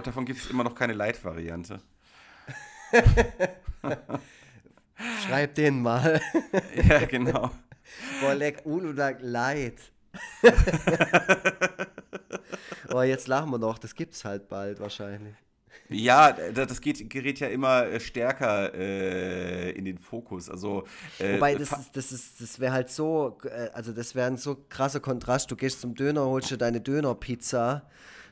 [0.00, 1.80] glaube, davon gibt es immer noch keine Light-Variante.
[5.26, 6.20] Schreib den mal.
[6.88, 7.50] ja, genau.
[8.20, 9.78] Boah, leck Uludag Light.
[12.92, 13.78] oh, jetzt lachen wir noch.
[13.78, 15.34] Das gibt's halt bald wahrscheinlich.
[15.88, 20.48] Ja, das geht, gerät ja immer äh, stärker äh, in den Fokus.
[20.48, 20.86] Also,
[21.18, 24.36] äh, Wobei, das, ist, das, ist, das wäre halt so, äh, also das wäre ein
[24.36, 25.50] so krasser Kontrast.
[25.50, 27.88] Du gehst zum Döner, holst dir deine Dönerpizza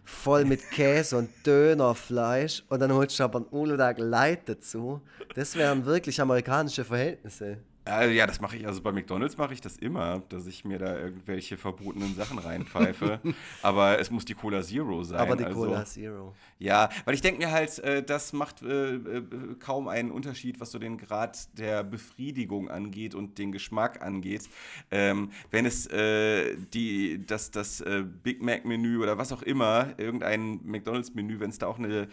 [0.08, 5.02] voll mit Käse und Dönerfleisch und dann holst du aber ein Uludag Light dazu.
[5.34, 7.58] Das wären wirklich amerikanische Verhältnisse.
[7.88, 8.66] Äh, ja, das mache ich.
[8.66, 13.20] Also bei McDonalds mache ich das immer, dass ich mir da irgendwelche verbotenen Sachen reinpfeife.
[13.62, 15.18] Aber es muss die Cola Zero sein.
[15.18, 16.34] Aber die also, Cola Zero.
[16.58, 19.22] Ja, weil ich denke mir halt, äh, das macht äh, äh,
[19.58, 24.48] kaum einen Unterschied, was so den Grad der Befriedigung angeht und den Geschmack angeht.
[24.90, 27.82] Ähm, wenn es die, das, das
[28.22, 32.08] Big Mac-Menü oder was auch immer, irgendein McDonalds-Menü, wenn es da auch eine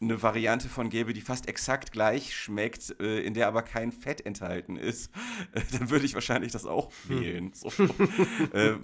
[0.00, 4.24] eine Variante von gäbe, die fast exakt gleich schmeckt, äh, in der aber kein Fett
[4.24, 5.10] enthalten ist,
[5.52, 7.20] äh, dann würde ich wahrscheinlich das auch hm.
[7.20, 7.52] wählen.
[7.54, 7.68] So.
[8.52, 8.76] äh,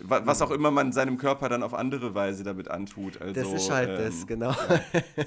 [0.00, 3.20] was auch immer man seinem Körper dann auf andere Weise damit antut.
[3.20, 4.50] Also, das ist halt ähm, das, genau.
[4.52, 4.84] Ja.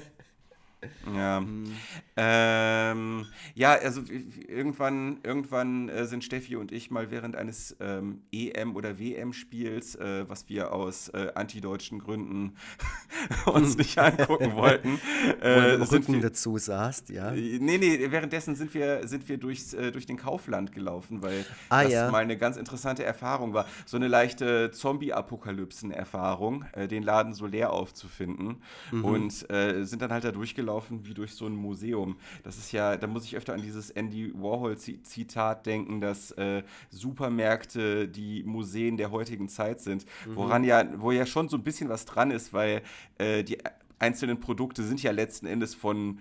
[1.06, 1.76] Mhm.
[2.16, 4.02] Ähm, ja, also
[4.48, 10.28] irgendwann, irgendwann äh, sind Steffi und ich mal während eines ähm, EM- oder WM-Spiels, äh,
[10.28, 12.56] was wir aus äh, antideutschen Gründen
[13.46, 15.00] uns nicht angucken wollten.
[15.40, 17.30] Äh, Wo Rücken wir, dazu saßt, ja.
[17.30, 21.84] Nee, nee, währenddessen sind wir, sind wir durchs, äh, durch den Kaufland gelaufen, weil ah,
[21.84, 22.10] das ja.
[22.10, 23.66] mal eine ganz interessante Erfahrung war.
[23.86, 28.62] So eine leichte Zombie-Apokalypsen-Erfahrung, äh, den Laden so leer aufzufinden.
[28.90, 29.04] Mhm.
[29.04, 30.71] Und äh, sind dann halt da durchgelaufen
[31.04, 32.16] wie durch so ein Museum.
[32.42, 38.08] Das ist ja, da muss ich öfter an dieses Andy Warhol-Zitat denken, dass äh, Supermärkte
[38.08, 40.04] die Museen der heutigen Zeit sind.
[40.26, 40.36] Mhm.
[40.36, 42.82] Woran ja, wo ja schon so ein bisschen was dran ist, weil
[43.18, 43.58] äh, die
[43.98, 46.18] einzelnen Produkte sind ja letzten Endes von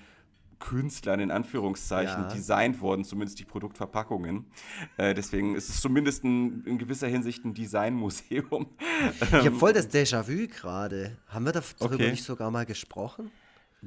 [0.62, 2.30] Künstlern in Anführungszeichen ja.
[2.30, 4.46] designt worden, zumindest die Produktverpackungen.
[4.96, 8.68] Äh, deswegen ist es zumindest ein, in gewisser Hinsicht ein Designmuseum.
[9.20, 11.18] Ich habe voll das Déjà-vu gerade.
[11.28, 12.12] Haben wir darüber okay.
[12.12, 13.32] nicht sogar mal gesprochen?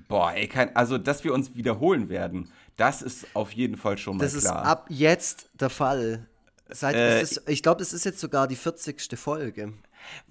[0.09, 4.17] Boah, ey, kein, also dass wir uns wiederholen werden, das ist auf jeden Fall schon
[4.17, 4.55] mal das klar.
[4.55, 6.27] Das ist ab jetzt der Fall.
[6.69, 9.19] Seit, äh, ist, ich glaube, das ist jetzt sogar die 40.
[9.19, 9.75] Folge.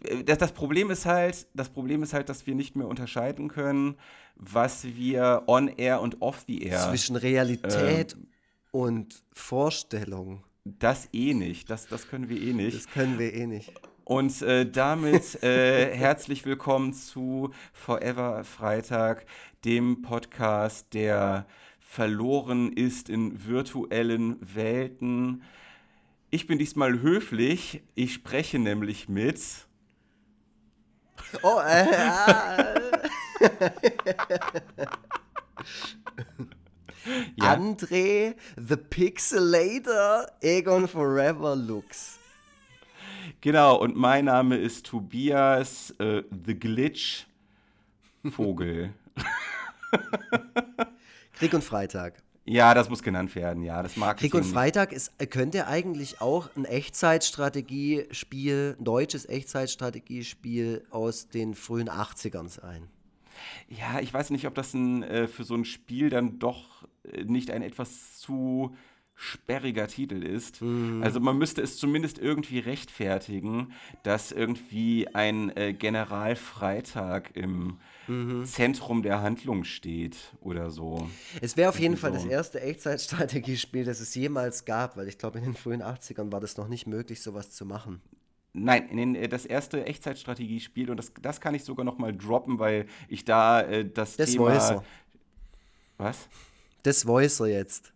[0.04, 3.48] Äh, das, das, Problem ist halt, das Problem ist halt, dass wir nicht mehr unterscheiden
[3.48, 3.96] können,
[4.36, 6.80] was wir on air und off the air.
[6.90, 8.28] Zwischen Realität ähm,
[8.72, 10.44] und Vorstellung.
[10.66, 11.70] Das eh nicht.
[11.70, 12.76] Das, das können wir eh nicht.
[12.76, 13.72] Das können wir eh nicht.
[14.06, 19.26] Und äh, damit äh, herzlich willkommen zu Forever Freitag,
[19.66, 21.46] dem Podcast, der
[21.80, 25.44] verloren ist in virtuellen Welten.
[26.32, 27.84] Ich bin diesmal höflich.
[27.96, 29.40] Ich spreche nämlich mit.
[31.42, 32.76] Oh, äh, ja.
[37.40, 42.20] André, The Pixelator, Egon Forever Looks.
[43.42, 47.26] Genau, und mein Name ist Tobias äh, The Glitch
[48.24, 48.94] Vogel.
[51.34, 52.22] Krieg und Freitag.
[52.46, 53.82] Ja, das muss genannt werden, ja.
[53.82, 61.30] Das mag Krieg und Freitag ist, könnte eigentlich auch ein Echtzeitstrategiespiel, ein deutsches Echtzeitstrategiespiel aus
[61.30, 62.90] den frühen 80ern sein.
[63.70, 67.24] Ja, ich weiß nicht, ob das ein, äh, für so ein Spiel dann doch äh,
[67.24, 68.76] nicht ein etwas zu
[69.16, 70.62] sperriger Titel ist.
[70.62, 71.02] Mhm.
[71.04, 77.78] Also man müsste es zumindest irgendwie rechtfertigen, dass irgendwie ein äh, Generalfreitag im
[78.08, 78.46] mhm.
[78.46, 81.10] Zentrum der Handlung steht oder so.
[81.42, 85.40] Es wäre auf jeden Fall das erste Echtzeitstrategiespiel, das es jemals gab, weil ich glaube,
[85.40, 88.02] in den frühen 80ern war das noch nicht möglich, sowas zu machen.
[88.54, 92.60] Nein, den, äh, das erste Echtzeitstrategiespiel und das, das kann ich sogar noch mal droppen,
[92.60, 94.46] weil ich da äh, das, das Thema...
[94.46, 94.84] Voicer.
[95.98, 96.28] Was?
[96.84, 97.94] Das Voicer jetzt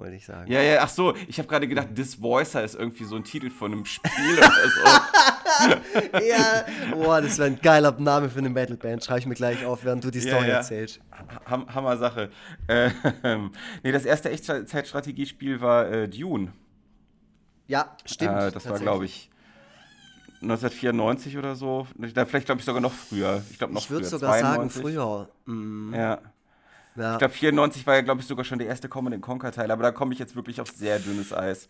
[0.00, 0.50] wollte ich sagen.
[0.50, 3.50] Ja, ja, ach so, ich habe gerade gedacht, This Voicer ist irgendwie so ein Titel
[3.50, 4.80] von einem Spiel oder so.
[6.28, 9.04] ja, boah, das wäre ein geiler Name für eine Metalband.
[9.04, 10.54] Schreibe ich mir gleich auf, während du die Story ja, ja.
[10.56, 11.00] erzählst.
[11.46, 12.30] Ham Hammer Sache.
[12.68, 13.52] Ähm,
[13.82, 16.52] nee, das erste Echtzeitstrategiespiel war äh, Dune.
[17.66, 18.36] Ja, stimmt.
[18.36, 19.30] Äh, das war, glaube ich,
[20.42, 21.86] 1994 oder so.
[21.98, 23.42] Vielleicht, glaube ich, sogar noch früher.
[23.50, 24.74] Ich glaube noch Ich würde sogar 92.
[24.74, 25.28] sagen, früher.
[25.46, 25.94] Mhm.
[25.94, 26.18] Ja.
[26.96, 27.12] Ja.
[27.12, 29.92] Ich glaube, 94 war ja, glaube ich, sogar schon der erste Command Conquer-Teil, aber da
[29.92, 31.68] komme ich jetzt wirklich auf sehr dünnes Eis.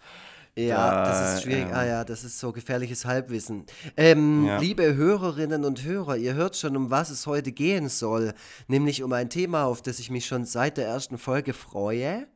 [0.56, 1.66] Ja, da, das ist schwierig.
[1.66, 3.64] Ähm, ah ja, das ist so gefährliches Halbwissen.
[3.96, 4.58] Ähm, ja.
[4.58, 8.34] Liebe Hörerinnen und Hörer, ihr hört schon, um was es heute gehen soll.
[8.66, 12.26] Nämlich um ein Thema, auf das ich mich schon seit der ersten Folge freue.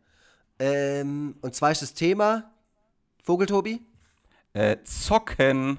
[0.58, 2.50] Ähm, und zwar ist das Thema,
[3.24, 3.80] Vogeltobi?
[4.52, 5.78] Äh, zocken.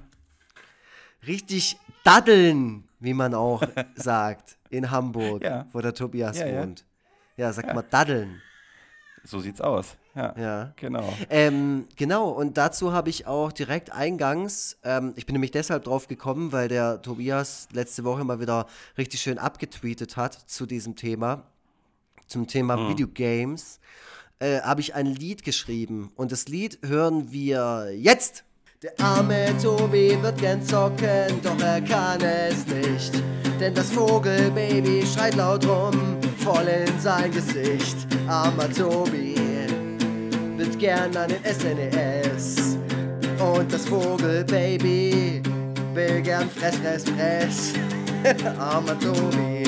[1.25, 2.87] Richtig daddeln.
[2.99, 3.63] wie man auch
[3.95, 5.67] sagt, in Hamburg, Ja.
[5.71, 6.47] wo der Tobias ja.
[6.61, 6.85] wohnt.
[7.37, 8.41] Ja, sagt mal Daddeln.
[9.23, 9.95] So sieht's aus.
[10.15, 10.33] Ja.
[10.37, 10.73] Ja.
[10.77, 11.13] Genau.
[11.29, 16.07] Ähm, genau, und dazu habe ich auch direkt eingangs, ähm, ich bin nämlich deshalb drauf
[16.07, 18.65] gekommen, weil der Tobias letzte Woche mal wieder
[18.97, 21.43] richtig schön abgetweetet hat zu diesem Thema,
[22.27, 23.79] zum Thema Videogames,
[24.39, 26.11] äh, habe ich ein Lied geschrieben.
[26.15, 28.45] Und das Lied hören wir jetzt.
[28.81, 33.21] Der arme Tobi wird gern zocken, doch er kann es nicht.
[33.59, 37.95] Denn das Vogelbaby schreit laut rum, voll in sein Gesicht.
[38.27, 39.44] Armer Tobi
[40.65, 42.77] wird gern an den SNES.
[43.39, 45.41] Und das Vogelbaby
[45.93, 47.73] will gern Fress, Fress, Fress.
[48.59, 49.63] Armer Tobi.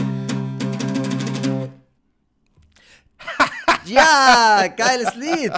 [3.85, 5.53] ja, geiles Lied.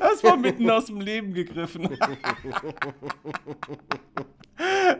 [0.00, 1.90] Das war mitten aus dem Leben gegriffen.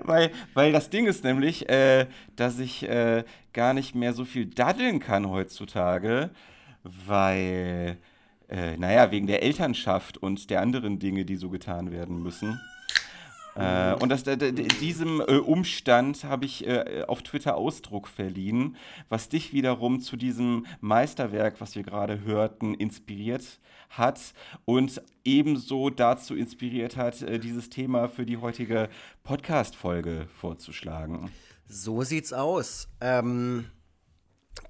[0.02, 4.46] weil, weil das Ding ist nämlich, äh, dass ich äh, gar nicht mehr so viel
[4.46, 6.30] daddeln kann heutzutage,
[6.82, 7.96] weil,
[8.52, 12.60] äh, naja, wegen der Elternschaft und der anderen Dinge, die so getan werden müssen.
[13.54, 18.76] Äh, und das, diesem äh, Umstand habe ich äh, auf Twitter Ausdruck verliehen,
[19.08, 23.60] was dich wiederum zu diesem Meisterwerk, was wir gerade hörten, inspiriert
[23.90, 24.20] hat
[24.64, 28.88] und ebenso dazu inspiriert hat, äh, dieses Thema für die heutige
[29.22, 31.30] Podcast-Folge vorzuschlagen.
[31.68, 32.88] So sieht's aus.
[33.00, 33.66] Ähm,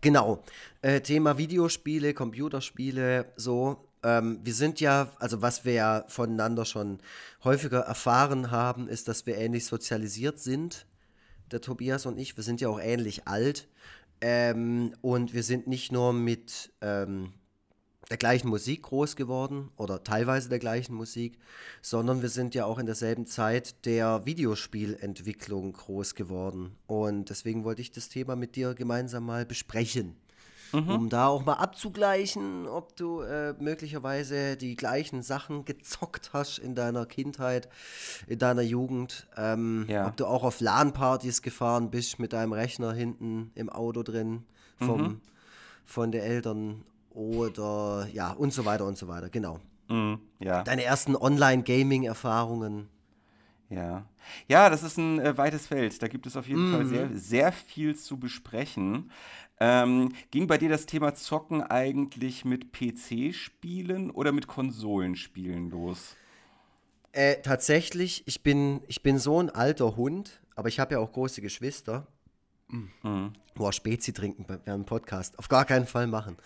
[0.00, 0.42] genau.
[0.80, 3.88] Äh, Thema Videospiele, Computerspiele, so.
[4.02, 6.98] Ähm, wir sind ja, also was wir ja voneinander schon
[7.44, 10.86] häufiger erfahren haben, ist, dass wir ähnlich sozialisiert sind,
[11.52, 12.36] der Tobias und ich.
[12.36, 13.68] Wir sind ja auch ähnlich alt.
[14.20, 17.32] Ähm, und wir sind nicht nur mit ähm,
[18.12, 21.38] der gleichen Musik groß geworden oder teilweise der gleichen Musik,
[21.80, 26.76] sondern wir sind ja auch in derselben Zeit der Videospielentwicklung groß geworden.
[26.86, 30.14] Und deswegen wollte ich das Thema mit dir gemeinsam mal besprechen.
[30.74, 36.74] Um da auch mal abzugleichen, ob du äh, möglicherweise die gleichen Sachen gezockt hast in
[36.74, 37.70] deiner Kindheit,
[38.26, 39.26] in deiner Jugend.
[39.38, 40.06] Ähm, Ja.
[40.06, 44.44] Ob du auch auf LAN-Partys gefahren bist mit deinem Rechner hinten im Auto drin
[44.78, 45.22] vom,
[45.86, 49.28] von den Eltern oder ja und so weiter und so weiter.
[49.28, 49.60] Genau.
[49.88, 50.62] Mhm, ja.
[50.62, 52.88] Deine ersten Online-Gaming-Erfahrungen.
[53.68, 54.06] Ja.
[54.48, 56.02] Ja, das ist ein äh, weites Feld.
[56.02, 59.10] Da gibt es auf jeden Fall sehr, sehr viel zu besprechen.
[59.58, 66.16] Ähm, ging bei dir das Thema Zocken eigentlich mit PC-Spielen oder mit Konsolenspielen los?
[67.12, 71.12] Äh, tatsächlich, ich bin, ich bin so ein alter Hund, aber ich habe ja auch
[71.12, 72.06] große Geschwister.
[73.54, 75.38] Boah, Spezi trinken bei- während dem Podcast.
[75.38, 76.36] Auf gar keinen Fall machen.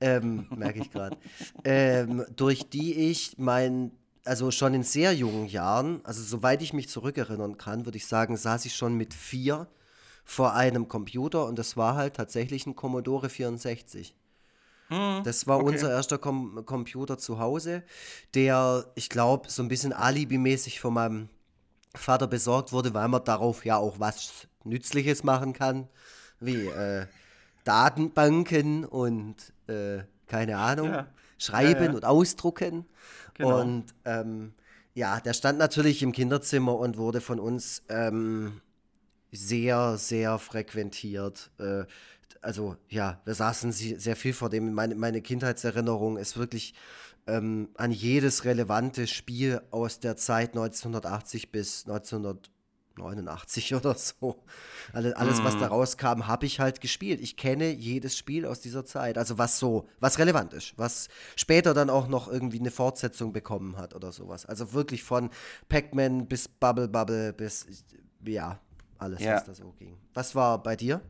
[0.00, 1.16] Ähm, merke ich gerade.
[1.64, 3.92] ähm, durch die ich mein,
[4.24, 8.36] also schon in sehr jungen Jahren, also soweit ich mich zurückerinnern kann, würde ich sagen,
[8.36, 9.68] saß ich schon mit vier
[10.24, 14.16] vor einem Computer und das war halt tatsächlich ein Commodore 64.
[15.24, 17.82] Das war unser erster Com Computer zu Hause,
[18.34, 21.28] der, ich glaube, so ein bisschen alibimäßig von meinem
[21.98, 25.88] Vater besorgt wurde, weil man darauf ja auch was Nützliches machen kann,
[26.40, 27.06] wie äh,
[27.64, 31.06] Datenbanken und äh, keine Ahnung, Ja.
[31.38, 31.94] schreiben Ja, ja.
[31.94, 32.86] und ausdrucken.
[33.34, 33.60] Genau.
[33.60, 34.54] Und ähm,
[34.94, 38.60] ja, der stand natürlich im Kinderzimmer und wurde von uns ähm,
[39.32, 41.50] sehr, sehr frequentiert.
[41.58, 41.84] Äh,
[42.40, 44.72] also ja, wir saßen sehr viel vor dem.
[44.72, 46.74] Meine, meine Kindheitserinnerung ist wirklich
[47.26, 54.42] ähm, an jedes relevante Spiel aus der Zeit 1980 bis 1989 oder so.
[54.92, 57.20] Alles, alles was da rauskam, habe ich halt gespielt.
[57.20, 59.18] Ich kenne jedes Spiel aus dieser Zeit.
[59.18, 63.76] Also was so, was relevant ist, was später dann auch noch irgendwie eine Fortsetzung bekommen
[63.76, 64.46] hat oder sowas.
[64.46, 65.30] Also wirklich von
[65.68, 67.66] Pac-Man bis Bubble Bubble bis,
[68.24, 68.60] ja,
[68.98, 69.34] alles, Ja.
[69.36, 69.98] was da so ging.
[70.14, 71.00] Was war bei dir?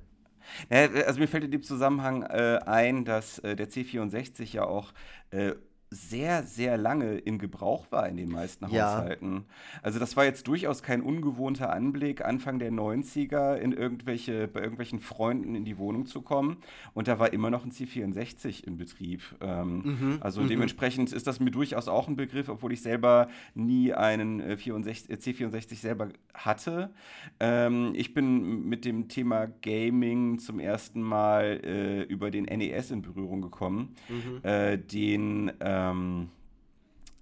[0.70, 4.92] Ja, also mir fällt in dem Zusammenhang äh, ein, dass äh, der C64 ja auch
[5.30, 5.52] äh,
[5.90, 8.96] sehr, sehr lange in Gebrauch war in den meisten Ja.
[8.96, 9.44] Haushalten.
[9.82, 14.98] Also das war jetzt durchaus kein ungewohnter Anblick, Anfang der 90er in irgendwelche, bei irgendwelchen
[14.98, 16.56] Freunden in die Wohnung zu kommen.
[16.92, 19.22] Und da war immer noch ein C64 in Betrieb.
[19.40, 24.40] Ähm, also dementsprechend ist das mir durchaus auch ein Begriff, obwohl ich selber nie einen
[24.40, 26.90] äh, 64, äh, C64 selber hatte.
[27.38, 33.02] Ähm, ich bin mit dem Thema Gaming zum ersten Mal äh, über den NES in
[33.02, 33.94] Berührung gekommen,
[34.42, 36.30] äh, den ähm,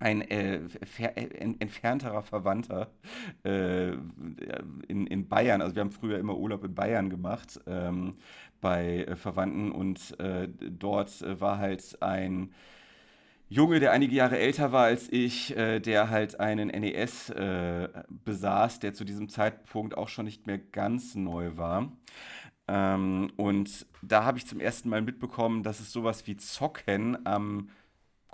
[0.00, 2.90] ein äh, fer- äh, en- entfernterer Verwandter
[3.44, 3.92] äh,
[4.88, 8.16] in, in Bayern, also wir haben früher immer Urlaub in Bayern gemacht ähm,
[8.60, 12.52] bei äh, Verwandten und äh, dort war halt ein
[13.48, 17.88] Junge, der einige Jahre älter war als ich, äh, der halt einen NES äh,
[18.24, 21.92] besaß, der zu diesem Zeitpunkt auch schon nicht mehr ganz neu war.
[22.68, 27.68] Ähm, und da habe ich zum ersten Mal mitbekommen, dass es sowas wie Zocken am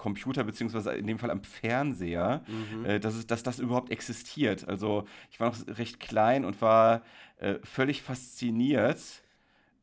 [0.00, 2.84] Computer, beziehungsweise in dem Fall am Fernseher, mhm.
[2.86, 4.66] äh, dass, es, dass das überhaupt existiert.
[4.66, 7.02] Also ich war noch recht klein und war
[7.38, 8.98] äh, völlig fasziniert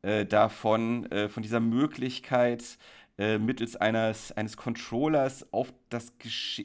[0.02, 2.80] äh, davon, äh, von dieser Möglichkeit,
[3.20, 6.14] äh, mittels eines, eines Controllers auf das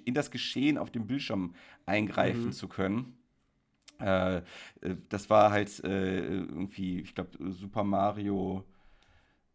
[0.05, 1.55] in das Geschehen auf dem Bildschirm
[1.85, 2.53] eingreifen mhm.
[2.53, 3.19] zu können.
[4.01, 4.43] Äh, äh,
[5.11, 8.65] das war halt äh, irgendwie, ich glaube, Super Mario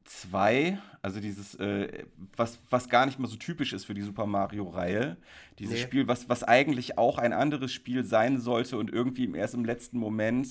[0.08, 4.26] 2, also dieses, äh, was, was gar nicht mal so typisch ist für die Super
[4.26, 5.18] Mario-Reihe.
[5.60, 5.82] Dieses nee.
[5.82, 9.98] Spiel, was, was eigentlich auch ein anderes Spiel sein sollte und irgendwie erst im letzten
[10.00, 10.48] Moment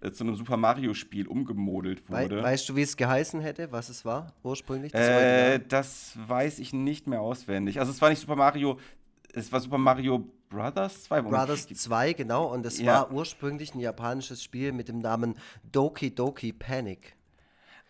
[0.00, 2.38] äh, zu einem Super Mario-Spiel umgemodelt wurde.
[2.38, 4.92] We weißt du, wie es geheißen hätte, was es war ursprünglich?
[4.92, 7.78] Das, äh, das weiß ich nicht mehr auswendig.
[7.78, 8.78] Also es war nicht Super Mario,
[9.32, 11.22] es war Super Mario Brothers 2.
[11.22, 12.52] Brothers 2, genau.
[12.52, 12.92] Und es ja.
[12.92, 15.36] war ursprünglich ein japanisches Spiel mit dem Namen
[15.70, 17.16] Doki Doki Panic.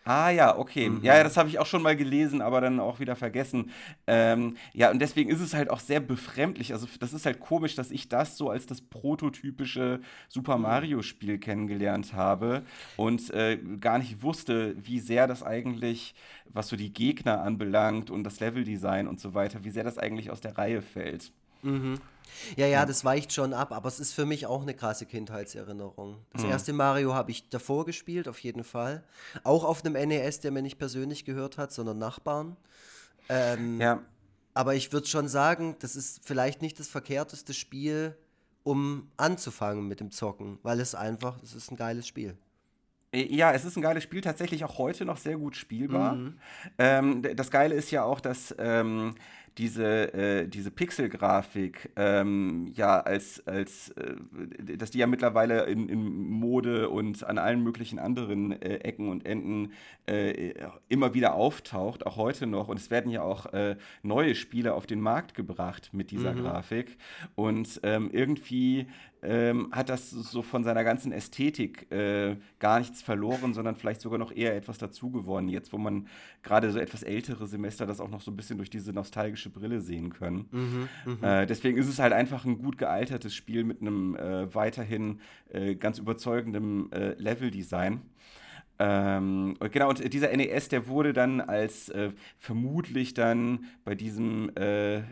[0.05, 0.89] Ah ja, okay.
[0.89, 1.03] Mhm.
[1.03, 3.71] Ja, das habe ich auch schon mal gelesen, aber dann auch wieder vergessen.
[4.05, 6.73] Ähm, ja, und deswegen ist es halt auch sehr befremdlich.
[6.73, 10.63] Also das ist halt komisch, dass ich das so als das prototypische Super mhm.
[10.63, 12.63] Mario-Spiel kennengelernt habe
[12.97, 18.25] und äh, gar nicht wusste, wie sehr das eigentlich, was so die Gegner anbelangt und
[18.25, 21.31] das Leveldesign und so weiter, wie sehr das eigentlich aus der Reihe fällt.
[21.63, 21.99] Mhm.
[22.55, 26.17] Ja, ja, das weicht schon ab, aber es ist für mich auch eine krasse Kindheitserinnerung.
[26.33, 26.49] Das mhm.
[26.49, 29.03] erste Mario habe ich davor gespielt, auf jeden Fall.
[29.43, 32.57] Auch auf einem NES, der mir nicht persönlich gehört hat, sondern Nachbarn.
[33.29, 34.01] Ähm, ja.
[34.53, 38.15] Aber ich würde schon sagen, das ist vielleicht nicht das verkehrteste Spiel,
[38.63, 42.37] um anzufangen mit dem Zocken, weil es einfach, es ist ein geiles Spiel.
[43.11, 46.15] Äh, ja, es ist ein geiles Spiel, tatsächlich auch heute noch sehr gut spielbar.
[46.15, 46.39] Mhm.
[46.77, 49.15] Ähm, das Geile ist ja auch, dass ähm,
[49.57, 54.15] diese, äh, diese Pixel-Grafik ähm, ja als, als äh,
[54.77, 59.25] dass die ja mittlerweile in, in Mode und an allen möglichen anderen äh, Ecken und
[59.25, 59.73] Enden
[60.07, 60.53] äh,
[60.89, 62.67] immer wieder auftaucht, auch heute noch.
[62.67, 66.41] Und es werden ja auch äh, neue Spiele auf den Markt gebracht mit dieser mhm.
[66.41, 66.97] Grafik.
[67.35, 68.87] Und ähm, irgendwie
[69.23, 74.19] ähm, hat das so von seiner ganzen Ästhetik äh, gar nichts verloren, sondern vielleicht sogar
[74.19, 75.47] noch eher etwas dazu gewonnen.
[75.47, 76.07] Jetzt, wo man
[76.43, 79.81] gerade so etwas ältere Semester das auch noch so ein bisschen durch diese nostalgische Brille
[79.81, 80.47] sehen können.
[80.51, 80.89] Mhm,
[81.21, 81.41] mh.
[81.41, 85.75] äh, deswegen ist es halt einfach ein gut gealtertes Spiel mit einem äh, weiterhin äh,
[85.75, 88.01] ganz überzeugendem äh, Leveldesign.
[88.79, 94.97] Ähm, genau, und dieser NES, der wurde dann als äh, vermutlich dann bei diesem äh,
[94.97, 95.03] äh,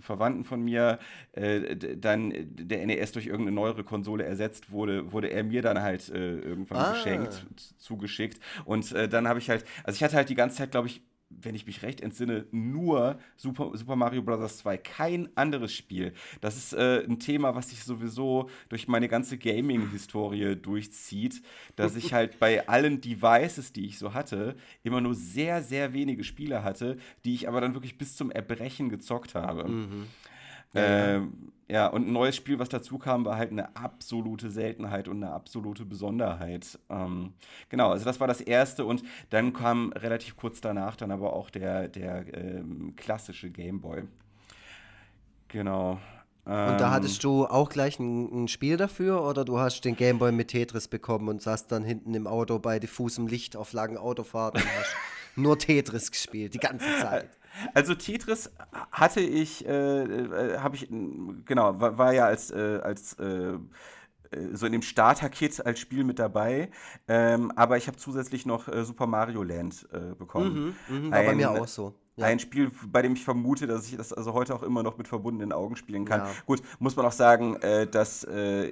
[0.00, 0.98] Verwandten von mir
[1.32, 6.08] äh, dann der NES durch irgendeine neuere Konsole ersetzt wurde, wurde er mir dann halt
[6.08, 6.92] äh, irgendwann ah.
[6.92, 7.46] geschenkt,
[7.78, 8.40] zugeschickt.
[8.64, 11.02] Und äh, dann habe ich halt, also ich hatte halt die ganze Zeit, glaube ich,
[11.40, 14.58] wenn ich mich recht entsinne, nur Super, Super Mario Bros.
[14.58, 16.12] 2, kein anderes Spiel.
[16.40, 21.42] Das ist äh, ein Thema, was sich sowieso durch meine ganze Gaming-Historie durchzieht,
[21.76, 26.24] dass ich halt bei allen Devices, die ich so hatte, immer nur sehr, sehr wenige
[26.24, 29.68] Spiele hatte, die ich aber dann wirklich bis zum Erbrechen gezockt habe.
[29.68, 30.06] Mhm.
[30.74, 35.08] Ja, ähm, ja, und ein neues Spiel, was dazu kam, war halt eine absolute Seltenheit
[35.08, 36.78] und eine absolute Besonderheit.
[36.90, 37.32] Ähm,
[37.68, 41.50] genau, also das war das erste und dann kam relativ kurz danach dann aber auch
[41.50, 44.02] der, der ähm, klassische Game Boy.
[45.48, 45.98] Genau.
[46.44, 50.32] Und da hattest du auch gleich ein, ein, Spiel dafür oder du hast den Gameboy
[50.32, 54.60] mit Tetris bekommen und saßt dann hinten im Auto bei diffusem Licht auf langen Autofahrten
[54.60, 54.96] und hast
[55.36, 57.28] nur Tetris gespielt, die ganze Zeit?
[57.74, 58.50] Also Tetris
[58.90, 60.88] hatte ich, äh, äh, habe ich,
[61.44, 63.58] genau, war, war, ja als, äh, als äh, äh,
[64.52, 66.70] so in dem Starter-Kit als Spiel mit dabei.
[67.08, 70.76] Ähm, aber ich habe zusätzlich noch äh, Super Mario Land bekommen.
[70.88, 71.94] Mhm, mh, ein, bei mir auch so.
[72.16, 72.26] Ja.
[72.26, 75.08] Ein Spiel, bei dem ich vermute, dass ich das also heute auch immer noch mit
[75.08, 76.20] verbundenen Augen spielen kann.
[76.20, 76.30] Ja.
[76.44, 78.70] Gut, muss man auch sagen, äh, das äh,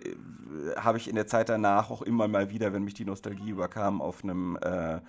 [0.77, 4.03] habe ich in der Zeit danach auch immer mal wieder, wenn mich die Nostalgie überkam,
[4.03, 5.01] auf einem äh,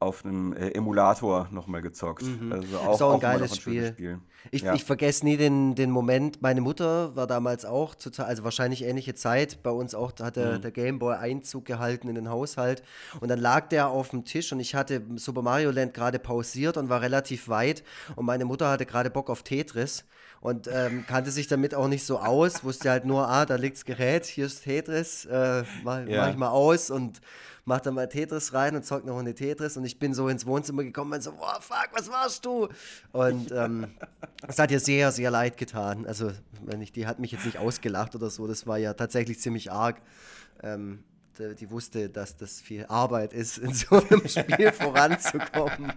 [0.00, 2.22] auf einem äh, Emulator nochmal gezockt.
[2.22, 2.52] Mhm.
[2.52, 3.88] Also auch, auch ein auch geiles ein Spiel.
[3.88, 4.18] Spiel.
[4.52, 4.74] Ich, ja.
[4.74, 9.14] ich vergesse nie den, den Moment, meine Mutter war damals auch, total, also wahrscheinlich ähnliche
[9.14, 10.62] Zeit, bei uns auch, da hat der, mhm.
[10.62, 12.84] der Gameboy Einzug gehalten in den Haushalt
[13.20, 16.76] und dann lag der auf dem Tisch und ich hatte Super Mario Land gerade pausiert
[16.76, 17.82] und war relativ weit
[18.14, 20.04] und meine Mutter hatte gerade Bock auf Tetris
[20.40, 23.76] und ähm, kannte sich damit auch nicht so aus, wusste halt nur, ah, da liegt
[23.76, 26.22] das Gerät, hier ist Tetris, äh, mach, ja.
[26.22, 27.20] mach ich mal aus und
[27.68, 30.46] mach dann mal Tetris rein und zockt noch eine Tetris und ich bin so ins
[30.46, 32.68] Wohnzimmer gekommen und so, boah, fuck, was warst du?
[33.12, 33.86] Und ähm,
[34.48, 36.06] es hat ihr sehr, sehr leid getan.
[36.06, 36.32] Also,
[36.64, 39.70] wenn ich, die hat mich jetzt nicht ausgelacht oder so, das war ja tatsächlich ziemlich
[39.70, 40.00] arg.
[40.62, 41.04] Ähm,
[41.38, 45.92] die wusste, dass das viel Arbeit ist, in so einem Spiel voranzukommen.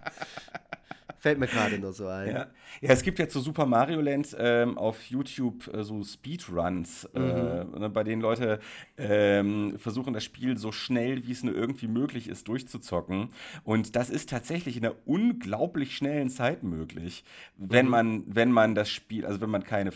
[1.21, 2.29] Fällt mir gerade nur so ein.
[2.29, 2.47] Ja.
[2.81, 7.19] ja, es gibt jetzt so Super Mario Land ähm, auf YouTube äh, so Speedruns, äh,
[7.19, 7.83] mhm.
[7.83, 8.59] äh, bei denen Leute
[8.97, 13.29] ähm, versuchen, das Spiel so schnell wie es nur irgendwie möglich ist durchzuzocken.
[13.63, 17.23] Und das ist tatsächlich in einer unglaublich schnellen Zeit möglich,
[17.55, 17.91] wenn mhm.
[17.91, 19.91] man, wenn man das Spiel, also wenn man keine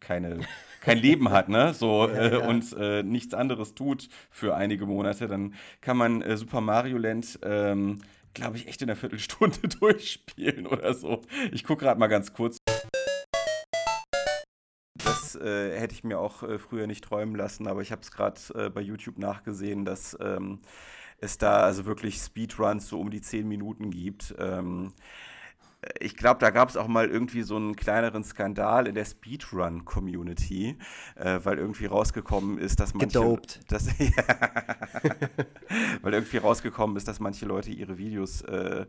[0.00, 0.38] keine,
[0.80, 1.74] kein Leben hat, ne?
[1.74, 2.48] So, ja, äh, ja.
[2.48, 7.40] und äh, nichts anderes tut für einige Monate, dann kann man äh, Super Mario Land,
[7.42, 7.98] ähm,
[8.36, 11.22] glaube ich, echt in einer Viertelstunde durchspielen oder so.
[11.52, 12.58] Ich gucke gerade mal ganz kurz.
[15.02, 18.10] Das äh, hätte ich mir auch äh, früher nicht träumen lassen, aber ich habe es
[18.10, 20.60] gerade äh, bei YouTube nachgesehen, dass ähm,
[21.18, 24.34] es da also wirklich Speedruns so um die 10 Minuten gibt.
[24.38, 24.92] Ähm,
[26.00, 30.78] ich glaube, da gab es auch mal irgendwie so einen kleineren Skandal in der Speedrun-Community,
[31.16, 33.18] äh, weil irgendwie rausgekommen ist, dass manche.
[33.18, 33.60] Gedopt.
[33.68, 34.12] Dass, ja,
[36.02, 38.86] weil irgendwie rausgekommen ist, dass manche Leute ihre Videos äh,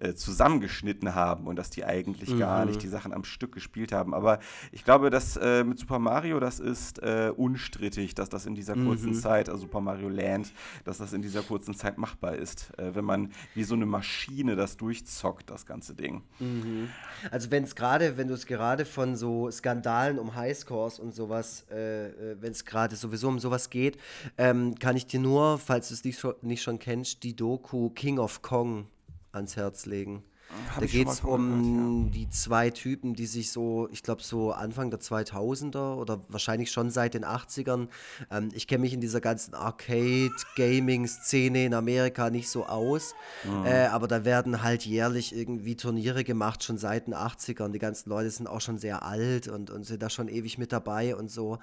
[0.00, 2.40] äh, zusammengeschnitten haben und dass die eigentlich mhm.
[2.40, 4.12] gar nicht die Sachen am Stück gespielt haben.
[4.12, 4.40] Aber
[4.72, 8.74] ich glaube, dass äh, mit Super Mario, das ist äh, unstrittig, dass das in dieser
[8.74, 9.14] kurzen mhm.
[9.14, 10.52] Zeit, also Super Mario Land,
[10.84, 14.76] dass das in dieser kurzen Zeit machbar ist, wenn man wie so eine Maschine das
[14.76, 16.22] durchzockt, das ganze Ding.
[16.38, 16.88] Mhm.
[17.30, 21.64] Also wenn es gerade, wenn du es gerade von so Skandalen um Highscores und sowas,
[21.70, 23.98] äh, äh, wenn es gerade sowieso um sowas geht,
[24.36, 28.18] ähm, kann ich dir nur, falls du es nicht, nicht schon kennst, die Doku King
[28.18, 28.86] of Kong
[29.32, 30.22] ans Herz legen.
[30.70, 32.12] Hab da geht es um gehört, ja.
[32.12, 36.90] die zwei Typen, die sich so, ich glaube, so Anfang der 2000er oder wahrscheinlich schon
[36.90, 37.88] seit den 80ern.
[38.30, 43.66] Ähm, ich kenne mich in dieser ganzen Arcade-Gaming-Szene in Amerika nicht so aus, mhm.
[43.66, 47.70] äh, aber da werden halt jährlich irgendwie Turniere gemacht, schon seit den 80ern.
[47.70, 50.72] Die ganzen Leute sind auch schon sehr alt und, und sind da schon ewig mit
[50.72, 51.58] dabei und so.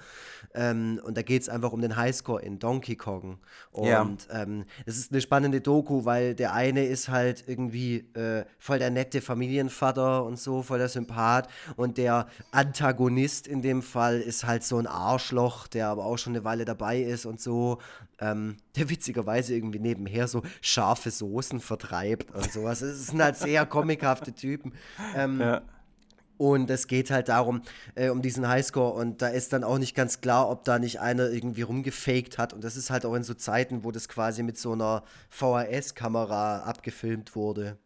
[0.54, 3.38] Ähm, und da geht es einfach um den Highscore in Donkey Kong.
[3.70, 4.42] Und ja.
[4.42, 8.90] ähm, es ist eine spannende Doku, weil der eine ist halt irgendwie äh, voll der
[8.90, 11.48] nette Familienvater und so, voll der Sympath.
[11.76, 16.32] Und der Antagonist in dem Fall ist halt so ein Arschloch, der aber auch schon
[16.34, 17.78] eine Weile dabei ist und so.
[18.18, 22.82] Ähm, der witzigerweise irgendwie nebenher so scharfe Soßen vertreibt und sowas.
[22.82, 24.72] Es sind halt sehr comichafte Typen.
[25.14, 25.62] Ähm, ja.
[26.38, 27.62] Und es geht halt darum,
[27.94, 28.94] äh, um diesen Highscore.
[28.94, 32.52] Und da ist dann auch nicht ganz klar, ob da nicht einer irgendwie rumgefaked hat.
[32.52, 36.64] Und das ist halt auch in so Zeiten, wo das quasi mit so einer VHS-Kamera
[36.64, 37.78] abgefilmt wurde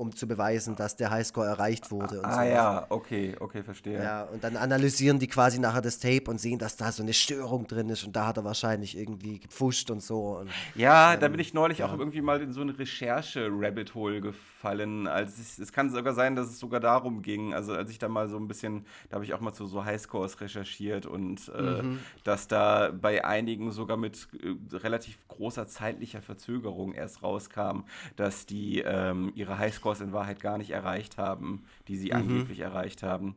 [0.00, 2.24] um zu beweisen, dass der Highscore erreicht wurde.
[2.24, 2.48] ah so.
[2.48, 4.02] ja, okay, okay, verstehe.
[4.02, 7.12] Ja, und dann analysieren die quasi nachher das Tape und sehen, dass da so eine
[7.12, 10.38] Störung drin ist und da hat er wahrscheinlich irgendwie gepfuscht und so.
[10.38, 11.86] Und, ja, ähm, da bin ich neulich ja.
[11.86, 15.06] auch irgendwie mal in so eine Recherche-Rabbit Hole gefallen.
[15.06, 17.52] Also es, es, kann sogar sein, dass es sogar darum ging.
[17.52, 19.84] Also als ich da mal so ein bisschen, da habe ich auch mal zu so
[19.84, 21.98] Highscores recherchiert und äh, mhm.
[22.24, 27.82] dass da bei einigen sogar mit äh, relativ großer zeitlicher Verzögerung erst rauskam,
[28.16, 32.16] dass die ähm, ihre Highscores Scores in Wahrheit gar nicht erreicht haben, die sie mhm.
[32.16, 33.34] angeblich erreicht haben.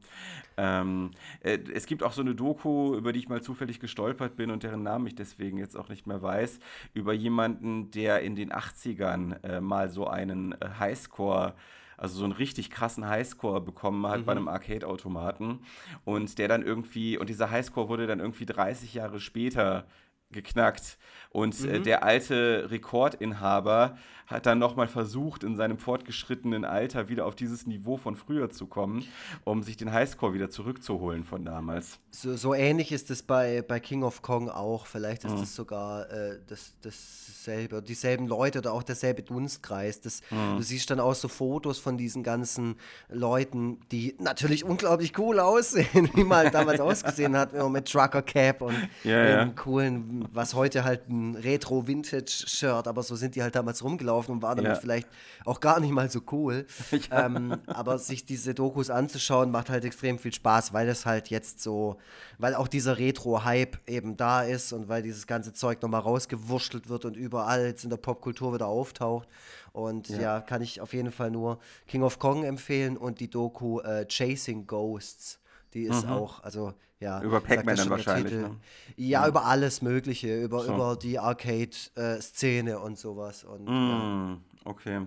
[0.57, 1.11] Ähm,
[1.41, 4.63] äh, es gibt auch so eine Doku, über die ich mal zufällig gestolpert bin und
[4.63, 6.59] deren Namen ich deswegen jetzt auch nicht mehr weiß,
[6.93, 11.53] über jemanden, der in den 80ern äh, mal so einen äh, Highscore
[11.95, 14.25] also so einen richtig krassen Highscore bekommen hat mhm.
[14.25, 15.59] bei einem Arcade-Automaten
[16.03, 19.85] und der dann irgendwie, und dieser Highscore wurde dann irgendwie 30 Jahre später
[20.33, 20.97] geknackt.
[21.29, 21.73] Und äh, mhm.
[21.73, 27.67] äh, der alte Rekordinhaber hat dann nochmal versucht, in seinem fortgeschrittenen Alter wieder auf dieses
[27.67, 29.05] Niveau von früher zu kommen,
[29.43, 31.99] um sich den Highscore wieder zurückzuholen von damals.
[32.11, 34.85] So, so ähnlich ist es bei, bei King of Kong auch.
[34.85, 35.39] Vielleicht ist mhm.
[35.39, 40.01] das sogar äh, das, dasselbe, dieselben Leute oder auch derselbe Dunstkreis.
[40.01, 40.57] Das, mhm.
[40.57, 42.75] Du siehst dann auch so Fotos von diesen ganzen
[43.09, 48.61] Leuten, die natürlich unglaublich cool aussehen, wie man halt damals ausgesehen hat, mit Trucker Cap
[48.61, 49.45] und ja, ja.
[49.47, 54.55] coolen, was heute halt ein Retro-Vintage-Shirt, aber so sind die halt damals rumgelaufen und war
[54.55, 54.79] damit ja.
[54.79, 55.07] vielleicht
[55.45, 56.65] auch gar nicht mal so cool.
[57.09, 57.25] Ja.
[57.25, 61.61] Ähm, aber sich diese Dokus anzuschauen, macht halt extrem viel Spaß, weil es halt jetzt
[61.61, 61.97] so,
[62.37, 67.05] weil auch dieser Retro-Hype eben da ist und weil dieses ganze Zeug nochmal rausgewurschtelt wird
[67.05, 69.27] und überall jetzt in der Popkultur wieder auftaucht.
[69.73, 70.21] Und ja.
[70.21, 70.41] ja.
[70.41, 74.67] kann ich auf jeden Fall nur King of Kong empfehlen und die Doku äh, Chasing
[74.67, 75.39] Ghosts.
[75.73, 76.11] Die ist mhm.
[76.11, 77.21] auch, also ja.
[77.21, 78.33] Über Pac-Man dann wahrscheinlich.
[78.33, 78.55] Ne?
[78.95, 80.73] Ja, ja, über alles Mögliche, über, so.
[80.73, 83.43] über die Arcade-Szene und sowas.
[83.43, 84.37] Und, mm, ja.
[84.65, 85.01] Okay.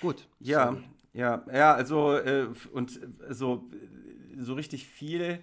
[0.00, 0.26] Gut.
[0.40, 0.78] Ja, so.
[1.12, 3.64] ja, ja, also äh, und so,
[4.38, 5.40] so richtig viel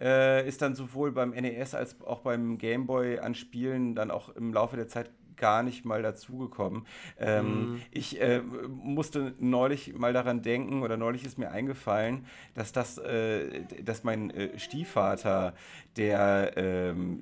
[0.00, 4.28] äh, ist dann sowohl beim NES als auch beim Game Boy an Spielen dann auch
[4.30, 6.86] im Laufe der Zeit gar nicht mal dazugekommen.
[7.18, 7.82] Ähm, mhm.
[7.90, 13.64] Ich äh, musste neulich mal daran denken oder neulich ist mir eingefallen, dass das, äh,
[13.82, 15.54] dass mein äh, Stiefvater,
[15.96, 17.20] der, ähm,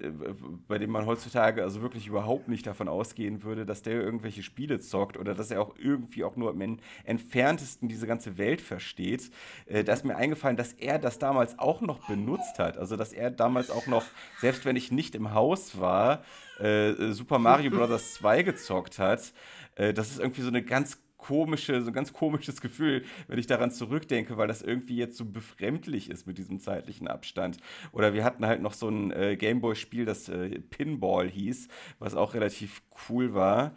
[0.68, 4.78] bei dem man heutzutage also wirklich überhaupt nicht davon ausgehen würde, dass der irgendwelche Spiele
[4.78, 9.30] zockt oder dass er auch irgendwie auch nur im entferntesten diese ganze Welt versteht,
[9.66, 12.78] äh, da ist mir eingefallen, dass er das damals auch noch benutzt hat.
[12.78, 14.04] Also dass er damals auch noch,
[14.40, 16.22] selbst wenn ich nicht im Haus war,
[16.60, 18.14] äh, Super Mario Bros.
[18.14, 19.32] 2 gezockt hat.
[19.76, 23.46] Äh, das ist irgendwie so eine ganz komische, so ein ganz komisches Gefühl, wenn ich
[23.46, 27.58] daran zurückdenke, weil das irgendwie jetzt so befremdlich ist mit diesem zeitlichen Abstand.
[27.92, 31.68] Oder wir hatten halt noch so ein äh, Gameboy-Spiel, das äh, Pinball hieß,
[31.98, 33.72] was auch relativ cool war.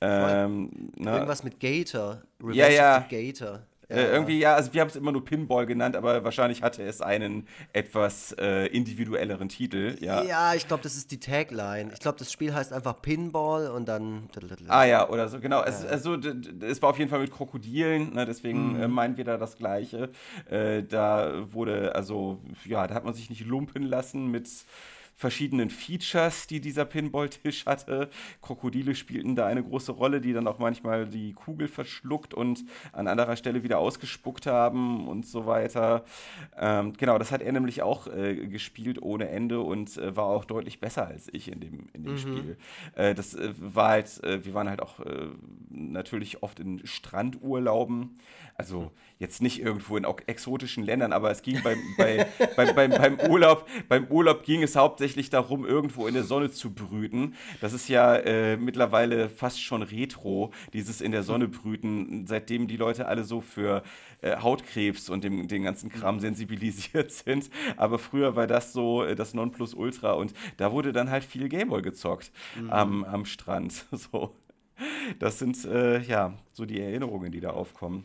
[0.00, 2.22] Ähm, Irgendwas mit Gator.
[2.40, 3.06] Revenge ja, ja.
[3.10, 3.66] Gator.
[3.88, 7.00] Äh, irgendwie, ja, also wir haben es immer nur Pinball genannt, aber wahrscheinlich hatte es
[7.00, 9.96] einen etwas äh, individuelleren Titel.
[10.00, 11.90] Ja, ja ich glaube, das ist die Tagline.
[11.92, 14.28] Ich glaube, das Spiel heißt einfach Pinball und dann.
[14.68, 15.60] Ah ja, oder so, genau.
[15.60, 15.66] Ja.
[15.66, 18.82] Es, also, es war auf jeden Fall mit Krokodilen, ne, deswegen mhm.
[18.82, 20.10] äh, meinen wir da das Gleiche.
[20.48, 24.48] Äh, da wurde, also, ja, da hat man sich nicht lumpen lassen mit
[25.14, 28.10] verschiedenen Features, die dieser Pinball-Tisch hatte.
[28.42, 33.06] Krokodile spielten da eine große Rolle, die dann auch manchmal die Kugel verschluckt und an
[33.06, 36.04] anderer Stelle wieder ausgespuckt haben und so weiter.
[36.56, 40.44] Ähm, genau, das hat er nämlich auch äh, gespielt ohne Ende und äh, war auch
[40.44, 42.18] deutlich besser als ich in dem, in dem mhm.
[42.18, 42.56] Spiel.
[42.94, 45.28] Äh, das äh, war halt, äh, wir waren halt auch äh,
[45.70, 48.18] natürlich oft in Strandurlauben.
[48.56, 53.18] Also jetzt nicht irgendwo in exotischen Ländern, aber es ging beim, bei, beim, beim, beim,
[53.28, 57.34] Urlaub, beim Urlaub ging es hauptsächlich darum, irgendwo in der Sonne zu brüten.
[57.60, 62.76] Das ist ja äh, mittlerweile fast schon retro, dieses in der Sonne brüten, seitdem die
[62.76, 63.82] Leute alle so für
[64.20, 67.50] äh, Hautkrebs und dem, den ganzen Kram sensibilisiert sind.
[67.76, 71.82] Aber früher war das so äh, das Nonplusultra und da wurde dann halt viel Gameboy
[71.82, 72.70] gezockt mhm.
[72.70, 73.86] am, am Strand.
[74.04, 74.34] So.
[75.18, 78.04] Das sind äh, ja so die Erinnerungen, die da aufkommen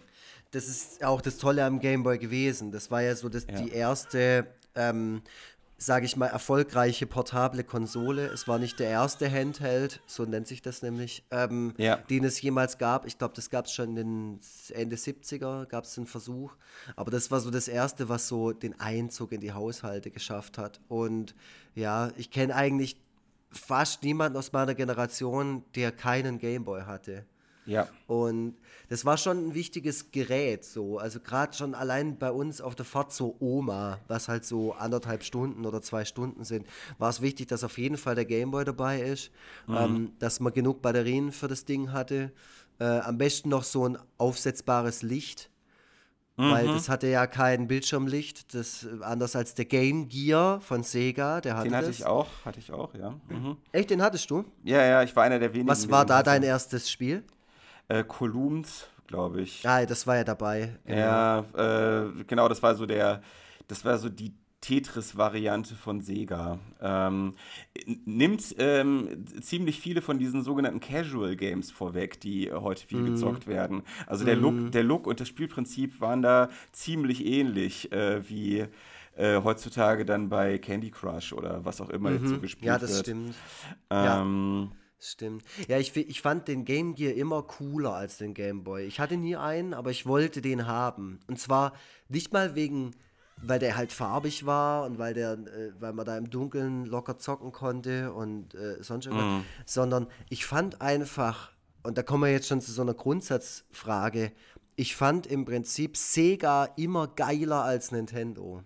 [0.51, 2.71] das ist auch das Tolle am Game Boy gewesen.
[2.71, 3.61] Das war ja so das, ja.
[3.61, 5.21] die erste, ähm,
[5.77, 8.25] sage ich mal, erfolgreiche portable Konsole.
[8.27, 11.97] Es war nicht der erste Handheld, so nennt sich das nämlich, ähm, ja.
[11.97, 13.05] den es jemals gab.
[13.05, 14.39] Ich glaube, das gab es schon in den
[14.73, 16.55] Ende 70er, gab es einen Versuch.
[16.95, 20.81] Aber das war so das erste, was so den Einzug in die Haushalte geschafft hat.
[20.87, 21.35] Und
[21.75, 22.99] ja, ich kenne eigentlich
[23.51, 27.25] fast niemanden aus meiner Generation, der keinen Gameboy hatte.
[27.69, 27.87] Ja.
[28.07, 28.55] Und
[28.89, 30.97] das war schon ein wichtiges Gerät, so.
[30.97, 35.23] Also gerade schon allein bei uns auf der Fahrt zur Oma, was halt so anderthalb
[35.23, 36.65] Stunden oder zwei Stunden sind,
[36.97, 39.31] war es wichtig, dass auf jeden Fall der Gameboy dabei ist,
[39.67, 39.77] mhm.
[39.77, 42.31] ähm, dass man genug Batterien für das Ding hatte.
[42.79, 45.49] Äh, am besten noch so ein aufsetzbares Licht.
[46.39, 46.51] Mhm.
[46.51, 51.57] Weil das hatte ja kein Bildschirmlicht, das anders als der Game Gear von Sega, der
[51.57, 51.99] hatte Den hatte das.
[51.99, 53.13] ich auch, hatte ich auch, ja.
[53.27, 53.57] Mhm.
[53.73, 54.45] Echt, den hattest du?
[54.63, 55.67] Ja, ja, ich war einer der wenigen.
[55.67, 57.25] Was war da dein erstes Spiel?
[57.89, 59.67] Äh, Columns, glaube ich.
[59.67, 60.77] Ah, das war ja dabei.
[60.85, 60.99] Genau.
[60.99, 63.21] Ja, äh, genau, das war so der,
[63.67, 66.59] das war so die Tetris-Variante von Sega.
[66.81, 67.33] Ähm,
[68.05, 73.05] nimmt ähm, ziemlich viele von diesen sogenannten Casual Games vorweg, die heute viel mm.
[73.05, 73.83] gezockt werden.
[74.05, 74.41] Also der, mm.
[74.41, 78.65] Look, der Look und das Spielprinzip waren da ziemlich ähnlich äh, wie
[79.15, 82.19] äh, heutzutage dann bei Candy Crush oder was auch immer mm -hmm.
[82.19, 82.73] jetzt so gespielt wird.
[82.73, 83.05] Ja, das wird.
[83.05, 83.35] stimmt.
[83.89, 84.77] Ähm, ja.
[85.01, 85.43] Stimmt.
[85.67, 88.83] Ja, ich, ich fand den Game Gear immer cooler als den Game Boy.
[88.83, 91.19] Ich hatte nie einen, aber ich wollte den haben.
[91.27, 91.73] Und zwar
[92.09, 92.91] nicht mal wegen,
[93.41, 97.17] weil der halt farbig war und weil der, äh, weil man da im Dunkeln locker
[97.17, 99.45] zocken konnte und äh, sonst irgendwas, mm.
[99.65, 101.51] sondern ich fand einfach,
[101.83, 104.33] und da kommen wir jetzt schon zu so einer Grundsatzfrage,
[104.75, 108.63] ich fand im Prinzip Sega immer geiler als Nintendo.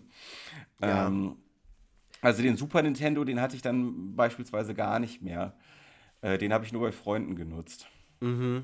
[0.81, 1.07] Ja.
[1.07, 1.37] Ähm,
[2.21, 5.55] also den Super Nintendo, den hatte ich dann beispielsweise gar nicht mehr.
[6.21, 7.87] Äh, den habe ich nur bei Freunden genutzt.
[8.21, 8.63] Mhm.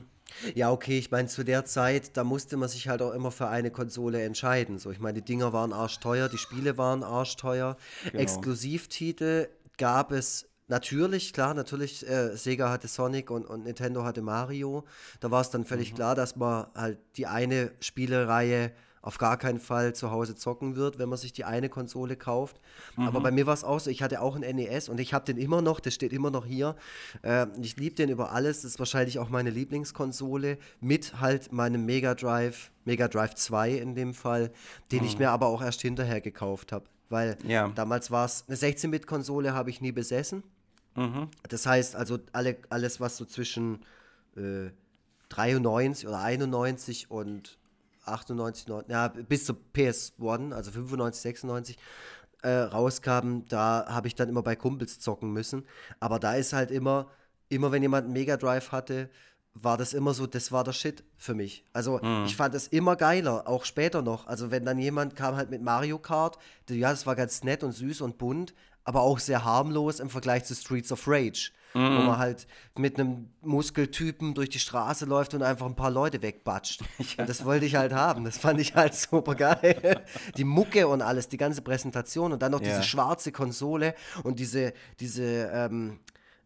[0.55, 3.47] Ja, okay, ich meine, zu der Zeit, da musste man sich halt auch immer für
[3.47, 4.77] eine Konsole entscheiden.
[4.77, 7.77] So, ich meine, die Dinger waren arschteuer, die Spiele waren arschteuer.
[8.05, 8.21] Genau.
[8.21, 14.85] Exklusivtitel gab es Natürlich, klar, natürlich, äh, Sega hatte Sonic und, und Nintendo hatte Mario.
[15.19, 15.95] Da war es dann völlig mhm.
[15.95, 20.99] klar, dass man halt die eine Spielereihe auf gar keinen Fall zu Hause zocken wird,
[20.99, 22.59] wenn man sich die eine Konsole kauft.
[22.95, 23.07] Mhm.
[23.07, 25.25] Aber bei mir war es auch so, ich hatte auch ein NES und ich habe
[25.25, 26.75] den immer noch, der steht immer noch hier.
[27.23, 31.85] Äh, ich liebe den über alles, das ist wahrscheinlich auch meine Lieblingskonsole mit halt meinem
[31.85, 34.51] Mega Drive, Mega Drive 2 in dem Fall,
[34.91, 35.05] den mhm.
[35.05, 36.85] ich mir aber auch erst hinterher gekauft habe.
[37.09, 37.69] Weil ja.
[37.69, 40.43] damals war es, eine 16-Bit-Konsole habe ich nie besessen.
[40.95, 41.29] Mhm.
[41.47, 43.83] Das heißt also, alle, alles, was so zwischen
[44.35, 44.69] äh,
[45.29, 47.57] 93 oder 91 und
[48.05, 51.77] 98, 99, ja, bis zur PS1, also 95, 96
[52.41, 55.65] äh, rauskamen, da habe ich dann immer bei Kumpels zocken müssen.
[55.99, 57.07] Aber da ist halt immer,
[57.49, 59.09] immer wenn jemand einen Mega Drive hatte,
[59.53, 61.65] war das immer so, das war der Shit für mich.
[61.73, 62.23] Also mhm.
[62.25, 64.27] ich fand es immer geiler, auch später noch.
[64.27, 66.37] Also wenn dann jemand kam halt mit Mario Kart,
[66.69, 70.45] ja, das war ganz nett und süß und bunt, aber auch sehr harmlos im Vergleich
[70.45, 71.97] zu Streets of Rage, mhm.
[71.97, 76.21] wo man halt mit einem Muskeltypen durch die Straße läuft und einfach ein paar Leute
[76.21, 76.81] wegbatscht.
[76.99, 77.23] Ja.
[77.23, 78.23] Und das wollte ich halt haben.
[78.23, 80.03] Das fand ich halt super geil.
[80.37, 82.67] die Mucke und alles, die ganze Präsentation und dann noch ja.
[82.69, 85.99] diese schwarze Konsole und diese, diese ähm,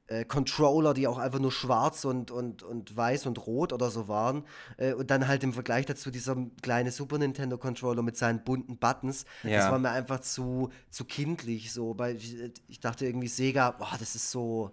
[0.07, 4.07] äh, Controller, die auch einfach nur schwarz und, und, und weiß und rot oder so
[4.07, 4.43] waren.
[4.77, 8.77] Äh, und dann halt im Vergleich dazu dieser kleine Super Nintendo Controller mit seinen bunten
[8.77, 9.25] Buttons.
[9.43, 9.59] Ja.
[9.59, 11.71] Das war mir einfach zu, zu kindlich.
[11.71, 11.97] So.
[11.97, 12.37] Weil ich,
[12.67, 14.71] ich dachte irgendwie, Sega, boah, das ist so.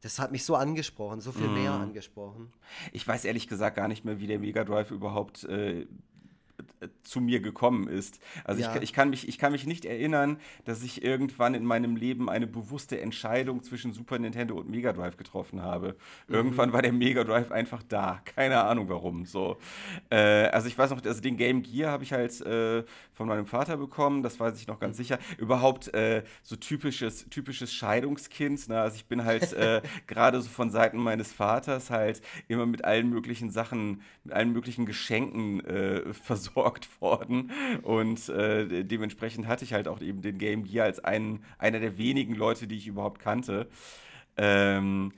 [0.00, 1.54] Das hat mich so angesprochen, so viel mm.
[1.54, 2.52] mehr angesprochen.
[2.92, 5.86] Ich weiß ehrlich gesagt gar nicht mehr, wie der Mega Drive überhaupt äh,
[7.02, 8.20] zu mir gekommen ist.
[8.44, 8.74] Also ja.
[8.76, 12.28] ich, ich, kann mich, ich kann mich nicht erinnern, dass ich irgendwann in meinem Leben
[12.30, 15.96] eine bewusste Entscheidung zwischen Super Nintendo und Mega Drive getroffen habe.
[16.28, 16.34] Mhm.
[16.34, 18.20] Irgendwann war der Mega Drive einfach da.
[18.24, 19.26] Keine Ahnung warum.
[19.26, 19.58] So.
[20.10, 23.46] Äh, also ich weiß noch, also den Game Gear habe ich halt äh, von meinem
[23.46, 25.02] Vater bekommen, das weiß ich noch ganz mhm.
[25.02, 25.18] sicher.
[25.38, 28.68] Überhaupt äh, so typisches, typisches Scheidungskind.
[28.68, 28.80] Ne?
[28.80, 33.08] Also ich bin halt äh, gerade so von Seiten meines Vaters halt immer mit allen
[33.10, 36.12] möglichen Sachen, mit allen möglichen Geschenken äh,
[36.44, 37.50] versorgt versorgt worden.
[37.82, 41.98] Und äh, dementsprechend hatte ich halt auch eben den Game Gear als einen, einer der
[41.98, 43.68] wenigen Leute, die ich überhaupt kannte.
[44.36, 45.12] Ähm,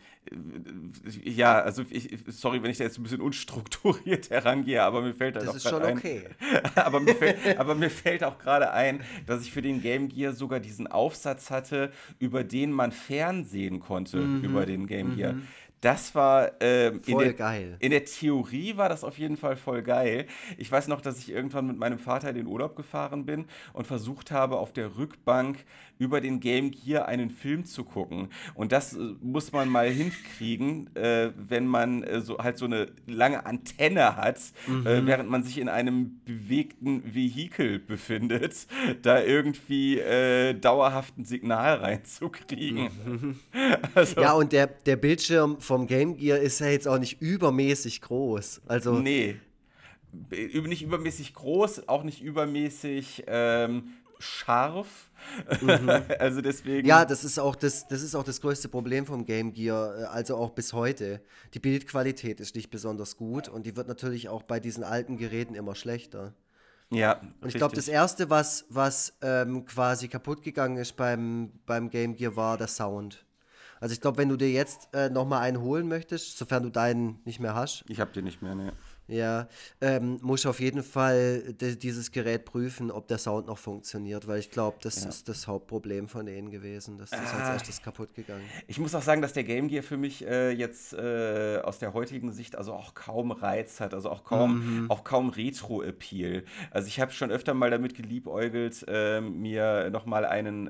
[1.25, 5.37] ja, also ich, sorry, wenn ich da jetzt ein bisschen unstrukturiert herangehe, aber mir fällt
[5.37, 5.99] halt das auch gerade ein.
[5.99, 6.25] Okay.
[6.75, 10.33] aber, mir fällt, aber mir fällt auch gerade ein, dass ich für den Game Gear
[10.35, 14.45] sogar diesen Aufsatz hatte, über den man fernsehen konnte mhm.
[14.45, 15.35] über den Game Gear.
[15.35, 15.49] Mhm.
[15.81, 17.77] Das war ähm, voll in der, geil.
[17.81, 20.27] In der Theorie war das auf jeden Fall voll geil.
[20.57, 23.87] Ich weiß noch, dass ich irgendwann mit meinem Vater in den Urlaub gefahren bin und
[23.87, 25.59] versucht habe, auf der Rückbank
[25.99, 28.29] über den Game Gear einen Film zu gucken.
[28.55, 32.89] Und das äh, muss man mal hinkriegen, äh, wenn man äh, so halt so eine
[33.07, 34.87] lange Antenne hat, äh, mhm.
[34.87, 38.67] äh, während man sich in einem bewegten Vehikel befindet,
[39.03, 42.89] da irgendwie äh, dauerhaft ein Signal reinzukriegen.
[43.05, 43.37] Mhm.
[43.95, 48.01] Also, ja, und der, der Bildschirm vom Game Gear ist ja jetzt auch nicht übermäßig
[48.01, 48.63] groß.
[48.67, 49.37] Also nee
[50.31, 55.11] nicht übermäßig groß, auch nicht übermäßig ähm, scharf.
[55.61, 55.89] Mhm.
[56.19, 56.87] also deswegen.
[56.87, 60.05] Ja, das ist, auch das, das ist auch das größte Problem vom Game Gear, äh,
[60.05, 61.21] also auch bis heute.
[61.55, 65.55] Die Bildqualität ist nicht besonders gut und die wird natürlich auch bei diesen alten Geräten
[65.55, 66.35] immer schlechter.
[66.91, 67.21] Ja.
[67.41, 72.15] Und ich glaube, das erste, was, was ähm, quasi kaputt gegangen ist beim, beim Game
[72.15, 73.26] Gear, war der Sound.
[73.81, 77.21] Also ich glaube, wenn du dir jetzt äh, nochmal einen holen möchtest, sofern du deinen
[77.25, 77.85] nicht mehr hast.
[77.89, 78.73] Ich habe den nicht mehr, ne.
[79.09, 79.47] Ja,
[79.81, 84.51] ähm, muss auf jeden Fall dieses Gerät prüfen, ob der Sound noch funktioniert, weil ich
[84.51, 85.09] glaube, das ja.
[85.09, 86.99] ist das Hauptproblem von denen gewesen.
[86.99, 87.39] Das ist ah.
[87.39, 88.43] als erstes kaputt gegangen.
[88.67, 91.95] Ich muss auch sagen, dass der Game Gear für mich äh, jetzt äh, aus der
[91.95, 94.91] heutigen Sicht also auch kaum Reiz hat, also auch kaum, mhm.
[94.91, 96.45] auch kaum Retro-Appeal.
[96.73, 100.67] Also ich habe schon öfter mal damit geliebäugelt, äh, mir nochmal einen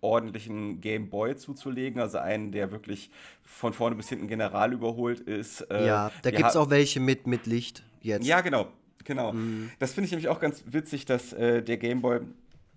[0.00, 3.10] ordentlichen Game Boy zuzulegen, also einen, der wirklich
[3.42, 5.62] von vorne bis hinten general überholt ist.
[5.62, 8.26] Äh, ja, da gibt es auch welche mit, mit Licht jetzt.
[8.26, 8.68] Ja, genau.
[9.04, 9.32] Genau.
[9.32, 9.70] Mhm.
[9.78, 12.20] Das finde ich nämlich auch ganz witzig, dass äh, der Game Boy.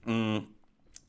[0.05, 0.47] Mh, mm,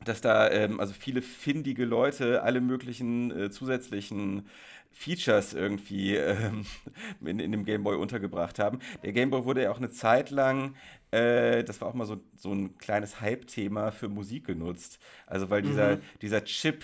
[0.03, 4.47] dass da ähm, also viele findige Leute alle möglichen äh, zusätzlichen
[4.91, 6.65] Features irgendwie ähm,
[7.25, 8.79] in, in, dem Game Boy untergebracht haben.
[9.03, 10.75] Der Game Boy wurde ja auch eine Zeit lang
[11.11, 14.97] äh, das war auch mal so, so ein kleines Hype-Thema für Musik genutzt.
[15.27, 16.01] Also weil dieser, mhm.
[16.21, 16.83] dieser Chip,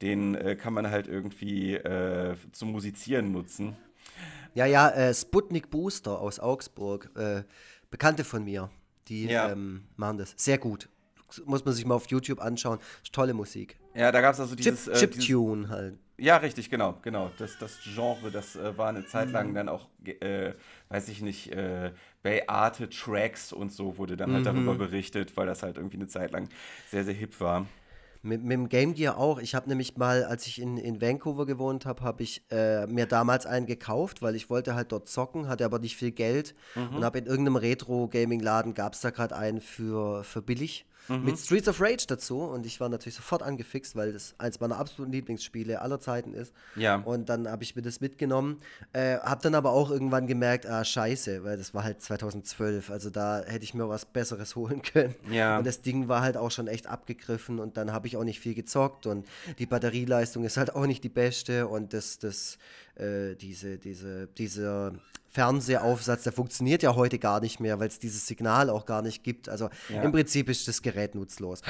[0.00, 3.76] den äh, kann man halt irgendwie äh, zum Musizieren nutzen.
[4.54, 7.42] Ja, ja, äh, Sputnik Booster aus Augsburg, äh,
[7.90, 8.70] Bekannte von mir,
[9.08, 9.50] die ja.
[9.50, 10.88] ähm, machen das sehr gut.
[11.44, 12.78] Muss man sich mal auf YouTube anschauen.
[13.10, 13.76] tolle Musik.
[13.94, 14.84] Ja, da gab es also dieses.
[14.84, 15.98] Chip, äh, Chip-Tune halt.
[16.16, 17.30] Ja, richtig, genau, genau.
[17.38, 19.54] Das, das Genre, das äh, war eine Zeit lang mhm.
[19.54, 20.52] dann auch, äh,
[20.88, 21.90] weiß ich nicht, äh,
[22.22, 24.44] bei Arte Tracks und so wurde dann halt mhm.
[24.44, 26.48] darüber berichtet, weil das halt irgendwie eine Zeit lang
[26.90, 27.66] sehr, sehr hip war.
[28.22, 29.38] Mit, mit dem Game Gear auch.
[29.38, 33.04] Ich habe nämlich mal, als ich in, in Vancouver gewohnt habe, habe ich äh, mir
[33.06, 36.96] damals einen gekauft, weil ich wollte halt dort zocken, hatte aber nicht viel Geld mhm.
[36.96, 40.86] und habe in irgendeinem Retro-Gaming-Laden, gab es da gerade einen für, für billig.
[41.08, 41.24] Mhm.
[41.24, 44.78] Mit Streets of Rage dazu und ich war natürlich sofort angefixt, weil das eins meiner
[44.78, 46.52] absoluten Lieblingsspiele aller Zeiten ist.
[46.76, 46.96] Ja.
[46.96, 48.58] Und dann habe ich mir das mitgenommen,
[48.92, 53.10] äh, habe dann aber auch irgendwann gemerkt, ah scheiße, weil das war halt 2012, also
[53.10, 55.14] da hätte ich mir was Besseres holen können.
[55.30, 55.58] Ja.
[55.58, 58.40] Und das Ding war halt auch schon echt abgegriffen und dann habe ich auch nicht
[58.40, 59.26] viel gezockt und
[59.58, 62.58] die Batterieleistung ist halt auch nicht die beste und das, das,
[62.96, 64.92] äh, diese, diese, dieser
[65.34, 69.24] Fernsehaufsatz, der funktioniert ja heute gar nicht mehr, weil es dieses Signal auch gar nicht
[69.24, 69.48] gibt.
[69.48, 70.02] Also ja.
[70.02, 71.60] im Prinzip ist das Gerät nutzlos.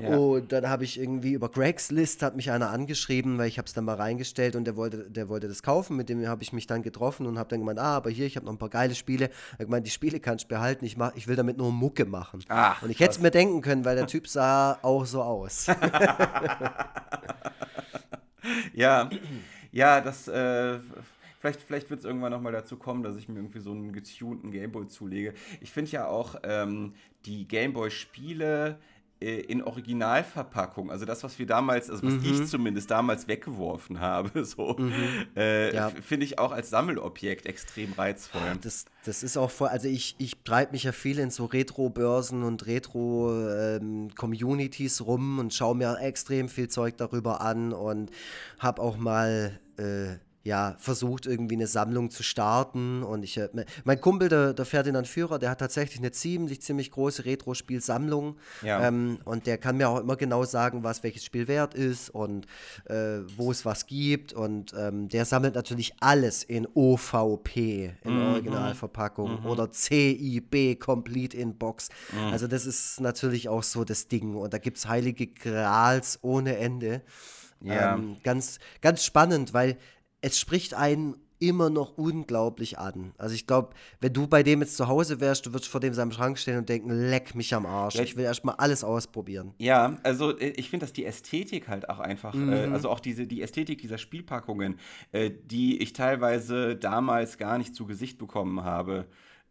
[0.00, 0.16] Ja.
[0.16, 3.74] Und dann habe ich irgendwie über Craigslist hat mich einer angeschrieben, weil ich habe es
[3.74, 5.96] dann mal reingestellt und der wollte, der wollte das kaufen.
[5.96, 8.34] Mit dem habe ich mich dann getroffen und habe dann gemeint, ah, aber hier, ich
[8.34, 9.30] habe noch ein paar geile Spiele.
[9.56, 10.84] Er gemeint, die Spiele kannst du behalten.
[10.84, 12.40] Ich, mach, ich will damit nur Mucke machen.
[12.48, 15.66] Ach, und ich hätte es mir denken können, weil der Typ sah auch so aus.
[18.74, 19.08] ja,
[19.72, 20.78] ja, das äh,
[21.42, 24.52] Vielleicht, vielleicht wird es irgendwann nochmal dazu kommen, dass ich mir irgendwie so einen getunten
[24.52, 25.34] Gameboy zulege.
[25.60, 28.78] Ich finde ja auch ähm, die Gameboy-Spiele
[29.20, 32.24] äh, in Originalverpackung, also das, was wir damals, also was mhm.
[32.24, 34.92] ich zumindest damals weggeworfen habe, so, mhm.
[35.34, 35.90] äh, ja.
[35.90, 38.40] finde ich auch als Sammelobjekt extrem reizvoll.
[38.62, 42.44] Das, das ist auch voll, also ich, ich treibe mich ja viel in so Retro-Börsen
[42.44, 48.12] und Retro-Communities ähm, rum und schaue mir extrem viel Zeug darüber an und
[48.60, 53.02] habe auch mal äh, ja, versucht, irgendwie eine Sammlung zu starten.
[53.02, 53.48] Und ich, äh,
[53.84, 58.36] mein Kumpel, der, der Ferdinand Führer, der hat tatsächlich eine ziemlich, ziemlich große Retro-Spielsammlung.
[58.62, 58.86] Ja.
[58.86, 62.46] Ähm, und der kann mir auch immer genau sagen, was welches Spiel wert ist und
[62.86, 64.32] äh, wo es was gibt.
[64.32, 68.22] Und ähm, der sammelt natürlich alles in OVP, in mhm.
[68.22, 69.46] Originalverpackung mhm.
[69.46, 71.88] oder CIB, Complete in Box.
[72.12, 72.32] Mhm.
[72.32, 74.34] Also, das ist natürlich auch so das Ding.
[74.34, 77.02] Und da gibt es heilige Grals ohne Ende.
[77.64, 77.94] Ja.
[77.94, 79.76] Ähm, ganz, ganz spannend, weil
[80.20, 83.12] es spricht einen immer noch unglaublich an.
[83.18, 83.70] Also ich glaube,
[84.00, 86.56] wenn du bei dem jetzt zu Hause wärst, du würdest vor dem seinem Schrank stehen
[86.56, 87.96] und denken, leck mich am Arsch.
[87.96, 88.04] Ja.
[88.04, 89.52] Ich will erstmal alles ausprobieren.
[89.58, 92.52] Ja, also äh, ich finde, dass die Ästhetik halt auch einfach, äh, mhm.
[92.52, 94.78] äh, also auch diese, die Ästhetik dieser Spielpackungen,
[95.10, 99.06] äh, die ich teilweise damals gar nicht zu Gesicht bekommen habe,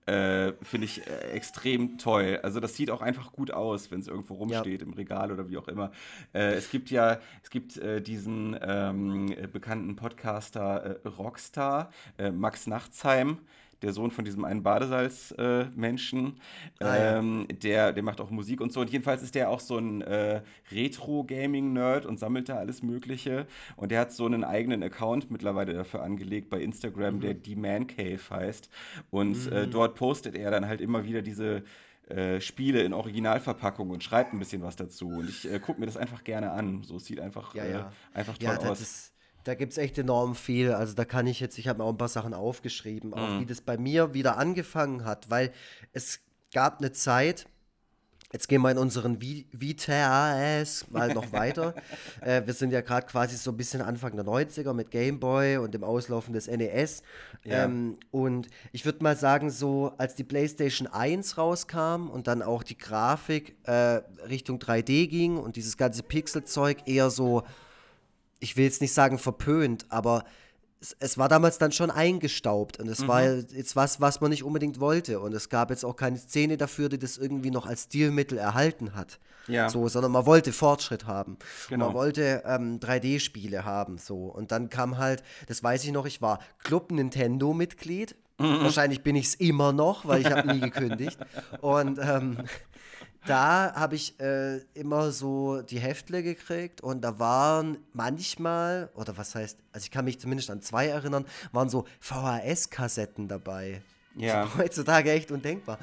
[0.06, 2.40] äh, Finde ich äh, extrem toll.
[2.42, 4.88] Also das sieht auch einfach gut aus, wenn es irgendwo rumsteht ja.
[4.88, 5.92] im Regal oder wie auch immer.
[6.34, 12.66] Äh, es gibt ja, es gibt äh, diesen ähm, bekannten Podcaster äh, Rockstar, äh, Max
[12.66, 13.40] Nachtsheim,
[13.82, 16.40] der Sohn von diesem einen Badesalz-Menschen.
[16.80, 17.18] Äh, ah, ja.
[17.18, 18.82] ähm, der, der macht auch Musik und so.
[18.82, 20.42] Und jedenfalls ist der auch so ein äh,
[20.72, 23.48] Retro-Gaming-Nerd und sammelt da alles Mögliche.
[23.76, 27.22] Und der hat so einen eigenen Account mittlerweile dafür angelegt bei Instagram, mhm.
[27.22, 28.70] der Die Man Cave heißt.
[29.10, 29.56] Und äh, mhm.
[29.56, 31.64] äh, dort postet er dann halt immer wieder diese
[32.12, 35.08] äh, Spiele in Originalverpackung und schreibt ein bisschen was dazu.
[35.08, 36.84] Und ich äh, gucke mir das einfach gerne an.
[36.84, 37.92] So es sieht einfach, ja, ja.
[38.14, 38.82] einfach toll ja, aus.
[38.82, 39.11] Ist,
[39.44, 40.72] da gibt es echt enorm viel.
[40.72, 43.40] Also da kann ich jetzt, ich habe mir auch ein paar Sachen aufgeschrieben, auch mhm.
[43.42, 45.52] wie das bei mir wieder angefangen hat, weil
[45.94, 46.20] es
[46.54, 47.48] gab eine Zeit,
[48.34, 51.76] Jetzt gehen wir in unseren VTAS mal noch weiter.
[52.22, 55.58] äh, wir sind ja gerade quasi so ein bisschen Anfang der 90er mit Game Boy
[55.58, 57.04] und dem Auslaufen des NES.
[57.44, 57.66] Ja.
[57.66, 62.64] Ähm, und ich würde mal sagen, so als die PlayStation 1 rauskam und dann auch
[62.64, 67.44] die Grafik äh, Richtung 3D ging und dieses ganze Pixelzeug eher so
[68.42, 70.26] ich will jetzt nicht sagen verpönt, aber
[70.82, 73.08] es, es, war damals dann schon eingestaubt und es mhm.
[73.08, 75.20] war jetzt was, was man nicht unbedingt wollte.
[75.20, 78.96] Und es gab jetzt auch keine Szene dafür, die das irgendwie noch als Stilmittel erhalten
[78.96, 79.20] hat.
[79.48, 79.70] Ja.
[79.70, 81.38] So, sondern man wollte Fortschritt haben.
[81.70, 81.88] Genau.
[81.88, 83.98] Man wollte ähm, 3D-Spiele haben.
[83.98, 84.26] So.
[84.26, 88.16] Und dann kam halt, das weiß ich noch, ich war Club Nintendo-Mitglied.
[88.40, 88.64] Mhm.
[88.64, 91.20] Wahrscheinlich bin ich es immer noch, weil ich habe nie gekündigt.
[91.62, 92.38] Und ähm,
[93.26, 99.36] da habe ich äh, immer so die Heftle gekriegt und da waren manchmal, oder was
[99.36, 103.82] heißt, also ich kann mich zumindest an zwei erinnern, waren so VHS-Kassetten dabei.
[104.16, 104.50] Ja.
[104.58, 105.78] Heutzutage echt undenkbar.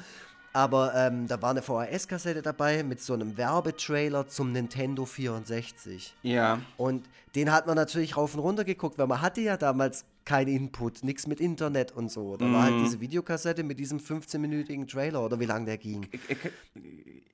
[0.51, 6.15] Aber ähm, da war eine VHS-Kassette dabei mit so einem Werbetrailer zum Nintendo 64.
[6.23, 6.59] Ja.
[6.75, 10.47] Und den hat man natürlich rauf und runter geguckt, weil man hatte ja damals kein
[10.47, 12.37] Input, nichts mit Internet und so.
[12.37, 12.53] Da mm.
[12.53, 12.83] war halt mhm.
[12.83, 16.05] diese Videokassette mit diesem 15-minütigen Trailer oder wie lange der ging.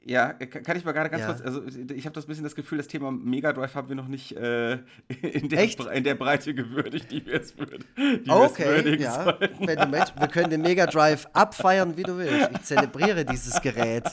[0.08, 1.34] Ja, kann ich mal gerade ganz ja.
[1.34, 4.08] kurz, also ich habe das bisschen das Gefühl, das Thema Mega Drive haben wir noch
[4.08, 4.74] nicht äh,
[5.10, 7.84] in, der, in, der, Breite gewürdigt, die wir es würden.
[8.30, 9.38] Okay, ja.
[9.60, 12.52] Wenn du möchtest, wir können den Mega Drive abfeiern, wie du willst.
[12.52, 14.06] Ich zelebriere dieses Gerät.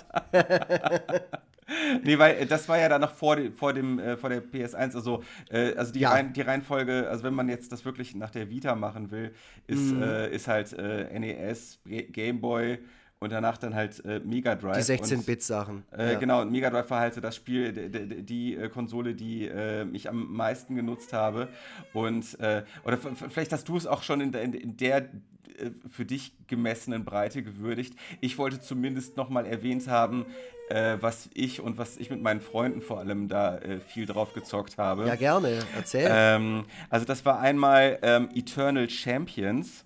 [2.02, 4.94] nee, weil äh, das war ja dann noch vor, vor, dem, äh, vor der PS1.
[4.94, 6.10] Also, äh, also die, ja.
[6.10, 9.32] Rein, die Reihenfolge, also wenn man jetzt das wirklich nach der Vita machen will,
[9.66, 10.02] ist, mm.
[10.02, 12.78] äh, ist halt äh, NES, Game Boy
[13.22, 14.84] und danach dann halt äh, Mega Drive.
[14.84, 15.84] Die 16-Bit-Sachen.
[15.96, 16.18] Äh, ja.
[16.18, 19.86] Genau, und Mega Drive war halt so das Spiel, die, die äh, Konsole, die äh,
[19.92, 21.48] ich am meisten genutzt habe.
[21.92, 25.08] Und, äh, oder vielleicht hast du es auch schon in, in, in der
[25.56, 27.94] äh, für dich gemessenen Breite gewürdigt.
[28.20, 30.26] Ich wollte zumindest nochmal erwähnt haben,
[30.72, 34.32] äh, was ich und was ich mit meinen Freunden vor allem da äh, viel drauf
[34.32, 35.06] gezockt habe.
[35.06, 36.08] Ja, gerne, erzähl.
[36.10, 39.84] Ähm, also das war einmal ähm, Eternal Champions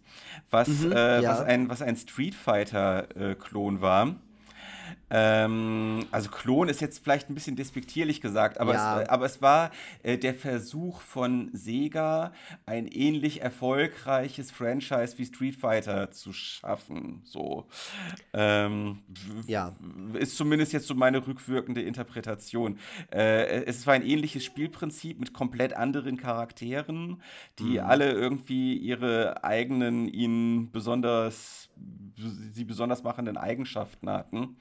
[0.50, 1.30] was, mhm, äh, ja.
[1.30, 4.14] was, ein, was ein Street Fighter-Klon äh, war.
[5.08, 9.02] Ähm, also Klon ist jetzt vielleicht ein bisschen despektierlich gesagt, aber, ja.
[9.02, 9.70] es, aber es war
[10.02, 12.32] äh, der Versuch von Sega,
[12.66, 17.20] ein ähnlich erfolgreiches Franchise wie Street Fighter zu schaffen.
[17.24, 17.66] So.
[18.32, 18.98] Ähm,
[19.46, 19.76] ja.
[20.14, 22.78] Ist zumindest jetzt so meine rückwirkende Interpretation.
[23.12, 27.22] Äh, es war ein ähnliches Spielprinzip mit komplett anderen Charakteren,
[27.58, 27.80] die mhm.
[27.80, 31.70] alle irgendwie ihre eigenen, ihnen besonders
[32.52, 34.56] sie besonders machenden Eigenschaften hatten.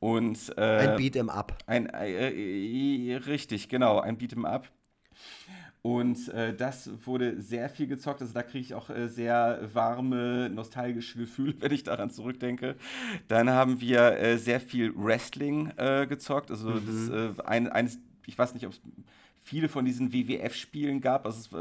[0.00, 1.56] Und, äh, ein Beat'em Up.
[1.66, 4.68] Ein, äh, äh, richtig, genau, ein Beat'em Up.
[5.82, 8.20] Und äh, das wurde sehr viel gezockt.
[8.20, 12.76] Also da kriege ich auch äh, sehr warme, nostalgische Gefühle, wenn ich daran zurückdenke.
[13.28, 16.50] Dann haben wir äh, sehr viel Wrestling äh, gezockt.
[16.50, 17.10] Also mhm.
[17.10, 18.80] das ein, eines, ich weiß nicht, ob es
[19.48, 21.24] viele von diesen WWF-Spielen gab.
[21.24, 21.52] Also es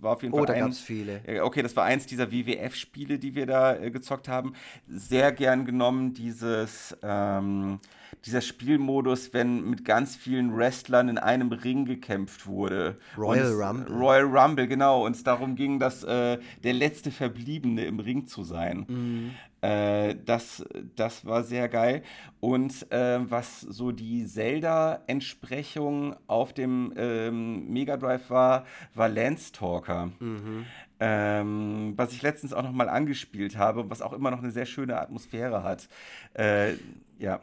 [0.00, 0.44] war auf jeden oh, Fall.
[0.44, 1.20] Oh, da gab es viele.
[1.42, 4.54] Okay, das war eins dieser WWF-Spiele, die wir da äh, gezockt haben.
[4.88, 6.96] Sehr gern genommen dieses.
[7.02, 7.78] Ähm,
[8.24, 12.96] dieser Spielmodus, wenn mit ganz vielen Wrestlern in einem Ring gekämpft wurde.
[13.16, 13.94] Royal Rumble.
[13.94, 15.06] Royal Rumble, genau.
[15.06, 18.86] Und es darum ging, dass äh, der letzte Verbliebene im Ring zu sein.
[18.88, 19.30] Mhm.
[19.62, 22.02] Äh, das, das war sehr geil.
[22.40, 30.10] Und äh, was so die Zelda-Entsprechung auf dem ähm, Mega Drive war, war Landstalker.
[30.20, 30.66] Mhm.
[31.00, 34.66] Ähm, was ich letztens auch noch mal angespielt habe, was auch immer noch eine sehr
[34.66, 35.88] schöne Atmosphäre hat.
[36.34, 36.74] Äh,
[37.18, 37.40] ja.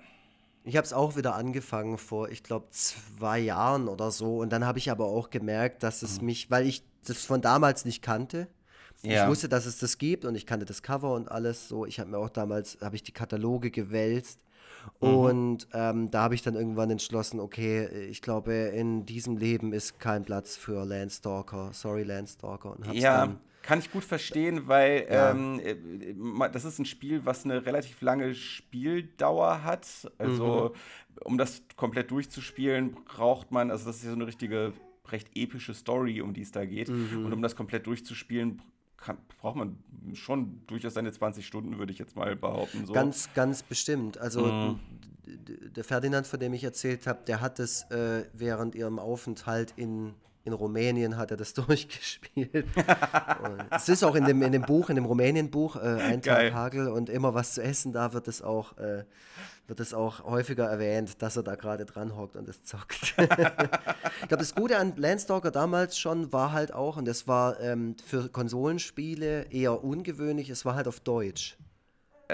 [0.66, 4.38] Ich habe es auch wieder angefangen vor, ich glaube, zwei Jahren oder so.
[4.38, 6.28] Und dann habe ich aber auch gemerkt, dass es mhm.
[6.28, 8.47] mich, weil ich das von damals nicht kannte.
[9.03, 9.23] Ja.
[9.23, 11.85] Ich wusste, dass es das gibt und ich kannte das Cover und alles so.
[11.85, 14.39] Ich habe mir auch damals, habe ich die Kataloge gewälzt.
[15.01, 15.07] Mhm.
[15.07, 19.99] Und ähm, da habe ich dann irgendwann entschlossen, okay, ich glaube, in diesem Leben ist
[19.99, 21.71] kein Platz für Landstalker.
[21.73, 22.71] Sorry, Landstalker.
[22.71, 23.25] Und ja.
[23.25, 25.31] dann kann ich gut verstehen, weil ja.
[25.31, 29.87] ähm, äh, das ist ein Spiel, was eine relativ lange Spieldauer hat.
[30.17, 31.21] Also, mhm.
[31.23, 34.73] um das komplett durchzuspielen, braucht man, also das ist ja so eine richtige,
[35.07, 36.89] recht epische Story, um die es da geht.
[36.89, 37.25] Mhm.
[37.25, 38.61] Und um das komplett durchzuspielen,
[39.03, 39.77] kann, braucht man
[40.13, 42.85] schon durchaus seine 20 Stunden, würde ich jetzt mal behaupten.
[42.85, 42.93] So.
[42.93, 44.17] Ganz, ganz bestimmt.
[44.17, 44.79] Also mhm.
[45.75, 50.13] der Ferdinand, von dem ich erzählt habe, der hat es äh, während ihrem Aufenthalt in
[50.45, 52.65] in Rumänien hat er das durchgespielt.
[53.71, 56.21] es ist auch in dem, in dem Buch, in dem Rumänien-Buch, äh, ein.
[56.21, 59.03] Tag Hagel und immer was zu essen, da wird es auch, äh,
[59.68, 63.16] wird es auch häufiger erwähnt, dass er da gerade dran hockt und es zockt.
[63.18, 67.95] ich glaube, das Gute an Landstalker damals schon war halt auch, und das war ähm,
[68.05, 71.57] für Konsolenspiele eher ungewöhnlich, es war halt auf Deutsch.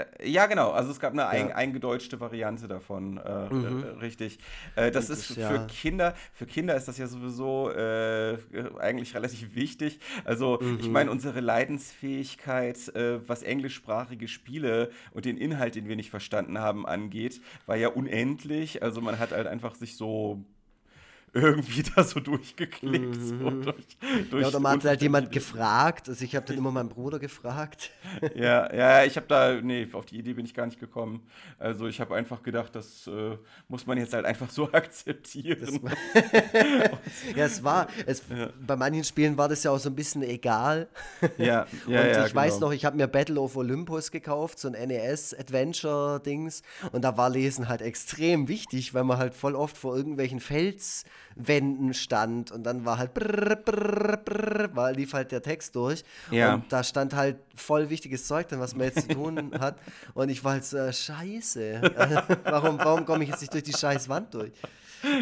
[0.00, 0.70] Äh, ja, genau.
[0.70, 3.84] Also es gab eine ein, eingedeutschte Variante davon, äh, mhm.
[3.84, 4.38] äh, richtig.
[4.76, 5.66] Äh, das ist für ja.
[5.66, 8.38] Kinder, für Kinder ist das ja sowieso äh,
[8.78, 10.00] eigentlich relativ wichtig.
[10.24, 10.78] Also mhm.
[10.80, 16.58] ich meine, unsere Leidensfähigkeit, äh, was englischsprachige Spiele und den Inhalt, den wir nicht verstanden
[16.58, 18.82] haben, angeht, war ja unendlich.
[18.82, 20.44] Also man hat halt einfach sich so
[21.32, 23.16] irgendwie da so durchgeklickt.
[23.16, 23.38] Mhm.
[23.38, 23.86] So durch,
[24.30, 26.08] durch ja, oder man hat halt jemand gefragt.
[26.08, 27.90] Also ich habe dann immer meinen Bruder gefragt.
[28.34, 31.22] Ja, ja, ich habe da, nee, auf die Idee bin ich gar nicht gekommen.
[31.58, 33.36] Also ich habe einfach gedacht, das äh,
[33.68, 35.80] muss man jetzt halt einfach so akzeptieren.
[37.36, 38.50] ja, es war, es, ja.
[38.60, 40.88] bei manchen Spielen war das ja auch so ein bisschen egal.
[41.38, 42.34] Ja, ja, Und ja, ich genau.
[42.34, 46.62] weiß noch, ich habe mir Battle of Olympus gekauft, so ein NES-Adventure-Dings.
[46.92, 51.04] Und da war Lesen halt extrem wichtig, weil man halt voll oft vor irgendwelchen Fels
[51.46, 56.04] Wänden stand und dann war halt brrr, brrr, brrr, war, lief halt der Text durch
[56.30, 56.54] ja.
[56.54, 59.78] und da stand halt voll wichtiges Zeug drin, was man jetzt zu tun hat
[60.14, 61.80] und ich war halt so, äh, scheiße,
[62.44, 64.52] warum, warum komme ich jetzt nicht durch die scheiß Wand durch?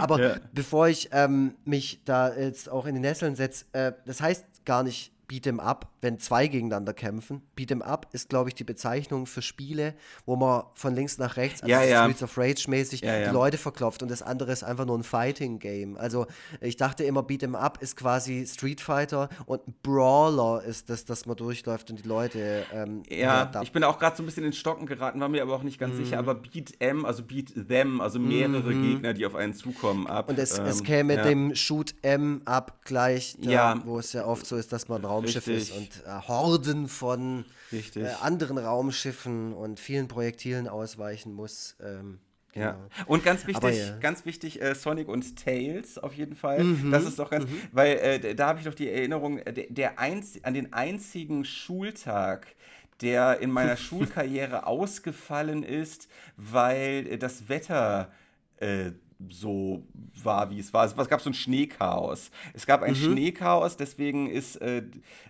[0.01, 0.37] Aber ja.
[0.53, 4.83] bevor ich ähm, mich da jetzt auch in die Nesseln setze, äh, das heißt gar
[4.83, 7.43] nicht Beat'em Up, wenn zwei gegeneinander kämpfen.
[7.57, 11.63] Beat'em Up ist, glaube ich, die Bezeichnung für Spiele, wo man von links nach rechts,
[11.63, 12.05] also ja, ja.
[12.05, 15.03] Streets of Rage mäßig, ja, die Leute verklopft und das andere ist einfach nur ein
[15.03, 15.97] Fighting Game.
[15.99, 16.27] Also
[16.61, 21.37] ich dachte immer, Beat'em Up ist quasi Street Fighter und Brawler ist das, dass man
[21.37, 22.65] durchläuft und die Leute.
[22.73, 25.55] Ähm, ja, ich bin auch gerade so ein bisschen ins Stocken geraten, war mir aber
[25.55, 26.05] auch nicht ganz mhm.
[26.05, 26.19] sicher.
[26.19, 28.83] Aber Beat'em, also Beat Them, also mehrere mhm.
[28.83, 30.31] Gegner, die auf einen zukommen, ab.
[30.31, 34.47] Und es, ähm, es käme dem Shoot M ab gleich, da, wo es ja oft
[34.47, 35.71] so ist, dass man drauf Raumschiff Richtig.
[35.71, 41.77] ist und äh, Horden von äh, anderen Raumschiffen und vielen Projektilen ausweichen muss.
[41.83, 42.19] Ähm,
[42.55, 42.73] Ja.
[42.73, 42.89] genau.
[43.07, 43.97] Und ganz wichtig, Aber ja.
[43.99, 46.65] ganz wichtig, äh, Sonic und Tails auf jeden Fall.
[46.65, 46.91] Mhm.
[46.91, 49.99] Das ist doch ganz, weil äh, da habe ich doch die Erinnerung, äh, der, der
[49.99, 52.47] einz, an den einzigen Schultag,
[53.01, 58.11] der in meiner Schulkarriere ausgefallen ist, weil äh, das Wetter
[58.57, 58.93] äh,
[59.29, 59.83] so
[60.23, 60.85] war, wie es war.
[60.85, 62.31] Es, es gab so ein Schneechaos.
[62.55, 64.83] Es gab ein Schneechaos, deswegen ist äh,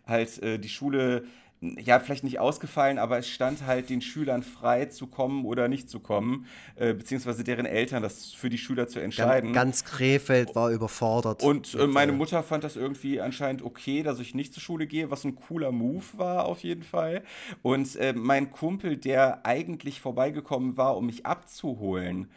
[0.07, 1.24] halt äh, die Schule
[1.61, 5.91] ja, vielleicht nicht ausgefallen, aber es stand halt den Schülern frei zu kommen oder nicht
[5.91, 9.53] zu kommen, äh, beziehungsweise deren Eltern das für die Schüler zu entscheiden.
[9.53, 11.43] Ganz, ganz Krefeld war überfordert.
[11.43, 14.86] Und äh, meine äh, Mutter fand das irgendwie anscheinend okay, dass ich nicht zur Schule
[14.86, 17.24] gehe, was ein cooler Move war auf jeden Fall.
[17.62, 22.28] Und äh, mein Kumpel, der eigentlich vorbeigekommen war, um mich abzuholen,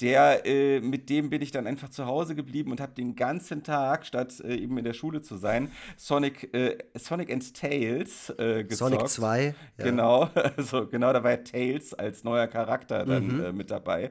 [0.00, 3.62] der, äh, mit dem bin ich dann einfach zu Hause geblieben und habe den ganzen
[3.62, 8.64] Tag, statt äh, eben in der Schule zu sein, Sonic, äh, Sonic and Tails äh,
[8.64, 8.78] gezockt.
[8.92, 9.54] Sonic 2.
[9.78, 9.84] Ja.
[9.84, 13.44] Genau, also genau, da war ja Tails als neuer Charakter dann Mhm.
[13.44, 14.10] äh, mit dabei.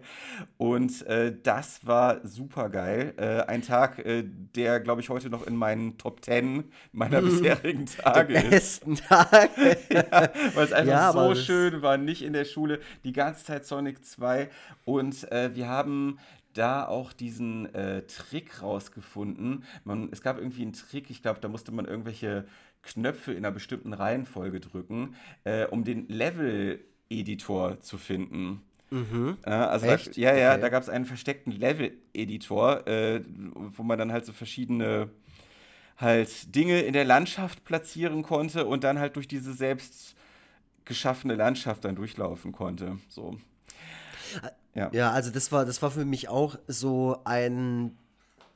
[0.58, 3.14] Und äh, das war super geil.
[3.18, 4.04] Äh, ein Tag,
[4.56, 8.50] der, glaube ich, heute noch in meinen Top 10 meiner bisherigen Tage ist.
[8.50, 9.50] Besten Tag.
[9.90, 13.66] Ja, weil es einfach Ja, so schön war, nicht in der Schule, die ganze Zeit
[13.66, 14.50] Sonic 2.
[14.84, 15.74] Und wir haben
[16.53, 19.63] da auch diesen äh, Trick rausgefunden.
[19.84, 22.45] Man, es gab irgendwie einen Trick, ich glaube, da musste man irgendwelche
[22.82, 28.61] Knöpfe in einer bestimmten Reihenfolge drücken, äh, um den Level-Editor zu finden.
[29.43, 30.15] Äh, also Echt?
[30.15, 30.61] Da, ja, ja, Okay.
[30.61, 33.21] da gab es einen versteckten Level-Editor, äh,
[33.53, 35.09] wo man dann halt so verschiedene
[35.97, 40.15] halt Dinge in der Landschaft platzieren konnte und dann halt durch diese selbst
[40.84, 42.99] geschaffene Landschaft dann durchlaufen konnte.
[43.09, 43.38] So.
[44.76, 44.89] Ja.
[44.93, 47.97] Ja, also das war, das war für mich auch so ein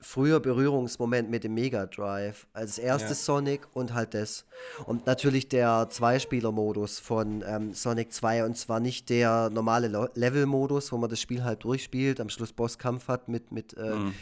[0.01, 2.47] früher Berührungsmoment mit dem Mega Drive.
[2.53, 3.15] Also das erste Ja.
[3.15, 4.45] Sonic und halt das.
[4.85, 10.97] Und natürlich der Zweispieler-Modus von ähm, Sonic 2 und zwar nicht der normale Level-Modus, wo
[10.97, 14.13] man das Spiel halt durchspielt, am Schluss Bosskampf hat mit, mit äh, Mhm.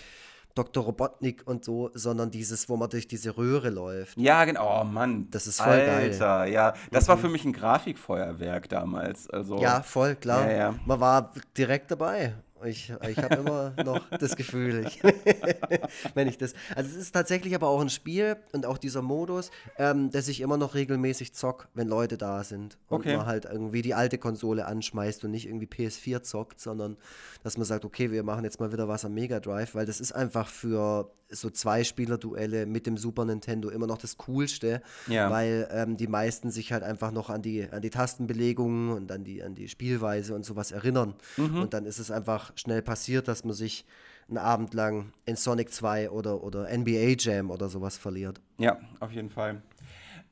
[0.57, 0.83] Dr.
[0.83, 4.17] Robotnik und so, sondern dieses, wo man durch diese Röhre läuft.
[4.17, 4.81] Ja, genau.
[4.81, 5.27] Oh Mann.
[5.31, 6.07] Das ist voll geil.
[6.07, 6.13] Mhm.
[6.13, 6.73] Alter, ja.
[6.91, 9.29] Das war für mich ein Grafikfeuerwerk damals.
[9.29, 10.49] Also, Ja, voll, klar.
[10.49, 10.75] Ja, ja.
[10.85, 12.33] Man war direkt dabei.
[12.65, 15.01] Ich, ich habe immer noch das Gefühl, ich,
[16.15, 16.53] wenn ich das.
[16.75, 20.41] Also es ist tatsächlich aber auch ein Spiel und auch dieser Modus, ähm, dass ich
[20.41, 22.77] immer noch regelmäßig zock, wenn Leute da sind.
[22.87, 23.15] Und Okay.
[23.17, 26.97] man halt irgendwie die alte Konsole anschmeißt und nicht irgendwie PS4 zockt, sondern
[27.43, 29.99] dass man sagt, okay, wir machen jetzt mal wieder was am Mega Drive, weil das
[30.01, 35.29] ist einfach für so Zwei-Spieler-Duelle mit dem Super Nintendo immer noch das Coolste, Ja.
[35.29, 39.25] weil ähm, die meisten sich halt einfach noch an die, an die Tastenbelegungen und an
[39.25, 41.15] die, an die Spielweise und sowas erinnern.
[41.35, 41.61] Mhm.
[41.61, 43.85] Und dann ist es einfach schnell passiert, dass man sich
[44.27, 48.41] einen Abend lang in Sonic 2 oder, oder NBA Jam oder sowas verliert.
[48.57, 49.61] Ja, auf jeden Fall.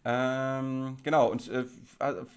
[0.07, 1.66] Ähm, genau, und äh,
[1.97, 2.28] also,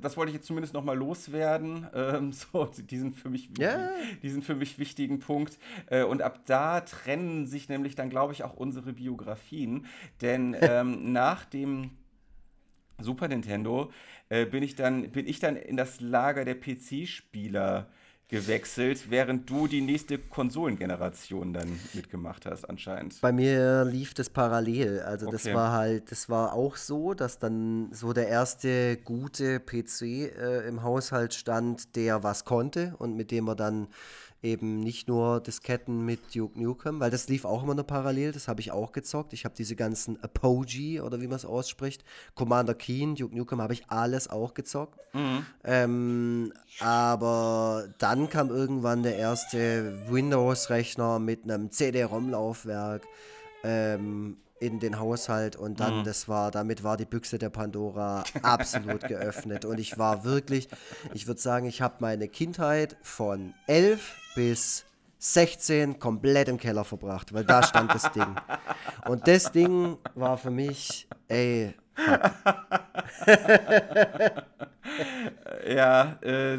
[0.00, 1.86] das wollte ich jetzt zumindest nochmal loswerden.
[1.94, 3.90] Ähm, so, diesen für, mich, Ja.
[4.22, 5.58] diesen für mich wichtigen Punkt.
[5.86, 9.86] Äh, und ab da trennen sich nämlich dann, glaube ich, auch unsere Biografien.
[10.20, 11.92] Denn ähm, nach dem
[12.98, 13.90] Super Nintendo
[14.28, 17.88] äh, bin, ich dann, bin ich dann in das Lager der PC-Spieler
[18.28, 23.20] gewechselt, während du die nächste Konsolengeneration dann mitgemacht hast, anscheinend.
[23.20, 25.00] Bei mir lief das parallel.
[25.02, 25.54] Also das Okay.
[25.54, 30.82] war halt, das war auch so, dass dann so der erste gute PC äh, im
[30.82, 33.88] Haushalt stand, der was konnte und mit dem man dann
[34.42, 38.48] eben nicht nur Disketten mit Duke Nukem, weil das lief auch immer nur parallel, das
[38.48, 39.32] habe ich auch gezockt.
[39.32, 43.72] Ich habe diese ganzen Apogee oder wie man es ausspricht, Commander Keen, Duke Nukem habe
[43.72, 44.98] ich alles auch gezockt.
[45.64, 53.06] Ähm, aber dann kam irgendwann der erste Windows-Rechner mit einem CD-ROM-Laufwerk
[53.64, 59.06] ähm, in den Haushalt und dann, das war, damit war die Büchse der Pandora absolut
[59.06, 59.64] geöffnet.
[59.64, 60.68] Und ich war wirklich,
[61.12, 64.84] ich würde sagen, ich habe meine Kindheit von 11 bis
[65.18, 68.36] 16 komplett im Keller verbracht, weil da stand das Ding.
[69.06, 71.74] Und das Ding war für mich, ey,
[75.66, 76.58] Ja, äh,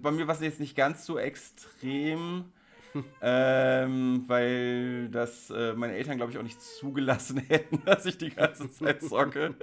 [0.00, 2.52] bei mir war es jetzt nicht ganz so extrem,
[3.22, 8.30] ähm, weil das äh, meine Eltern, glaube ich, auch nicht zugelassen hätten, dass ich die
[8.30, 9.54] ganze Zeit zocke.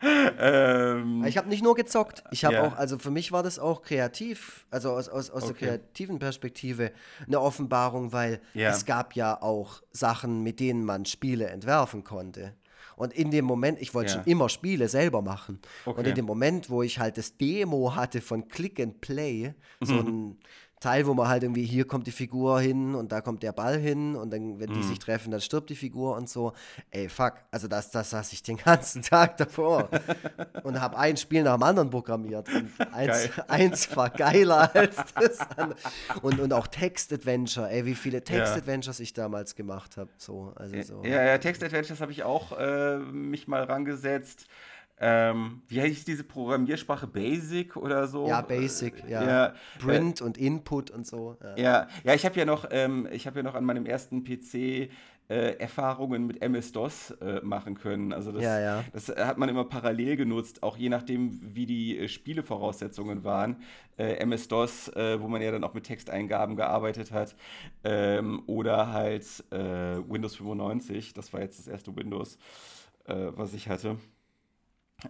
[0.38, 2.24] ähm, Ich habe nicht nur gezockt.
[2.30, 2.62] Ich habe Ja.
[2.62, 5.64] auch, also für mich war das auch kreativ, also aus, aus, aus der Okay.
[5.66, 6.92] kreativen Perspektive
[7.26, 8.70] eine Offenbarung, weil Ja.
[8.70, 12.54] es gab ja auch Sachen, mit denen man Spiele entwerfen konnte.
[12.96, 14.18] Und in dem Moment, ich wollte Ja.
[14.18, 15.58] schon immer Spiele selber machen.
[15.84, 16.10] Und Okay.
[16.10, 20.38] in dem Moment, wo ich halt das Demo hatte von Click and Play, so ein
[20.84, 23.78] Teil, wo man halt irgendwie, hier kommt die Figur hin und da kommt der Ball
[23.78, 26.52] hin und dann, wenn die sich treffen, dann stirbt die Figur und so.
[26.90, 29.88] Ey, fuck, also das, das saß ich den ganzen Tag davor
[30.62, 32.48] und habe ein Spiel nach dem anderen programmiert.
[32.52, 35.78] Und eins, eins war geiler als das andere.
[36.20, 40.10] Und, und auch Text-Adventure, ey, wie viele Text-Adventures ich damals gemacht habe.
[40.18, 41.02] So, also so.
[41.02, 44.46] Ja, ja, Text-Adventures habe ich auch äh, mich mal rangesetzt.
[45.00, 47.06] Ähm, wie heißt diese Programmiersprache?
[47.06, 48.28] Basic oder so?
[48.28, 49.26] Ja, Basic, ja.
[49.26, 51.36] Ja, Print und Input und so.
[51.42, 54.22] Ja, Ja, ja, ich habe ja noch, ähm, ich habe ja noch an meinem ersten
[54.22, 54.90] PC
[55.28, 58.12] äh, Erfahrungen mit MS-DOS äh, machen können.
[58.12, 58.84] Also das, Ja, ja.
[58.92, 63.56] das hat man immer parallel genutzt, auch je nachdem, wie die äh, Spielevoraussetzungen waren.
[63.96, 67.34] Äh, MS-DOS, äh, wo man ja dann auch mit Texteingaben gearbeitet hat,
[67.84, 69.56] ähm, oder halt äh,
[70.08, 71.14] Windows 95.
[71.14, 72.38] Das war jetzt das erste Windows,
[73.06, 73.96] äh, was ich hatte.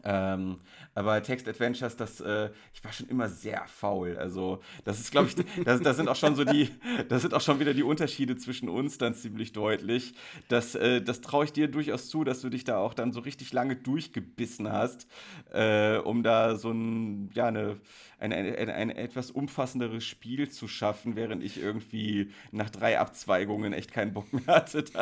[0.03, 0.59] Ähm,
[0.95, 4.17] aber Text Adventures, das, äh, ich war schon immer sehr faul.
[4.17, 6.71] Also, das ist, glaube ich, das, das sind auch schon so die,
[7.09, 10.15] das sind auch schon wieder die Unterschiede zwischen uns dann ziemlich deutlich.
[10.49, 13.21] Das, äh, das traue ich dir durchaus zu, dass du dich da auch dann so
[13.21, 15.07] richtig lange durchgebissen hast,
[15.53, 17.77] äh, um da so ein, ja, eine,
[18.19, 23.93] ein, ein, ein, etwas umfassenderes Spiel zu schaffen, während ich irgendwie nach drei Abzweigungen echt
[23.93, 24.85] keinen Bock mehr hatte.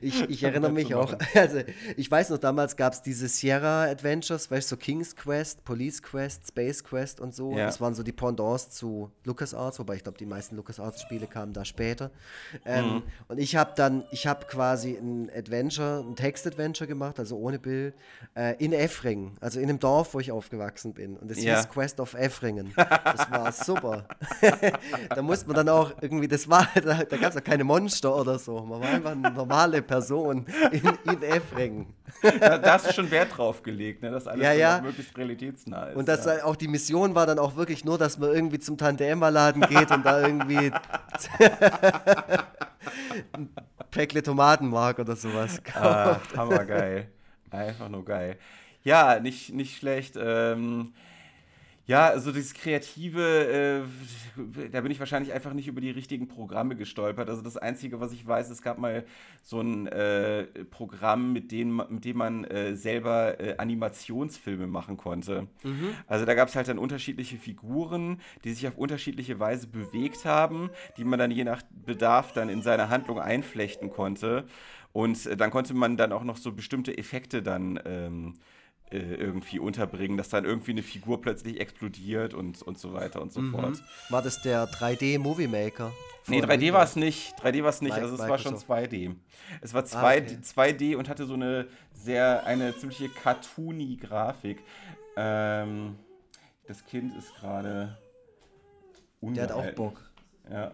[0.00, 1.60] Ich, ich erinnere mich auch, also
[1.96, 6.02] ich weiß noch, damals gab es diese Sierra Adventures, weißt du, so King's Quest, Police
[6.02, 7.52] Quest, Space Quest und so.
[7.56, 7.66] Ja.
[7.66, 11.64] Das waren so die Pendants zu LucasArts, wobei ich glaube, die meisten LucasArts-Spiele kamen da
[11.64, 12.10] später.
[12.64, 13.02] Ähm, Mhm.
[13.28, 17.94] Und ich habe dann, ich habe quasi ein Adventure, ein Text-Adventure gemacht, also ohne Bild,
[18.36, 21.16] äh, in Effringen, also in einem Dorf, wo ich aufgewachsen bin.
[21.16, 21.56] Und das Ja.
[21.56, 22.72] hieß Quest of Effringen.
[22.76, 24.06] Das war super.
[25.08, 28.14] da musste man dann auch irgendwie, das war, da, da gab es auch keine Monster
[28.14, 28.60] oder so.
[28.60, 30.82] Man war einfach eine normale Person in,
[31.12, 31.94] in Effringen.
[32.22, 34.10] Da, da hast du schon Wert drauf gelegt, ne?
[34.10, 34.80] dass alles Ja, ja.
[34.82, 35.96] möglichst realitätsnah ist.
[35.96, 36.44] Und das ja.
[36.44, 39.62] auch die Mission war dann auch wirklich nur, dass man irgendwie zum Tante Emma Laden
[39.62, 40.70] geht und da irgendwie
[43.32, 43.48] ein
[43.90, 46.36] Päckle Tomatenmark oder sowas Ah, kauft.
[46.36, 47.08] hammergeil.
[47.50, 48.36] Einfach nur geil.
[48.82, 50.16] Ja, nicht, nicht schlecht.
[50.20, 50.92] Ähm,
[51.86, 53.86] ja, also dieses Kreative,
[54.36, 57.28] äh, da bin ich wahrscheinlich einfach nicht über die richtigen Programme gestolpert.
[57.28, 59.04] Also das Einzige, was ich weiß, es gab mal
[59.44, 65.46] so ein äh, Programm, mit dem, mit dem man äh, selber äh, Animationsfilme machen konnte.
[66.08, 70.70] Also da gab es halt dann unterschiedliche Figuren, die sich auf unterschiedliche Weise bewegt haben,
[70.96, 74.46] die man dann je nach Bedarf dann in seine Handlung einflechten konnte.
[74.92, 78.34] Und äh, dann konnte man dann auch noch so bestimmte Effekte dann ähm,
[78.90, 83.32] äh, irgendwie unterbringen, dass dann irgendwie eine Figur plötzlich explodiert und, und so weiter und
[83.32, 83.82] so fort.
[84.10, 85.92] War das der 3D Movie Maker?
[86.28, 87.34] Nee, Von 3D war es nicht.
[87.40, 88.92] 3D war es nicht, also es war schon Microsoft.
[88.92, 89.16] 2D.
[89.60, 90.38] Es war 2, okay.
[90.40, 94.62] 2D und hatte so eine sehr, eine ziemliche cartoony Grafik.
[95.16, 95.96] Ähm,
[96.66, 97.96] das Kind ist gerade
[99.20, 99.70] Der hat auch.
[99.72, 100.00] Bock.
[100.50, 100.72] Ja.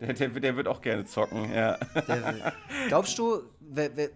[0.00, 1.78] Der, der, der wird auch gerne zocken, ja.
[2.08, 2.52] Der,
[2.88, 3.42] glaubst du,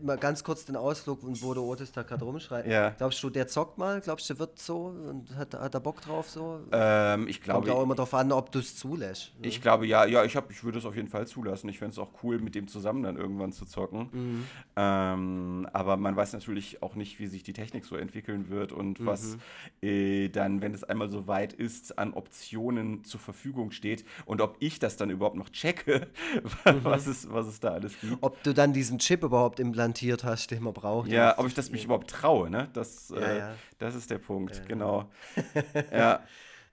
[0.03, 2.91] mal ganz kurz den Ausflug, und wo der Otis da gerade rumschreit, Ja.
[2.91, 4.01] glaubst du, der zockt mal?
[4.01, 6.61] Glaubst du, der wird so und hat, hat er Bock drauf so?
[6.73, 9.33] Ähm, ich Kommt glaube, ja auch immer darauf an, ob du es zulässt.
[9.41, 9.49] ne?
[9.49, 11.69] Ich glaube, ja, ja, ich, hab, ich würde es auf jeden Fall zulassen.
[11.69, 14.09] Ich fände es auch cool, mit dem zusammen dann irgendwann zu zocken.
[14.13, 14.45] Mhm.
[14.77, 19.01] Ähm, aber man weiß natürlich auch nicht, wie sich die Technik so entwickeln wird und
[19.01, 19.07] Mhm.
[19.07, 19.37] was
[19.83, 24.57] äh, dann, wenn es einmal so weit ist, an Optionen zur Verfügung steht und ob
[24.61, 26.07] ich das dann überhaupt noch checke,
[26.67, 26.85] Mhm.
[26.85, 28.17] was, es, was es da alles gibt.
[28.21, 31.09] Ob du dann diesen Chip überhaupt implantiert hast, den man braucht.
[31.09, 32.69] Ja, ob ich das mich überhaupt traue, ne?
[32.73, 35.09] Das, Ja, äh, das ist der Punkt, genau.
[35.93, 36.21] ja.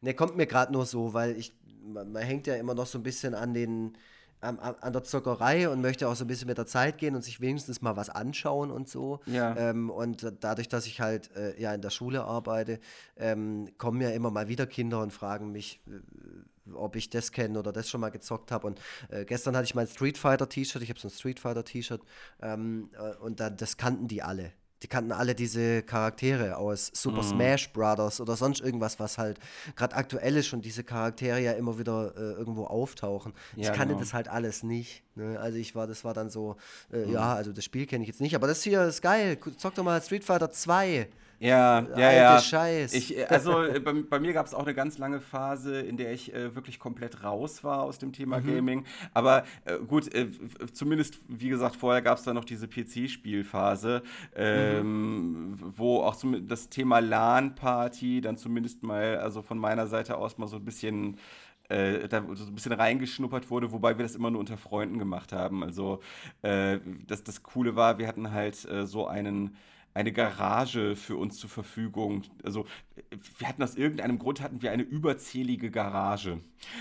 [0.01, 1.53] Ne, kommt mir gerade nur so, weil ich,
[1.85, 3.97] man, man hängt ja immer noch so ein bisschen an den,
[4.41, 7.15] an, an an der Zockerei und möchte auch so ein bisschen mit der Zeit gehen
[7.15, 9.21] und sich wenigstens mal was anschauen und so.
[9.25, 9.55] Ja.
[9.55, 12.79] Ähm, und dadurch, dass ich halt äh, ja in der Schule arbeite,
[13.15, 15.91] ähm, kommen ja immer mal wieder Kinder und fragen mich, äh,
[16.73, 18.67] ob ich das kenne oder das schon mal gezockt habe.
[18.67, 21.63] Und äh, gestern hatte ich mein Street Fighter T-Shirt, ich habe so ein Street Fighter
[21.65, 22.01] T-Shirt
[22.41, 24.51] ähm, äh, und dann, das kannten die alle.
[24.81, 27.27] Die kannten alle diese Charaktere aus Super Mhm.
[27.29, 29.39] Smash Brothers oder sonst irgendwas, was halt
[29.77, 33.31] gerade aktuell ist und diese Charaktere ja immer wieder äh, irgendwo auftauchen.
[33.55, 34.01] ich Ja, kannte genau.
[34.01, 35.03] das halt alles nicht.
[35.15, 35.39] Ne?
[35.39, 36.57] Also ich war, das war dann so,
[36.91, 37.13] äh, Mhm.
[37.13, 39.37] ja, also das Spiel kenne ich jetzt nicht, aber das hier ist geil.
[39.57, 41.07] Zock doch mal Street Fighter 2.
[41.39, 42.39] Ja, ja, Alte ja.
[42.39, 42.93] Scheiß.
[42.93, 45.97] Ich, äh, also äh, bei, bei mir gab es auch eine ganz lange Phase, in
[45.97, 48.45] der ich äh, wirklich komplett raus war aus dem Thema Mhm.
[48.45, 48.85] Gaming.
[49.13, 50.27] Aber äh, gut, äh,
[50.71, 54.03] zumindest, wie gesagt, vorher gab es da noch diese PC-Spielphase,
[54.35, 60.37] ähm, wo auch zum, das Thema LAN-Party dann zumindest mal, also von meiner Seite aus
[60.37, 61.17] mal so ein bisschen
[61.69, 65.31] äh, da so ein bisschen reingeschnuppert wurde, wobei wir das immer nur unter Freunden gemacht
[65.31, 65.63] haben.
[65.63, 66.01] Also
[66.41, 69.55] äh, das, das Coole war, wir hatten halt äh, so einen
[69.93, 72.23] eine Garage für uns zur Verfügung.
[72.43, 72.65] Also
[73.37, 76.39] wir hatten aus irgendeinem Grund hatten wir eine überzählige Garage,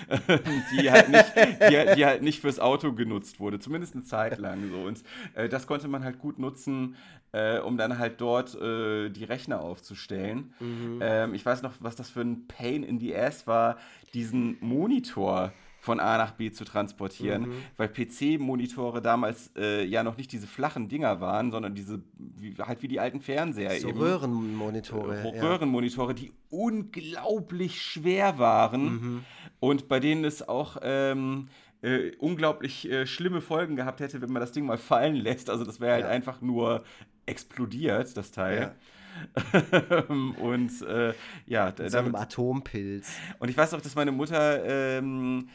[0.73, 4.71] die, halt nicht, die, die, halt nicht fürs Auto genutzt wurde, zumindest eine Zeit lang
[4.71, 4.83] so.
[4.83, 5.03] Und
[5.35, 6.97] äh, das konnte man halt gut nutzen,
[7.33, 10.55] äh, um dann halt dort äh, die Rechner aufzustellen.
[10.61, 10.99] Mhm.
[11.03, 13.77] Ähm, ich weiß noch, was das für ein Pain in the Ass war,
[14.15, 15.53] diesen Monitor
[15.83, 17.55] von A nach B zu transportieren, mhm.
[17.77, 22.83] weil PC-Monitore damals äh, ja noch nicht diese flachen Dinger waren, sondern diese, wie, halt
[22.83, 23.99] wie die alten Fernseher so eben.
[23.99, 25.17] Röhrenmonitore.
[25.17, 29.25] Äh, Röhrenmonitore, die unglaublich schwer waren mhm.
[29.59, 31.49] und bei denen es auch ähm,
[31.81, 35.51] äh, unglaublich äh, schlimme Folgen gehabt hätte, wenn man das Ding mal fallen lässt.
[35.51, 36.11] Also das wäre halt ja.
[36.11, 36.85] einfach nur
[37.27, 38.61] explodiert, das Teil.
[38.61, 38.75] Ja.
[40.09, 41.13] und äh,
[41.47, 43.13] ja, Mit so einem Atompilz.
[43.39, 45.49] Und ich weiß auch, dass meine Mutter ähm,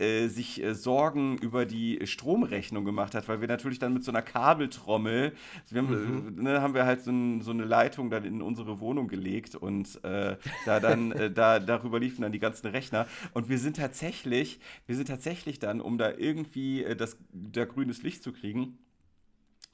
[0.00, 4.10] äh, sich äh, Sorgen über die Stromrechnung gemacht hat, weil wir natürlich dann mit so
[4.10, 5.32] einer Kabeltrommel,
[5.62, 6.42] also wir haben, mhm.
[6.42, 10.02] ne, haben wir halt so, ein, so, eine Leitung dann in unsere Wohnung gelegt und
[10.04, 10.36] äh,
[10.66, 14.96] da dann, äh, da, darüber liefen dann die ganzen Rechner und wir sind tatsächlich, wir
[14.96, 18.78] sind tatsächlich dann, um da irgendwie äh, das, da grünes Licht zu kriegen,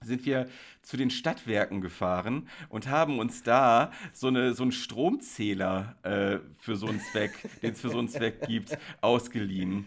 [0.03, 0.49] sind wir
[0.83, 6.77] zu den Stadtwerken gefahren und haben uns da so, eine, so einen Stromzähler äh, für
[6.77, 9.87] so einen Zweck, den es für so einen Zweck gibt, ausgeliehen.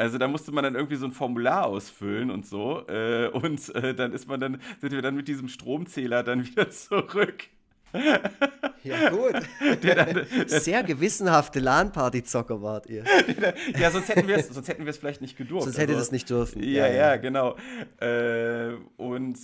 [0.00, 2.86] Also da musste man dann irgendwie so ein Formular ausfüllen und so.
[2.88, 6.70] Äh, und äh, dann ist man dann, sind wir dann mit diesem Stromzähler dann wieder
[6.70, 7.44] zurück.
[8.82, 9.34] Ja, gut.
[9.82, 13.04] Der dann, Sehr gewissenhafte LAN-Party-Zocker wart ihr.
[13.78, 14.36] ja, sonst hätten wir
[14.88, 15.64] es vielleicht nicht gedurft.
[15.64, 16.62] Sonst hätte also, das nicht dürfen.
[16.62, 17.56] Ja, ja, ja genau.
[17.98, 19.38] Äh, und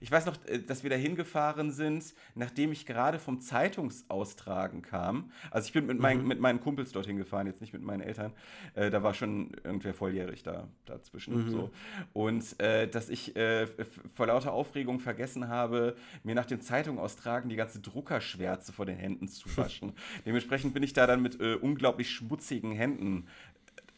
[0.00, 5.30] ich weiß noch, äh, dass wir da hingefahren sind, nachdem ich gerade vom Zeitungsaustragen kam.
[5.50, 6.28] Also ich bin mit, mein, mhm.
[6.28, 8.32] mit meinen Kumpels dorthin gefahren, jetzt nicht mit meinen Eltern.
[8.74, 11.44] Äh, da war schon irgendwer volljährig da dazwischen.
[11.44, 11.50] Mhm.
[11.50, 11.70] So.
[12.12, 13.66] Und äh, dass ich äh,
[14.14, 19.28] vor lauter Aufregung vergessen habe, mir nach dem Zeitungsaustragen die ganze Druckerschwärze vor den Händen
[19.28, 19.92] zu waschen.
[20.26, 23.26] Dementsprechend bin ich da dann mit äh, unglaublich schmutzigen Händen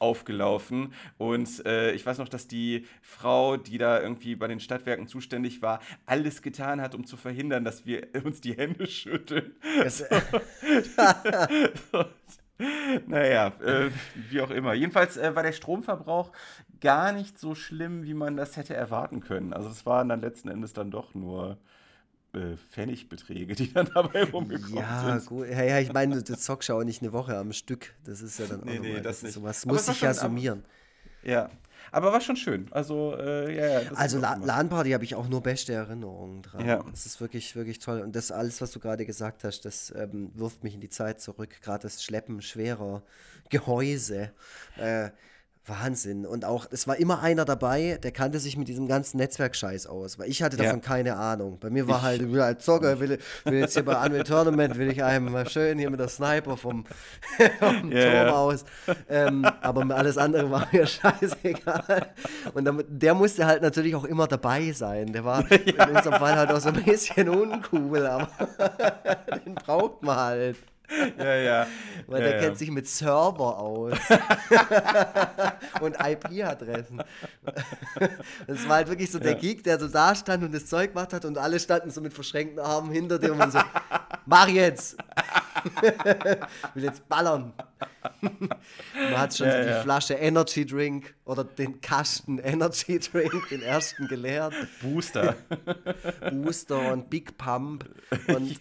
[0.03, 0.93] aufgelaufen.
[1.17, 5.63] Und äh, ich weiß noch, dass die Frau, die da irgendwie bei den Stadtwerken zuständig
[5.63, 9.55] war, alles getan hat, um zu verhindern, dass wir uns die Hände schütteln.
[9.89, 10.05] So.
[13.07, 13.91] naja, äh,
[14.29, 14.75] wie auch immer.
[14.75, 16.33] Jedenfalls äh, war der Stromverbrauch
[16.81, 19.53] gar nicht so schlimm, wie man das hätte erwarten können.
[19.53, 21.57] Also es waren dann letzten Endes dann doch nur äh,
[22.71, 25.27] Pfennigbeträge, die dann dabei rumgekommen ja, sind.
[25.27, 25.49] Gut.
[25.49, 27.95] Ja, ja, ich meine, du zockst ja auch nicht eine Woche am Stück.
[28.05, 29.33] Das ist ja dann auch nee, nee, das, das nicht.
[29.35, 30.65] Sowas muss sich ja summieren.
[31.23, 31.51] ja,
[31.91, 32.69] aber war schon schön.
[32.71, 33.93] Also, äh, ja, ja.
[33.95, 36.67] Also, La LAN-Party habe ich auch nur beste Erinnerungen dran.
[36.67, 36.83] Ja.
[36.91, 38.01] Das ist wirklich, wirklich toll.
[38.01, 41.21] Und das alles, was du gerade gesagt hast, das ähm, wirft mich in die Zeit
[41.21, 41.61] zurück.
[41.61, 43.03] Gerade das Schleppen schwerer
[43.51, 44.33] Gehäuse.
[44.79, 45.11] Äh,
[45.67, 46.27] Wahnsinn.
[46.27, 50.19] Und auch, es war immer einer dabei, der kannte sich mit diesem ganzen Netzwerkscheiß aus,
[50.19, 50.87] weil ich hatte davon ja.
[50.87, 51.59] keine Ahnung.
[51.61, 54.91] Bei mir war halt, ich als Zocker, will, will jetzt hier bei Unreal Tournament, will
[54.91, 56.85] ich einem mal schön hier mit der Sniper vom,
[57.61, 58.65] vom yeah, Turm aus.
[59.09, 62.13] Ähm, aber alles andere war mir scheißegal.
[62.55, 65.13] Und damit, der musste halt natürlich auch immer dabei sein.
[65.13, 65.85] Der war ja.
[65.85, 68.29] in unserem Fall halt auch so ein bisschen uncool, aber
[69.45, 70.57] den braucht man halt.
[71.19, 71.67] Ja, ja.
[72.07, 72.43] Weil ja, der ja.
[72.43, 73.93] kennt sich mit Server aus.
[75.81, 77.03] und IP-Adressen.
[78.47, 81.13] Das war halt wirklich so der Geek, der so da stand und das Zeug gemacht
[81.13, 83.61] hat und alle standen so mit verschränkten Armen hinter dir und so,
[84.27, 84.97] mach jetzt!
[86.75, 87.53] will jetzt ballern.
[88.21, 89.83] Man hat schon ja, so die ja.
[89.83, 94.55] Flasche Energy Drink oder den Kasten Energy Drink, den ersten geleert.
[94.81, 95.37] Booster.
[96.33, 97.89] Booster und Big Pump.
[98.29, 98.61] Und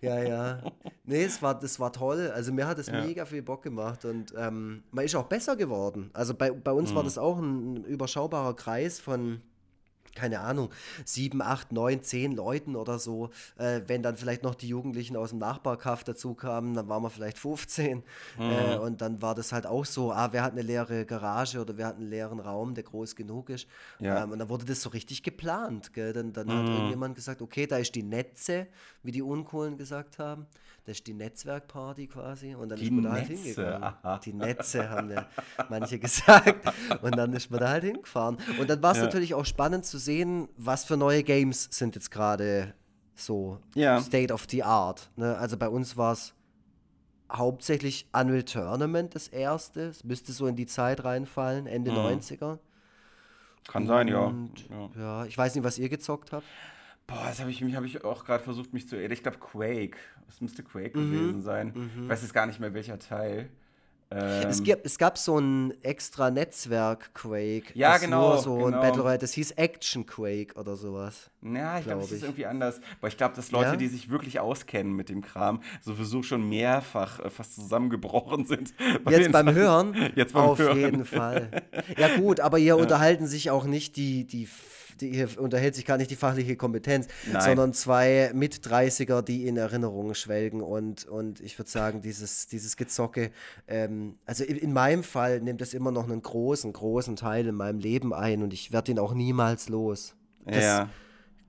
[0.00, 0.62] ja, ja.
[1.04, 2.30] Nee, es war, das war toll.
[2.34, 3.04] Also mir hat es ja.
[3.04, 6.10] mega viel Bock gemacht und ähm, man ist auch besser geworden.
[6.12, 6.96] Also bei, bei uns mhm.
[6.96, 9.40] war das auch ein überschaubarer Kreis von
[10.14, 10.70] keine Ahnung,
[11.04, 13.30] sieben, acht, neun, zehn Leuten oder so.
[13.56, 17.10] Äh, wenn dann vielleicht noch die Jugendlichen aus dem Nachbarkaff dazu kamen, dann waren wir
[17.10, 17.98] vielleicht 15.
[17.98, 18.02] Mhm.
[18.38, 21.76] Äh, und dann war das halt auch so, ah, wer hat eine leere Garage oder
[21.76, 23.66] wer hat einen leeren Raum, der groß genug ist.
[23.98, 24.24] Ja.
[24.24, 25.92] Ähm, und dann wurde das so richtig geplant.
[25.92, 26.12] Gell?
[26.12, 26.52] Dann, dann mhm.
[26.52, 28.66] hat irgendjemand gesagt, okay, da ist die Netze,
[29.02, 30.46] wie die Unkohlen gesagt haben.
[30.88, 32.54] Das ist die Netzwerkparty quasi.
[32.54, 33.82] Und dann die ist man da halt hingegangen.
[34.02, 34.20] Aha.
[34.24, 35.26] Die Netze haben ja
[35.68, 36.72] manche gesagt.
[37.02, 38.38] Und dann ist man da halt hingefahren.
[38.58, 39.04] Und dann war es ja.
[39.04, 42.72] natürlich auch spannend zu sehen, was für neue Games sind jetzt gerade
[43.14, 44.00] so ja.
[44.00, 45.10] State of the Art.
[45.16, 45.36] Ne?
[45.36, 46.32] Also bei uns war es
[47.30, 49.88] hauptsächlich Unreal Tournament das erste.
[49.88, 51.98] Es müsste so in die Zeit reinfallen, Ende mhm.
[51.98, 52.60] 90er.
[53.66, 54.32] Kann sein, ja.
[54.70, 54.90] ja.
[54.98, 56.46] Ja, ich weiß nicht, was ihr gezockt habt.
[57.08, 59.12] Boah, das habe ich, hab ich auch gerade versucht, mich zu erinnern.
[59.12, 59.96] Ich glaube, Quake.
[60.28, 61.10] Es müsste Quake mhm.
[61.10, 61.72] gewesen sein.
[61.74, 62.02] Mhm.
[62.04, 63.48] Ich weiß jetzt gar nicht mehr, welcher Teil.
[64.10, 67.72] Ähm, es, gibt, es gab so ein extra Netzwerk Quake.
[67.74, 68.28] Ja, das genau.
[68.28, 68.66] Nur so genau.
[68.66, 71.30] ein Battle Royale, das hieß Action Quake oder sowas.
[71.42, 72.80] Ja, ich glaube, glaub, das ist irgendwie anders.
[73.00, 73.76] Aber ich glaube, dass Leute, ja?
[73.76, 78.74] die sich wirklich auskennen mit dem Kram, sowieso schon mehrfach äh, fast zusammengebrochen sind.
[79.08, 80.12] Jetzt beim Hören?
[80.14, 80.78] Jetzt beim Auf Hören.
[80.78, 81.50] jeden Fall.
[81.96, 82.82] Ja, gut, aber hier ja.
[82.82, 84.46] unterhalten sich auch nicht die, die
[85.00, 87.42] die, hier unterhält sich gar nicht die fachliche Kompetenz, Nein.
[87.42, 93.30] sondern zwei Mit-30er, die in Erinnerungen schwelgen und, und ich würde sagen, dieses, dieses Gezocke,
[93.66, 97.54] ähm, also in, in, meinem Fall nimmt es immer noch einen großen, großen Teil in
[97.54, 100.14] meinem Leben ein und ich werde ihn auch niemals los.
[100.44, 100.88] Das, ja.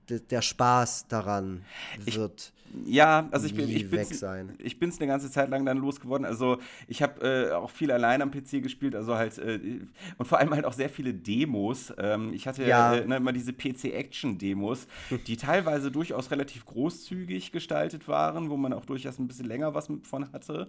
[0.08, 1.64] Der Spaß daran
[2.04, 2.52] wird.
[2.56, 4.24] Ich ja, also ich bin ich bin's,
[4.58, 6.24] ich bin's eine ganze Zeit lang dann losgeworden.
[6.24, 6.58] Also
[6.88, 9.80] ich habe äh, auch viel allein am PC gespielt, also halt äh,
[10.18, 11.92] und vor allem halt auch sehr viele Demos.
[11.98, 12.94] Ähm, ich hatte ja.
[12.94, 14.86] äh, ne, immer diese PC Action Demos,
[15.26, 19.88] die teilweise durchaus relativ großzügig gestaltet waren, wo man auch durchaus ein bisschen länger was
[20.02, 20.68] von hatte.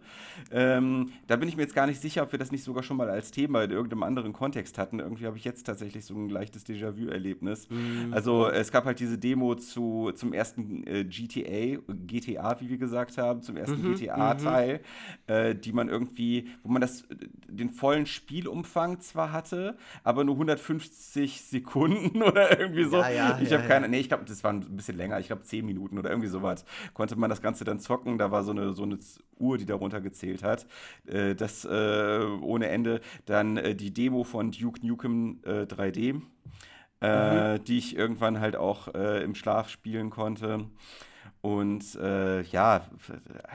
[0.51, 2.97] Ähm, da bin ich mir jetzt gar nicht sicher, ob wir das nicht sogar schon
[2.97, 4.99] mal als Thema in irgendeinem anderen Kontext hatten.
[4.99, 7.69] Irgendwie habe ich jetzt tatsächlich so ein leichtes Déjà-vu-Erlebnis.
[7.69, 8.13] Mhm.
[8.13, 13.17] Also es gab halt diese Demo zu zum ersten äh, GTA GTA, wie wir gesagt
[13.17, 14.81] haben, zum ersten mhm, GTA-Teil,
[15.27, 15.33] mhm.
[15.33, 17.03] äh, die man irgendwie, wo man das,
[17.47, 22.97] den vollen Spielumfang zwar hatte, aber nur 150 Sekunden oder irgendwie so.
[22.97, 25.27] Ja, ja, ich ja, habe keine, nee, ich glaube, das war ein bisschen länger, ich
[25.27, 26.65] glaube 10 Minuten oder irgendwie sowas.
[26.93, 28.97] Konnte man das Ganze dann zocken, da war so eine, so eine
[29.39, 30.65] Uhr, die darunter gezählt hat.
[31.05, 33.01] Äh, das äh, ohne Ende.
[33.25, 36.15] Dann äh, die Demo von Duke Nukem 3D.
[36.15, 36.21] Äh,
[37.01, 37.63] äh, mhm.
[37.65, 40.65] die ich irgendwann halt auch äh, im Schlaf spielen konnte.
[41.41, 42.85] Und äh, ja,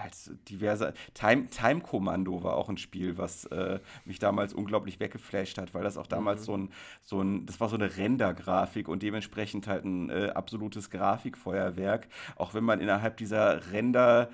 [0.02, 0.92] als diverse.
[1.14, 5.84] Time, Time Commando war auch ein Spiel, was äh, mich damals unglaublich weggeflasht hat, weil
[5.84, 6.44] das auch damals mhm.
[6.44, 6.70] so, ein,
[7.02, 12.08] so ein, das war so eine Render-Grafik und dementsprechend halt ein äh, absolutes Grafikfeuerwerk.
[12.34, 14.30] Auch wenn man innerhalb dieser Render-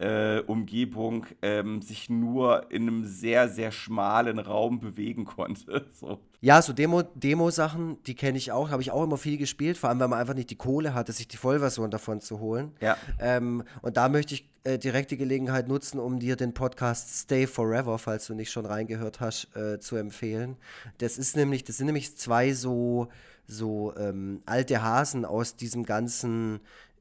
[0.00, 5.86] äh, Umgebung ähm, sich nur in einem sehr, sehr schmalen Raum bewegen konnte.
[6.00, 6.18] So.
[6.40, 9.90] Ja, so Demo-Sachen, Demo die kenne ich auch, habe ich auch immer viel gespielt, vor
[9.90, 12.72] allem, weil man einfach nicht die Kohle hatte, sich die Vollversion davon zu holen.
[12.80, 12.96] Ja.
[13.18, 17.46] Ähm, und da möchte ich äh, direkt die Gelegenheit nutzen, um dir den Podcast Stay
[17.46, 20.56] Forever, falls du nicht schon reingehört hast, äh, zu empfehlen.
[20.98, 23.08] Das ist nämlich, das sind nämlich zwei so,
[23.46, 26.60] so ähm, alte Hasen aus diesem ganzen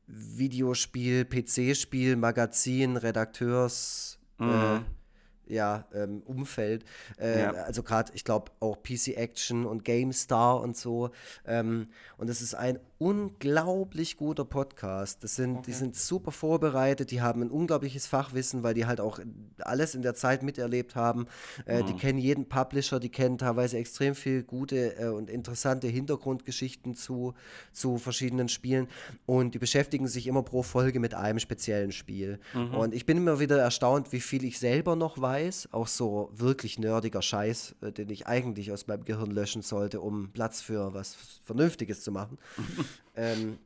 [0.09, 4.49] Videospiel, PC-Spiel, Magazin, Redakteurs, mhm.
[4.49, 6.85] äh, ja, ähm, Umfeld.
[7.19, 7.51] Äh, ja.
[7.51, 11.11] Also gerade, ich glaube, auch PC Action und GameStar und so.
[11.45, 11.87] Ähm,
[12.17, 15.23] und es ist ein unglaublich guter Podcast.
[15.23, 15.63] Das sind, okay.
[15.67, 19.19] Die sind super vorbereitet, die haben ein unglaubliches Fachwissen, weil die halt auch
[19.59, 21.25] alles in der Zeit miterlebt haben.
[21.65, 21.87] Äh, mhm.
[21.87, 27.33] Die kennen jeden Publisher, die kennen teilweise extrem viel gute äh, und interessante Hintergrundgeschichten zu,
[27.71, 28.89] zu verschiedenen Spielen.
[29.25, 32.39] Und die beschäftigen sich immer pro Folge mit einem speziellen Spiel.
[32.53, 32.73] Mhm.
[32.75, 35.69] Und ich bin immer wieder erstaunt, wie viel ich selber noch weiß.
[35.71, 40.31] Auch so wirklich nerdiger Scheiß, äh, den ich eigentlich aus meinem Gehirn löschen sollte, um
[40.33, 42.37] Platz für was Vernünftiges zu machen.
[43.15, 43.57] ähm,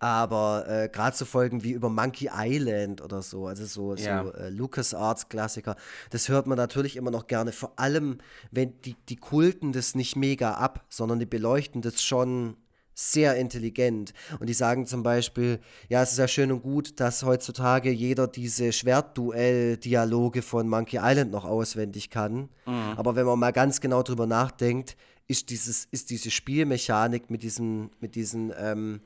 [0.00, 4.24] aber äh, gerade so Folgen wie über Monkey Island oder so, also so, ja.
[4.24, 5.76] so äh, LucasArts-Klassiker,
[6.08, 7.52] das hört man natürlich immer noch gerne.
[7.52, 8.18] Vor allem,
[8.50, 12.56] wenn die, die kulten das nicht mega ab, sondern die beleuchten das schon
[12.94, 14.12] sehr intelligent.
[14.38, 18.26] Und die sagen zum Beispiel, ja, es ist ja schön und gut, dass heutzutage jeder
[18.26, 22.48] diese Schwertduell-Dialoge von Monkey Island noch auswendig kann.
[22.66, 22.94] Mhm.
[22.96, 24.96] Aber wenn man mal ganz genau drüber nachdenkt,
[25.30, 29.00] ist, dieses, ist diese Spielmechanik mit diesen, mit diesen, ähm,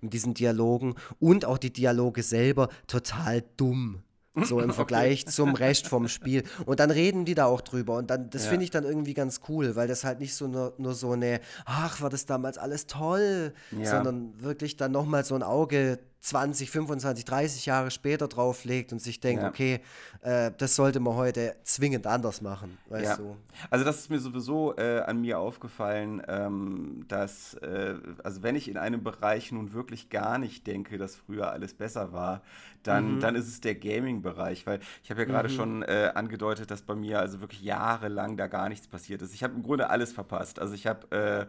[0.00, 4.02] mit diesen Dialogen und auch die Dialoge selber total dumm.
[4.34, 5.32] So im Vergleich okay.
[5.32, 6.44] zum Rest vom Spiel.
[6.66, 7.96] Und dann reden die da auch drüber.
[7.96, 8.50] Und dann, das ja.
[8.50, 11.40] finde ich dann irgendwie ganz cool, weil das halt nicht so nur, nur so eine,
[11.64, 13.90] ach, war das damals alles toll, ja.
[13.90, 19.20] sondern wirklich dann nochmal so ein Auge 20, 25, 30 Jahre später drauflegt und sich
[19.20, 19.48] denkt, ja.
[19.48, 19.80] okay,
[20.22, 23.16] äh, das sollte man heute zwingend anders machen, weißt ja.
[23.16, 23.36] du?
[23.70, 28.68] Also das ist mir sowieso äh, an mir aufgefallen, ähm, dass, äh, also wenn ich
[28.68, 32.42] in einem Bereich nun wirklich gar nicht denke, dass früher alles besser war,
[32.82, 33.20] dann, mhm.
[33.20, 35.52] dann ist es der Gaming-Bereich, weil ich habe ja gerade mhm.
[35.52, 39.32] schon äh, angedeutet, dass bei mir also wirklich jahrelang da gar nichts passiert ist.
[39.32, 40.58] Ich habe im Grunde alles verpasst.
[40.58, 41.46] Also ich habe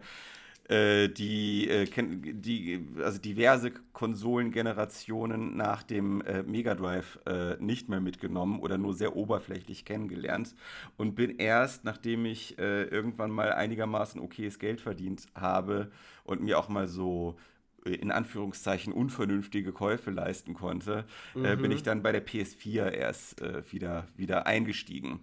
[0.68, 8.00] äh, die, äh, die, also diverse Konsolengenerationen nach dem äh, Mega Drive äh, nicht mehr
[8.00, 10.54] mitgenommen oder nur sehr oberflächlich kennengelernt
[10.98, 15.90] und bin erst, nachdem ich äh, irgendwann mal einigermaßen okayes Geld verdient habe
[16.24, 17.38] und mir auch mal so
[17.84, 21.62] in Anführungszeichen unvernünftige Käufe leisten konnte, mhm.
[21.62, 23.40] bin ich dann bei der PS4 erst
[23.70, 25.20] wieder, wieder eingestiegen.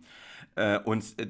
[0.55, 1.27] Äh, und äh,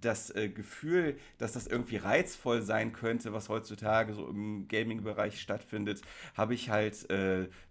[0.00, 6.02] das äh, Gefühl, dass das irgendwie reizvoll sein könnte, was heutzutage so im Gaming-Bereich stattfindet,
[6.34, 7.06] habe ich halt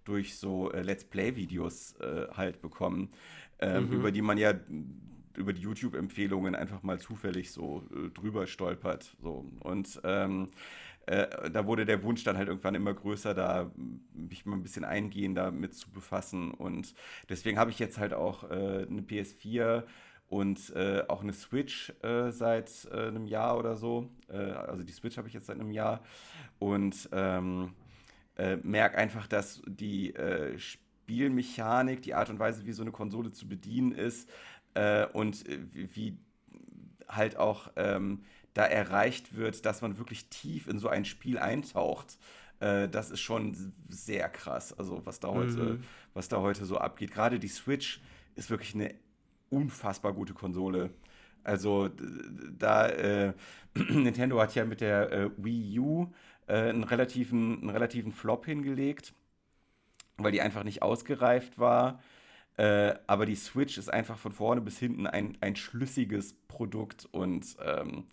[0.05, 1.95] durch so Let's Play-Videos
[2.33, 3.09] halt bekommen,
[3.61, 3.91] mhm.
[3.91, 4.53] über die man ja
[5.39, 9.15] über die YouTube-Empfehlungen einfach mal zufällig so äh, drüber stolpert.
[9.21, 9.45] So.
[9.61, 10.49] Und ähm,
[11.05, 13.71] äh, da wurde der Wunsch dann halt irgendwann immer größer, da
[14.13, 16.51] mich mal ein bisschen eingehender mit zu befassen.
[16.51, 16.93] Und
[17.29, 19.83] deswegen habe ich jetzt halt auch äh, eine PS4
[20.29, 24.09] und äh, auch eine Switch äh, seit äh, einem Jahr oder so.
[24.29, 26.03] Äh, also die Switch habe ich jetzt seit einem Jahr
[26.59, 27.73] und ähm,
[28.37, 33.31] äh, merke einfach, dass die äh, Spielmechanik, die Art und Weise, wie so eine Konsole
[33.31, 34.29] zu bedienen ist
[35.13, 36.17] und wie, wie,
[37.09, 38.21] halt auch ähm,
[38.53, 42.19] da erreicht wird, dass man wirklich tief in so ein Spiel eintaucht.
[42.59, 45.83] das ist schon sehr krass, also was da heute, mhm.
[46.13, 47.11] was da heute so abgeht.
[47.11, 47.99] Gerade die Switch
[48.35, 48.93] ist wirklich eine
[49.49, 50.91] unfassbar gute Konsole.
[51.43, 51.89] Also
[52.57, 53.33] da äh,
[53.75, 56.13] Nintendo hat ja mit der äh, Wii U
[56.47, 59.13] äh, einen, relativen, einen relativen Flop hingelegt,
[60.17, 62.01] weil die einfach nicht ausgereift war.
[62.57, 67.55] Äh, aber die Switch ist einfach von vorne bis hinten ein, ein schlüssiges Produkt und
[67.63, 68.05] ähm,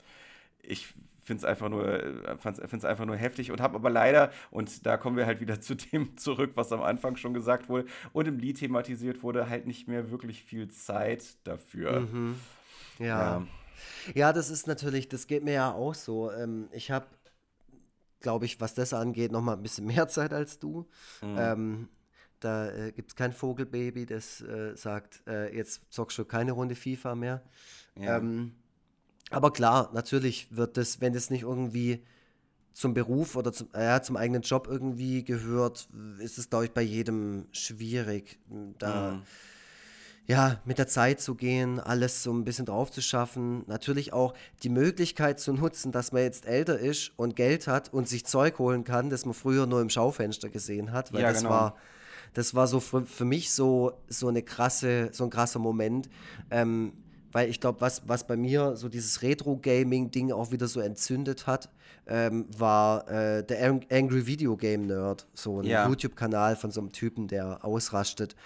[0.63, 0.95] ich
[1.27, 4.97] finde es einfach nur, äh, find's einfach nur heftig und habe aber leider, und da
[4.97, 8.39] kommen wir halt wieder zu dem zurück, was am Anfang schon gesagt wurde und im
[8.39, 12.01] Lied thematisiert wurde, halt nicht mehr wirklich viel Zeit dafür.
[12.01, 12.37] Mhm.
[12.99, 13.07] Ja.
[13.07, 13.47] ja.
[14.15, 14.33] ja.
[14.33, 16.31] das ist natürlich, das geht mir ja auch so.
[16.31, 17.07] Ähm, ich habe,
[18.21, 20.87] glaube ich, was das angeht, noch mal ein bisschen mehr Zeit als du.
[21.23, 21.37] Mhm.
[21.39, 21.89] Ähm,
[22.39, 26.77] da äh, gibt es kein Vogelbaby, das äh, sagt, äh, jetzt zockst du keine Runde
[26.77, 27.43] FIFA mehr.
[27.99, 28.19] Ja.
[28.19, 28.53] Ähm,
[29.31, 32.03] aber klar, natürlich wird das, wenn das nicht irgendwie
[32.73, 36.83] zum Beruf oder zum, äh, zum eigenen Job irgendwie gehört, ist es, glaube ich, bei
[36.83, 38.39] jedem schwierig,
[38.79, 39.23] da mhm.
[40.27, 43.65] ja mit der Zeit zu gehen, alles so ein bisschen drauf zu schaffen.
[43.67, 48.09] Natürlich auch die Möglichkeit zu nutzen, dass man jetzt älter ist und Geld hat und
[48.09, 51.39] sich Zeug holen kann, das man früher nur im Schaufenster gesehen hat, weil ja, das
[51.39, 51.51] genau.
[51.51, 51.77] war
[52.35, 56.11] das war so für, für mich so, so eine krasse, so ein krasser Moment.
[56.51, 56.93] Ähm,
[57.37, 61.69] weil ich glaube, was, was bei mir so dieses Retro-Gaming-Ding auch wieder so entzündet hat,
[62.07, 65.87] ähm, war äh, der Angry Video Game Nerd, so ein ja.
[65.87, 68.37] YouTube-Kanal von so einem Typen, der ausrastet,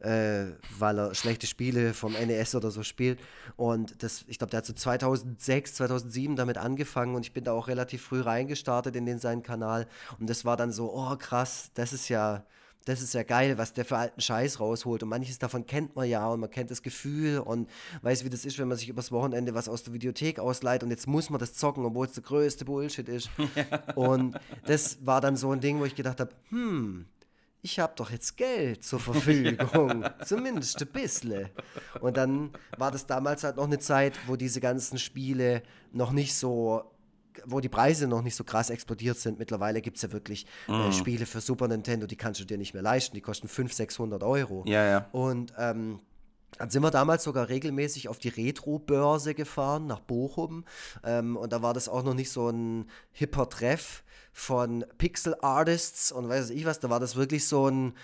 [0.00, 0.46] äh,
[0.78, 3.18] weil er schlechte Spiele vom NES oder so spielt.
[3.58, 7.52] Und das, ich glaube, der hat so 2006, 2007 damit angefangen und ich bin da
[7.52, 9.86] auch relativ früh reingestartet in den seinen Kanal.
[10.18, 12.46] Und das war dann so, oh krass, das ist ja
[12.88, 15.02] das ist ja geil, was der für alten Scheiß rausholt.
[15.02, 17.68] Und manches davon kennt man ja und man kennt das Gefühl und
[18.00, 20.90] weiß, wie das ist, wenn man sich übers Wochenende was aus der Videothek ausleiht und
[20.90, 23.30] jetzt muss man das zocken, obwohl es der größte Bullshit ist.
[23.58, 23.94] Ja.
[23.94, 27.06] Und das war dann so ein Ding, wo ich gedacht habe, hm,
[27.62, 31.48] ich habe doch jetzt Geld zur Verfügung, zumindest ein bisschen.
[32.00, 35.62] Und dann war das damals halt noch eine Zeit, wo diese ganzen Spiele
[35.92, 36.84] noch nicht so
[37.44, 39.38] wo die Preise noch nicht so krass explodiert sind.
[39.38, 40.90] Mittlerweile gibt es ja wirklich äh, mhm.
[40.90, 43.14] äh, Spiele für Super Nintendo, die kannst du dir nicht mehr leisten.
[43.14, 44.64] Die kosten 500, 600 Euro.
[44.66, 45.08] Ja, ja.
[45.12, 46.00] Und ähm,
[46.56, 50.64] dann sind wir damals sogar regelmäßig auf die Retro-Börse gefahren, nach Bochum.
[51.04, 54.02] Ähm, und da war das auch noch nicht so ein hipper Treff
[54.32, 56.80] von Pixel Artists und weiß ich was.
[56.80, 57.94] Da war das wirklich so ein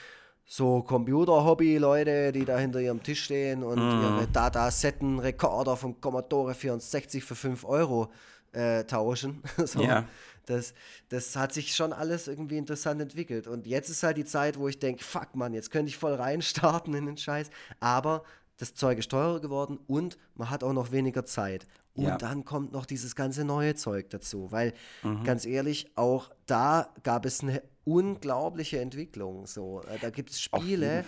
[0.47, 4.03] so Computer-Hobby-Leute, die da hinter ihrem Tisch stehen und mm.
[4.03, 8.11] ihre Data-Setten-Rekorder vom Commodore 64 für 5 Euro
[8.55, 9.43] äh, tauschen.
[9.65, 9.83] so.
[9.83, 10.07] Ja.
[10.47, 10.75] Das,
[11.09, 13.47] das hat sich schon alles irgendwie interessant entwickelt.
[13.47, 16.15] Und jetzt ist halt die Zeit, wo ich denke, fuck man, jetzt könnte ich voll
[16.15, 17.49] reinstarten in den Scheiß.
[17.81, 18.25] Aber
[18.59, 21.67] das Zeug ist teurer geworden und man hat auch noch weniger Zeit.
[21.95, 22.19] Und ja.
[22.19, 25.23] dann kommt noch dieses ganze neue Zeug dazu, weil mhm.
[25.23, 29.47] ganz ehrlich, auch da gab es eine unglaubliche Entwicklung.
[29.47, 31.05] So, äh, da gibt es Spiele,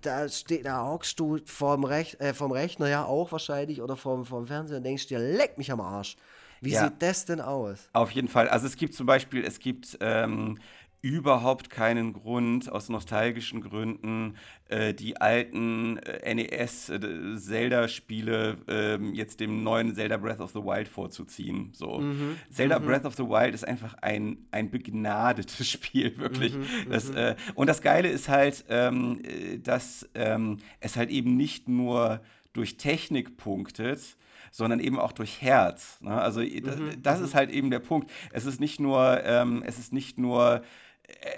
[0.00, 4.24] da steht, da hockst du vorm, Rech äh, vom Rechner ja auch wahrscheinlich oder vom,
[4.24, 6.16] vom Fernseher und denkst dir, leck mich am Arsch.
[6.64, 6.84] Wie ja.
[6.84, 7.88] sieht das denn aus?
[7.92, 8.48] Auf jeden Fall.
[8.48, 10.58] Also es gibt zum Beispiel, es gibt ähm,
[11.04, 14.38] überhaupt keinen Grund, aus nostalgischen Gründen,
[14.68, 21.72] äh, die alten äh, NES-Zelda-Spiele äh, jetzt dem neuen Zelda Breath of the Wild vorzuziehen.
[21.74, 21.98] So.
[21.98, 22.38] Mhm.
[22.50, 22.86] Zelda mhm.
[22.86, 26.54] Breath of the Wild ist einfach ein, ein begnadetes Spiel, wirklich.
[26.54, 26.64] Mhm.
[26.88, 27.16] Das, mhm.
[27.18, 32.22] äh, und das Geile ist halt, ähm, äh, dass ähm, es halt eben nicht nur
[32.54, 34.16] durch Technik punktet,
[34.54, 36.00] sondern eben auch durch Herz.
[36.00, 36.12] Ne?
[36.12, 37.24] Also mhm, das mhm.
[37.24, 38.08] ist halt eben der Punkt.
[38.30, 40.62] Es ist nicht nur, ähm, es ist nicht nur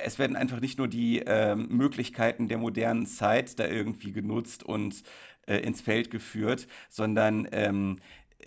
[0.05, 5.03] es werden einfach nicht nur die ähm, Möglichkeiten der modernen Zeit da irgendwie genutzt und
[5.47, 7.97] äh, ins Feld geführt, sondern ähm,
[8.39, 8.47] äh,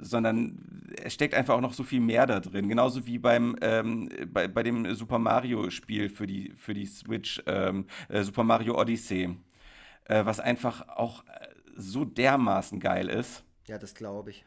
[0.00, 2.68] sondern es steckt einfach auch noch so viel mehr da drin.
[2.68, 7.42] Genauso wie beim ähm, bei, bei dem Super Mario Spiel für die für die Switch
[7.46, 9.36] ähm, äh, Super Mario Odyssey,
[10.04, 13.45] äh, was einfach auch äh, so dermaßen geil ist.
[13.66, 14.44] Ja, das glaube ich.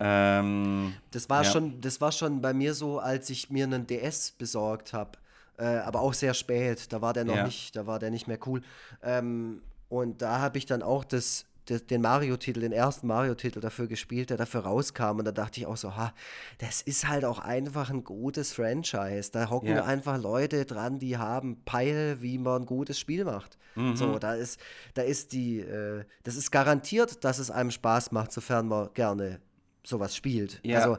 [0.00, 1.50] Ähm, das, war ja.
[1.50, 5.12] schon, das war schon bei mir so, als ich mir einen DS besorgt habe.
[5.58, 6.92] Äh, aber auch sehr spät.
[6.92, 7.44] Da war der noch ja.
[7.44, 8.62] nicht, da war der nicht mehr cool.
[9.02, 14.30] Ähm, und da habe ich dann auch das den Mario-Titel, den ersten Mario-Titel dafür gespielt,
[14.30, 15.18] der dafür rauskam.
[15.18, 16.12] Und da dachte ich auch so, ha,
[16.58, 19.30] das ist halt auch einfach ein gutes Franchise.
[19.32, 19.84] Da hocken ja.
[19.84, 23.58] einfach Leute dran, die haben Peil, wie man ein gutes Spiel macht.
[23.74, 23.96] Mhm.
[23.96, 24.60] So, da ist,
[24.94, 29.40] da ist die, äh, das ist garantiert, dass es einem Spaß macht, sofern man gerne
[29.84, 30.60] sowas spielt.
[30.62, 30.78] Ja.
[30.78, 30.98] Also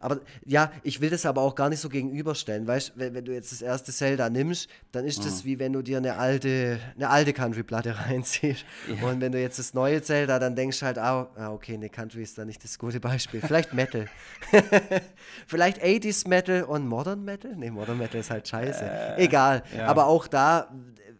[0.00, 2.66] aber ja, ich will das aber auch gar nicht so gegenüberstellen.
[2.66, 5.24] Weißt du, wenn, wenn, du jetzt das erste Zelda nimmst, dann ist mhm.
[5.24, 8.64] das wie wenn du dir eine alte, eine alte Country-Platte reinziehst.
[8.88, 9.08] Ja.
[9.08, 12.22] Und wenn du jetzt das neue Zelda, dann denkst du halt, ah, okay, eine Country
[12.22, 13.40] ist da nicht das gute Beispiel.
[13.40, 14.06] Vielleicht Metal.
[15.46, 17.54] Vielleicht 80s Metal und Modern Metal?
[17.56, 18.84] Nee, Modern Metal ist halt scheiße.
[18.84, 19.62] Äh, Egal.
[19.76, 19.86] Ja.
[19.86, 20.68] Aber auch da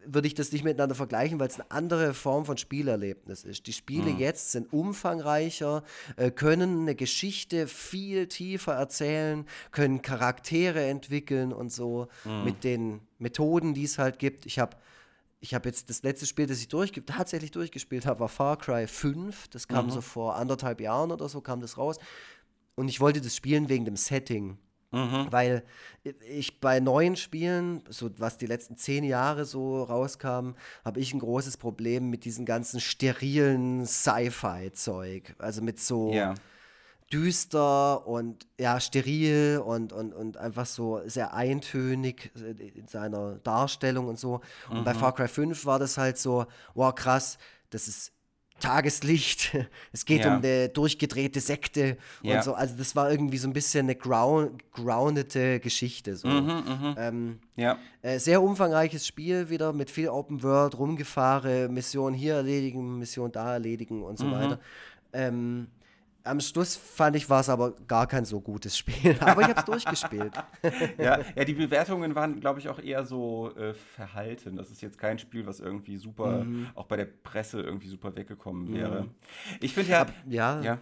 [0.07, 3.66] würde ich das nicht miteinander vergleichen, weil es eine andere Form von Spielerlebnis ist.
[3.66, 4.18] Die Spiele mhm.
[4.18, 5.82] jetzt sind umfangreicher,
[6.16, 12.44] äh, können eine Geschichte viel tiefer erzählen, können Charaktere entwickeln und so mhm.
[12.44, 14.46] mit den Methoden, die es halt gibt.
[14.46, 14.76] Ich habe
[15.42, 18.86] ich habe jetzt das letzte Spiel, das ich durch, tatsächlich durchgespielt habe, war Far Cry
[18.86, 19.48] 5.
[19.48, 19.90] Das kam mhm.
[19.90, 21.98] so vor anderthalb Jahren oder so, kam das raus.
[22.76, 24.57] Und ich wollte das spielen wegen dem Setting.
[24.93, 25.26] Mhm.
[25.30, 25.64] Weil
[26.28, 30.53] ich bei neuen Spielen, so was die letzten zehn Jahre so rauskam,
[30.84, 35.34] habe ich ein großes Problem mit diesem ganzen sterilen Sci-Fi-Zeug.
[35.38, 36.34] Also mit so yeah.
[37.11, 44.18] düster und ja, steril und, und, und einfach so sehr eintönig in seiner Darstellung und
[44.18, 44.40] so.
[44.68, 44.84] Und mhm.
[44.84, 47.38] bei Far Cry 5 war das halt so, wow, krass,
[47.70, 48.12] das ist
[48.61, 49.57] Tageslicht,
[49.92, 50.36] es geht ja.
[50.36, 52.36] um eine durchgedrehte Sekte ja.
[52.36, 52.55] und so.
[52.55, 56.16] Also das war irgendwie so ein bisschen eine ground, groundete Geschichte.
[56.16, 56.28] So.
[56.28, 56.94] Mhm, mh.
[56.98, 57.78] ähm, ja.
[58.03, 63.55] Äh, sehr umfangreiches Spiel wieder mit viel Open World, rumgefahren, Mission hier erledigen, Mission da
[63.55, 64.32] erledigen und so mhm.
[64.32, 64.61] weiter.
[65.12, 65.68] Ähm,
[66.25, 69.16] am Schluss fand ich, war es aber gar kein so gutes Spiel.
[69.20, 70.33] Aber ich habe es durchgespielt.
[70.99, 74.57] ja, ja, die Bewertungen waren, glaube ich, auch eher so äh, verhalten.
[74.57, 76.68] Das ist jetzt kein Spiel, was irgendwie super, mhm.
[76.75, 79.03] auch bei der Presse irgendwie super weggekommen wäre.
[79.03, 79.11] Mhm.
[79.61, 80.61] Ich finde ja, ja.
[80.61, 80.79] ja.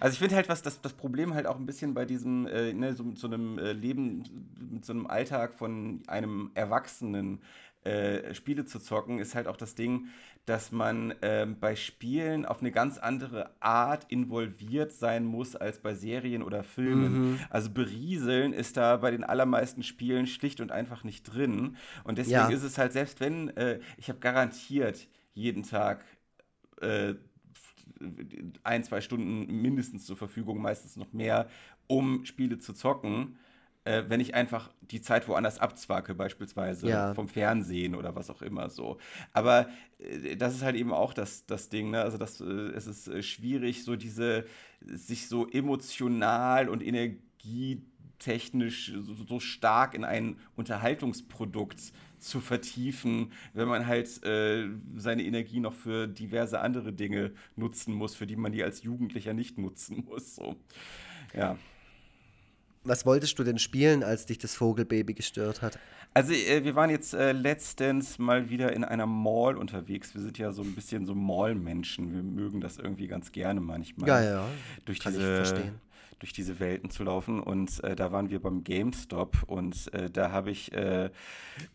[0.00, 2.72] Also ich finde halt, was das, das Problem halt auch ein bisschen bei diesem, äh,
[2.72, 4.24] ne, so, so einem äh, Leben,
[4.70, 7.40] mit so einem Alltag von einem Erwachsenen
[7.84, 10.08] äh, Spiele zu zocken, ist halt auch das Ding,
[10.48, 15.94] dass man ähm, bei Spielen auf eine ganz andere Art involviert sein muss als bei
[15.94, 17.32] Serien oder Filmen.
[17.32, 17.40] Mhm.
[17.50, 21.76] Also berieseln ist da bei den allermeisten Spielen schlicht und einfach nicht drin.
[22.04, 22.48] Und deswegen ja.
[22.48, 26.02] ist es halt, selbst wenn, äh, ich habe garantiert jeden Tag
[26.80, 27.14] äh,
[28.62, 31.48] ein, zwei Stunden mindestens zur Verfügung, meistens noch mehr,
[31.88, 33.36] um Spiele zu zocken
[33.84, 37.14] äh, wenn ich einfach die Zeit woanders abzwacke, beispielsweise ja.
[37.14, 38.98] vom Fernsehen oder was auch immer so.
[39.32, 39.68] Aber
[39.98, 42.02] äh, das ist halt eben auch das, das Ding, ne?
[42.02, 44.44] Also das, äh, es ist äh, schwierig, so diese,
[44.80, 53.86] sich so emotional und energietechnisch so, so stark in ein Unterhaltungsprodukt zu vertiefen, wenn man
[53.86, 58.62] halt äh, seine Energie noch für diverse andere Dinge nutzen muss, für die man die
[58.62, 60.34] als Jugendlicher nicht nutzen muss.
[60.34, 60.56] So.
[61.32, 61.56] Ja.
[62.88, 65.78] Was wolltest du denn spielen, als dich das Vogelbaby gestört hat?
[66.14, 70.14] Also äh, wir waren jetzt äh, letztens mal wieder in einer Mall unterwegs.
[70.14, 72.12] Wir sind ja so ein bisschen so Mall-Menschen.
[72.14, 74.08] Wir mögen das irgendwie ganz gerne manchmal.
[74.08, 74.48] Ja, ja.
[74.86, 75.80] Durch Kann diese, ich verstehen
[76.18, 77.40] durch diese Welten zu laufen.
[77.40, 81.10] Und äh, da waren wir beim GameStop und äh, da habe ich äh,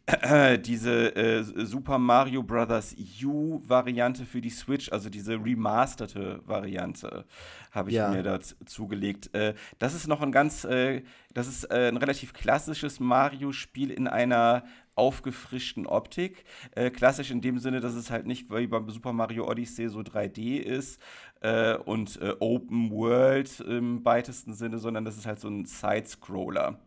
[0.60, 2.96] diese äh, Super Mario Bros.
[3.24, 7.26] U-Variante für die Switch, also diese remasterte Variante,
[7.72, 8.10] habe ich ja.
[8.10, 9.34] mir da zugelegt.
[9.34, 14.64] Äh, das ist noch ein ganz, äh, das ist ein relativ klassisches Mario-Spiel in einer
[14.96, 16.46] aufgefrischten Optik.
[16.76, 20.00] Äh, klassisch in dem Sinne, dass es halt nicht wie beim Super Mario Odyssey so
[20.00, 21.02] 3D ist
[21.42, 26.80] äh, und äh, Open World im weitesten Sinne, sondern das ist halt so ein Side-Scroller.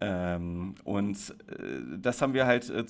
[0.00, 2.84] Ähm, und äh, das haben wir halt äh,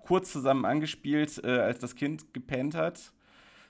[0.00, 3.12] kurz zusammen angespielt, äh, als das Kind gepennt hat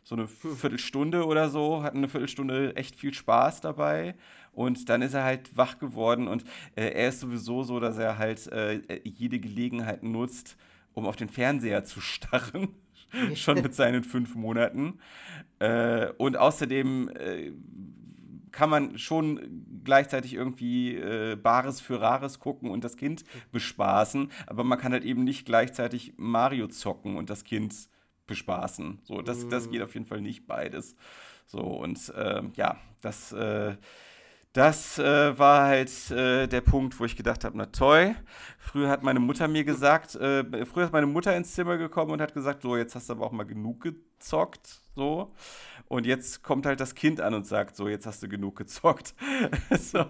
[0.09, 4.15] so eine Viertelstunde oder so, hatten eine Viertelstunde echt viel Spaß dabei.
[4.53, 6.45] Und dann ist er halt wach geworden und
[6.75, 10.57] äh, er ist sowieso so, dass er halt äh, jede Gelegenheit nutzt,
[10.95, 12.69] um auf den Fernseher zu starren.
[13.35, 14.99] Schon mit seinen fünf Monaten.
[15.61, 17.53] Äh, und außerdem äh,
[18.53, 24.65] kann man schon gleichzeitig irgendwie äh, Bares für Rares gucken und das Kind bespaßen, aber
[24.65, 27.75] man kann halt eben nicht gleichzeitig Mario zocken und das Kind
[28.27, 28.99] bespaßen.
[29.05, 29.85] So, das, das geht mhm.
[29.85, 30.97] auf jeden Fall nicht beides.
[31.47, 33.77] So, und äh, ja, das, äh,
[34.59, 38.17] das äh, war halt äh, der Punkt, wo ich gedacht habe, na toll.
[38.59, 42.21] Früher hat meine Mutter mir gesagt, äh, früher ist meine Mutter ins Zimmer gekommen und
[42.21, 44.81] hat gesagt, so, jetzt hast du aber auch mal genug gezockt.
[44.97, 45.33] So.
[45.87, 49.15] Und jetzt kommt halt das Kind an und sagt, so, jetzt hast du genug gezockt.
[49.79, 50.05] so,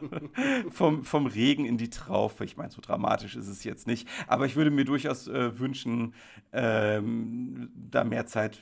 [0.70, 2.46] vom, vom Regen in die Traufe.
[2.46, 4.08] Ich meine, so dramatisch ist es jetzt nicht.
[4.28, 6.14] Aber ich würde mir durchaus äh, wünschen,
[6.54, 8.58] ähm, da mehr Zeit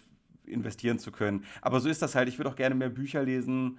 [0.47, 1.45] investieren zu können.
[1.63, 2.29] Aber so ist das halt.
[2.29, 3.79] Ich würde auch gerne mehr Bücher lesen.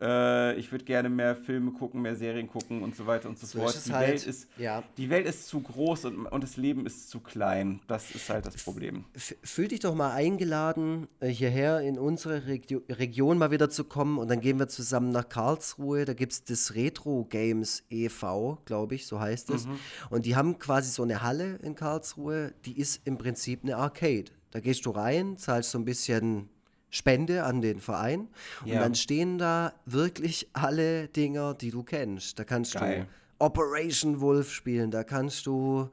[0.00, 3.46] Äh, ich würde gerne mehr Filme gucken, mehr Serien gucken und so weiter und so,
[3.46, 3.78] so fort.
[3.86, 4.82] Die, halt, Welt ist, ja.
[4.98, 7.80] die Welt ist zu groß und, und das Leben ist zu klein.
[7.86, 9.04] Das ist halt das Problem.
[9.14, 14.18] Fühl dich doch mal eingeladen, äh, hierher in unsere Regio Region mal wieder zu kommen
[14.18, 16.04] und dann gehen wir zusammen nach Karlsruhe.
[16.04, 19.66] Da gibt es das Retro Games e.V., glaube ich, so heißt es.
[19.66, 19.78] Mhm.
[20.10, 24.26] Und die haben quasi so eine Halle in Karlsruhe, die ist im Prinzip eine Arcade.
[24.50, 26.48] Da gehst du rein, zahlst so ein bisschen
[26.96, 28.28] Spende an den Verein.
[28.62, 28.80] Und ja.
[28.80, 32.38] dann stehen da wirklich alle Dinger, die du kennst.
[32.38, 33.06] Da kannst Geil.
[33.38, 35.90] du Operation Wolf spielen, da kannst du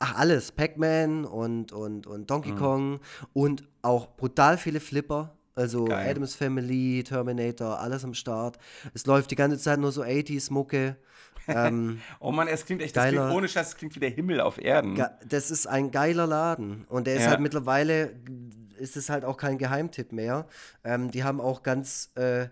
[0.00, 2.56] ach, alles, Pac-Man und, und, und Donkey mhm.
[2.56, 3.00] Kong
[3.32, 5.36] und auch brutal viele Flipper.
[5.54, 6.10] Also Geil.
[6.10, 8.58] Adams Family, Terminator, alles am Start.
[8.94, 10.96] Es läuft die ganze Zeit nur so 80s-Mucke.
[11.48, 14.10] Ähm, oh Mann, es klingt echt, geiler, das klingt, ohne Scheiß, es klingt wie der
[14.10, 15.02] Himmel auf Erden.
[15.26, 16.84] Das ist ein geiler Laden.
[16.88, 17.30] Und der ist ja.
[17.30, 18.14] halt mittlerweile
[18.80, 20.46] ist es halt auch kein Geheimtipp mehr.
[20.84, 22.48] Ähm, die haben auch ganz, äh,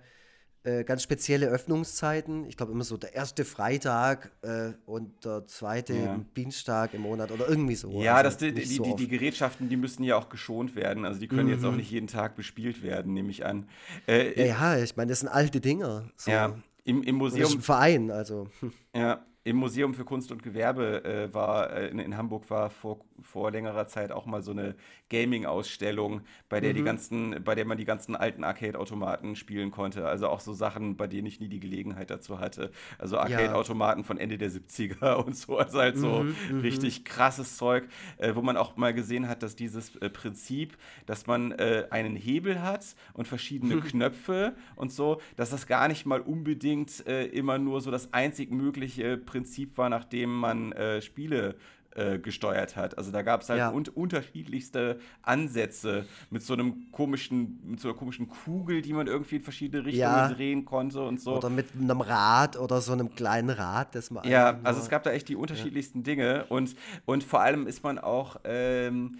[0.64, 2.44] äh, ganz spezielle Öffnungszeiten.
[2.46, 6.20] Ich glaube immer so der erste Freitag äh, und der zweite ja.
[6.36, 8.02] Dienstag im Monat oder irgendwie so.
[8.02, 11.05] Ja, also das, die, die, so die, die, Gerätschaften, die müssen ja auch geschont werden.
[11.05, 11.55] Also die können mhm.
[11.55, 11.78] jetzt auch mhm.
[11.78, 13.68] nicht jeden Tag bespielt werden, nehme ich an.
[14.06, 16.10] Äh, ja, ja, ich meine, das sind alte Dinger.
[16.16, 16.30] So.
[16.30, 17.42] Ja, im, im Museum.
[17.42, 18.48] Das ist ein Verein, also.
[18.94, 23.00] Ja, im Museum für Kunst und Gewerbe äh, war äh, in, in, Hamburg war vor,
[23.22, 24.74] vor längerer Zeit auch mal so eine
[25.08, 26.20] Gaming-Ausstellung,
[26.50, 26.76] bei der mhm.
[26.76, 30.06] die ganzen, bei der man die ganzen alten Arcade-Automaten spielen konnte.
[30.06, 32.70] Also auch so Sachen, bei denen ich nie die Gelegenheit dazu hatte.
[32.98, 34.06] Also Arcade-Automaten ja.
[34.06, 35.56] von Ende der 70er und so.
[35.56, 37.88] Also halt so mhm, mhm, richtig krasses Zeug,
[38.18, 40.76] äh, wo man auch mal gesehen hat, dass dieses äh, Prinzip,
[41.06, 42.84] dass man äh, einen Hebel hat
[43.14, 47.90] und verschiedene Knöpfe und so, dass das gar nicht mal unbedingt äh, immer nur so
[47.90, 49.38] das einzig mögliche Prinzip
[49.77, 51.56] war, nachdem man Spiele
[51.98, 52.97] äh, gesteuert hat.
[52.97, 53.70] Also da gab es halt ja.
[53.70, 59.36] un unterschiedlichste Ansätze mit so einem komischen, mit so einer komischen Kugel, die man irgendwie
[59.36, 60.28] in verschiedene Richtungen ja.
[60.28, 61.36] drehen konnte und so.
[61.36, 64.28] Oder mit einem Rad oder so einem kleinen Rad, das man.
[64.28, 66.05] Ja, also es gab da echt die unterschiedlichsten ja.
[66.05, 69.19] Dinge und, und vor allem ist man auch ähm,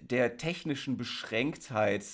[0.00, 2.04] der technischen Beschränktheit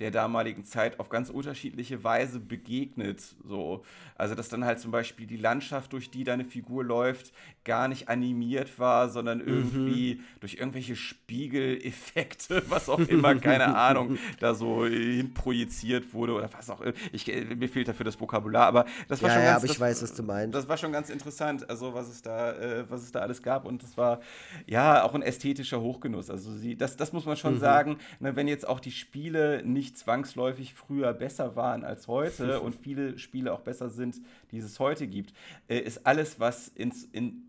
[0.00, 3.22] der damaligen Zeit auf ganz unterschiedliche Weise begegnet.
[3.44, 3.84] So.
[4.16, 7.32] Also, dass dann halt zum Beispiel die Landschaft, durch die deine Figur läuft,
[7.66, 9.48] gar nicht animiert war, sondern mhm.
[9.48, 10.24] irgendwie mhm.
[10.40, 16.80] durch irgendwelche Spiegeleffekte, was auch immer, keine Ahnung, da so hinprojiziert wurde oder was auch
[16.80, 16.94] immer.
[17.12, 19.72] Ich, mir fehlt dafür das Vokabular, aber das war ja, schon ja, ganz, aber ich
[19.72, 20.54] das, weiß, was du meinst.
[20.54, 23.66] Das war schon ganz interessant, also was es da, äh, was es da alles gab
[23.66, 24.20] und das war
[24.66, 26.30] ja auch ein ästhetischer Hochgenuss.
[26.30, 27.60] Also sie, das, das muss man schon mhm.
[27.60, 32.76] sagen, ne, wenn jetzt auch die Spiele nicht zwangsläufig früher besser waren als heute und
[32.76, 34.20] viele Spiele auch besser sind,
[34.52, 35.32] die es heute gibt,
[35.66, 37.42] äh, ist alles, was ins, in,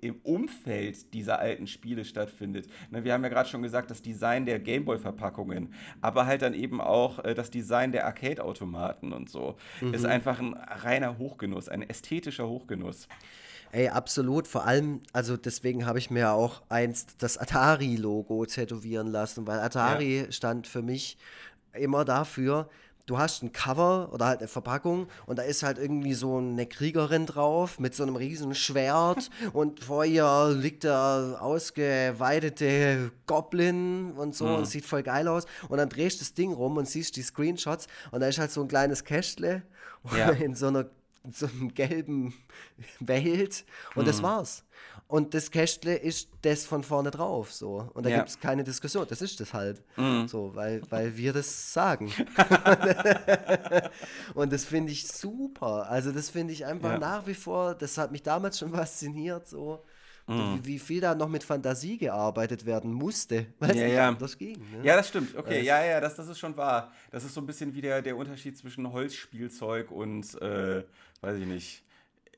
[0.00, 2.66] im Umfeld dieser alten Spiele stattfindet.
[2.90, 6.80] Ne, wir haben ja gerade schon gesagt, das Design der Gameboy-Verpackungen, aber halt dann eben
[6.80, 9.94] auch äh, das Design der Arcade-Automaten und so, mhm.
[9.94, 13.08] ist einfach ein reiner Hochgenuss, ein ästhetischer Hochgenuss.
[13.72, 14.48] Ey, absolut.
[14.48, 20.22] Vor allem, also deswegen habe ich mir auch einst das Atari-Logo tätowieren lassen, weil Atari
[20.22, 20.32] ja.
[20.32, 21.16] stand für mich
[21.72, 22.68] immer dafür,
[23.06, 26.66] du hast ein Cover oder halt eine Verpackung und da ist halt irgendwie so eine
[26.66, 34.34] Kriegerin drauf mit so einem riesen Schwert und vor ihr liegt der ausgeweidete Goblin und
[34.34, 34.54] so mhm.
[34.56, 37.22] und sieht voll geil aus und dann drehst du das Ding rum und siehst die
[37.22, 39.62] Screenshots und da ist halt so ein kleines Kästle
[40.16, 40.30] ja.
[40.30, 40.86] in so einer
[41.22, 42.34] in so einem gelben
[42.98, 43.64] Welt
[43.94, 44.06] und mhm.
[44.06, 44.64] das war's.
[45.10, 47.90] Und das Kästle ist das von vorne drauf, so.
[47.94, 48.18] Und da ja.
[48.18, 49.04] gibt es keine Diskussion.
[49.08, 49.82] Das ist das halt.
[49.96, 50.28] Mhm.
[50.28, 52.12] So, weil, weil wir das sagen.
[54.34, 55.90] und das finde ich super.
[55.90, 56.98] Also, das finde ich einfach ja.
[56.98, 59.82] nach wie vor, das hat mich damals schon fasziniert, so.
[60.28, 60.60] Mhm.
[60.62, 64.12] Wie, wie, viel da noch mit Fantasie gearbeitet werden musste, weil ja, ja.
[64.12, 64.58] das ging.
[64.70, 64.84] Ne?
[64.84, 65.36] Ja, das stimmt.
[65.36, 66.92] Okay, das ja, ja, das, das ist schon wahr.
[67.10, 70.84] Das ist so ein bisschen wie der, der Unterschied zwischen Holzspielzeug und, äh,
[71.20, 71.82] weiß ich nicht,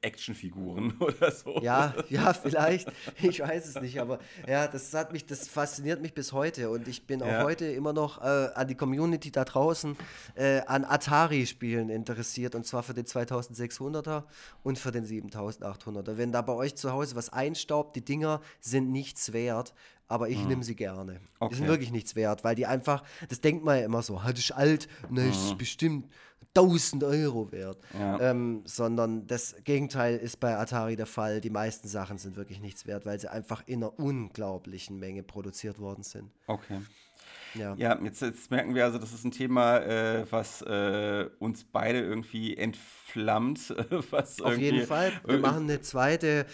[0.02, 1.60] Actionfiguren oder so.
[1.62, 2.92] Ja, ja, vielleicht.
[3.22, 6.88] Ich weiß es nicht, aber ja, das hat mich, das fasziniert mich bis heute und
[6.88, 7.44] ich bin auch ja.
[7.44, 9.96] heute immer noch äh, an die Community da draußen
[10.34, 14.24] äh, an Atari-Spielen interessiert und zwar für den 2600er
[14.62, 16.16] und für den 7800er.
[16.16, 19.72] Wenn da bei euch zu Hause was einstaubt, die Dinger sind nichts wert,
[20.08, 20.48] aber ich mhm.
[20.48, 21.20] nehme sie gerne.
[21.38, 21.50] Okay.
[21.50, 24.38] Die sind wirklich nichts wert, weil die einfach, das denkt man ja immer so, halt
[24.38, 25.58] ist alt, ne, ist mhm.
[25.58, 26.12] bestimmt
[26.54, 27.78] 1000 Euro wert.
[27.98, 28.20] Ja.
[28.20, 31.40] Ähm, sondern das Gegenteil ist bei Atari der Fall.
[31.40, 35.78] Die meisten Sachen sind wirklich nichts wert, weil sie einfach in einer unglaublichen Menge produziert
[35.78, 36.30] worden sind.
[36.46, 36.80] Okay.
[37.54, 41.64] Ja, ja jetzt, jetzt merken wir also, das ist ein Thema, äh, was äh, uns
[41.64, 43.74] beide irgendwie entflammt.
[44.10, 45.12] was Auf jeden Fall.
[45.26, 46.46] Wir machen eine zweite,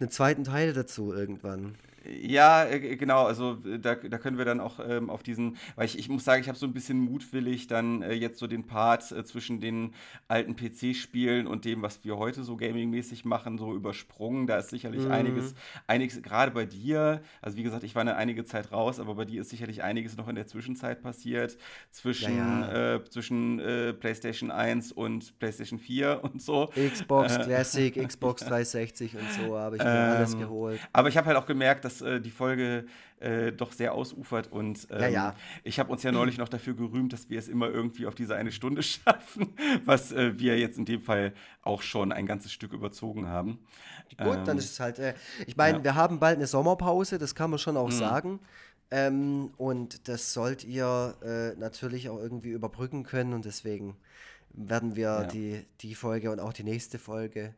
[0.00, 1.76] einen zweiten Teil dazu irgendwann.
[2.04, 5.86] Ja, äh, genau, also äh, da, da können wir dann auch ähm, auf diesen, weil
[5.86, 8.66] ich, ich muss sagen, ich habe so ein bisschen mutwillig dann äh, jetzt so den
[8.66, 9.94] Part äh, zwischen den
[10.28, 14.46] alten PC-Spielen und dem, was wir heute so gamingmäßig machen, so übersprungen.
[14.46, 15.10] Da ist sicherlich mhm.
[15.10, 15.54] einiges,
[15.86, 19.24] einiges, gerade bei dir, also wie gesagt, ich war eine einige Zeit raus, aber bei
[19.24, 21.58] dir ist sicherlich einiges noch in der Zwischenzeit passiert,
[21.90, 22.94] zwischen, ja, ja.
[22.94, 26.70] Äh, zwischen äh, PlayStation 1 und PlayStation 4 und so.
[26.76, 30.80] Xbox Classic, Xbox 360 und so habe ich mir ähm, alles geholt.
[30.92, 32.84] Aber ich habe halt auch gemerkt, dass äh, die Folge
[33.20, 35.36] äh, doch sehr ausufert und ähm, ja, ja.
[35.64, 38.36] ich habe uns ja neulich noch dafür gerühmt, dass wir es immer irgendwie auf diese
[38.36, 39.54] eine Stunde schaffen,
[39.84, 41.32] was äh, wir jetzt in dem Fall
[41.62, 43.58] auch schon ein ganzes Stück überzogen haben.
[44.18, 45.14] Gut, ähm, dann ist es halt, äh,
[45.46, 45.84] ich meine, ja.
[45.84, 47.98] wir haben bald eine Sommerpause, das kann man schon auch mhm.
[47.98, 48.40] sagen.
[48.90, 53.96] Ähm, und das sollt ihr äh, natürlich auch irgendwie überbrücken können und deswegen
[54.50, 57.54] werden wir die, die Folge und auch die nächste Folge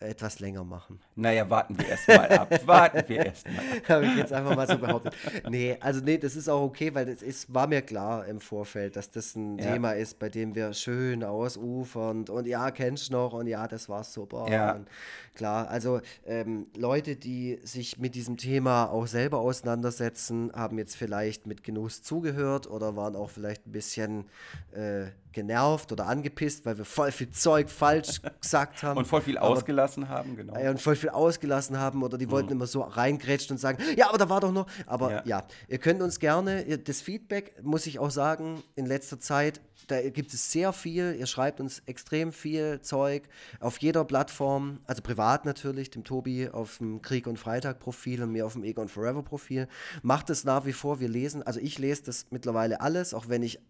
[0.00, 0.98] etwas länger machen.
[1.14, 2.50] Naja, warten wir erst mal ab.
[2.66, 3.62] warten wir erst mal.
[3.86, 5.14] Habe ich jetzt einfach mal so behauptet.
[5.48, 8.96] Nee, also nee, das ist auch okay, weil es ist, war mir klar im Vorfeld,
[8.96, 9.72] dass das ein ja.
[9.72, 13.90] Thema ist, bei dem wir schön ausufern und ja, kennst du noch und ja, das
[13.90, 14.46] war super.
[14.50, 14.72] Ja.
[14.72, 14.88] Und
[15.34, 21.46] klar, also ähm, Leute, die sich mit diesem Thema auch selber auseinandersetzen, haben jetzt vielleicht
[21.46, 24.24] mit Genuss zugehört oder waren auch vielleicht ein bisschen
[24.72, 28.98] äh, genervt oder angepisst, weil wir voll viel Zeug falsch gesagt haben.
[28.98, 29.50] Und voll viel aber,
[29.90, 30.58] ausgelassen haben, genau.
[30.58, 32.30] Ja, und voll viel ausgelassen haben oder die mhm.
[32.30, 34.66] wollten immer so reingrätschen und sagen, ja, aber da war doch noch.
[34.86, 35.22] Aber ja.
[35.24, 40.08] ja, ihr könnt uns gerne, das Feedback, muss ich auch sagen, in letzter Zeit, da
[40.08, 41.16] gibt es sehr viel.
[41.18, 43.24] Ihr schreibt uns extrem viel Zeug
[43.58, 48.30] auf jeder Plattform, also privat natürlich, dem Tobi auf dem Krieg und Freitag Profil und
[48.30, 49.66] mir auf dem Egon Forever Profil.
[50.02, 53.42] Macht es nach wie vor, wir lesen, also ich lese das mittlerweile alles, auch wenn
[53.42, 53.60] ich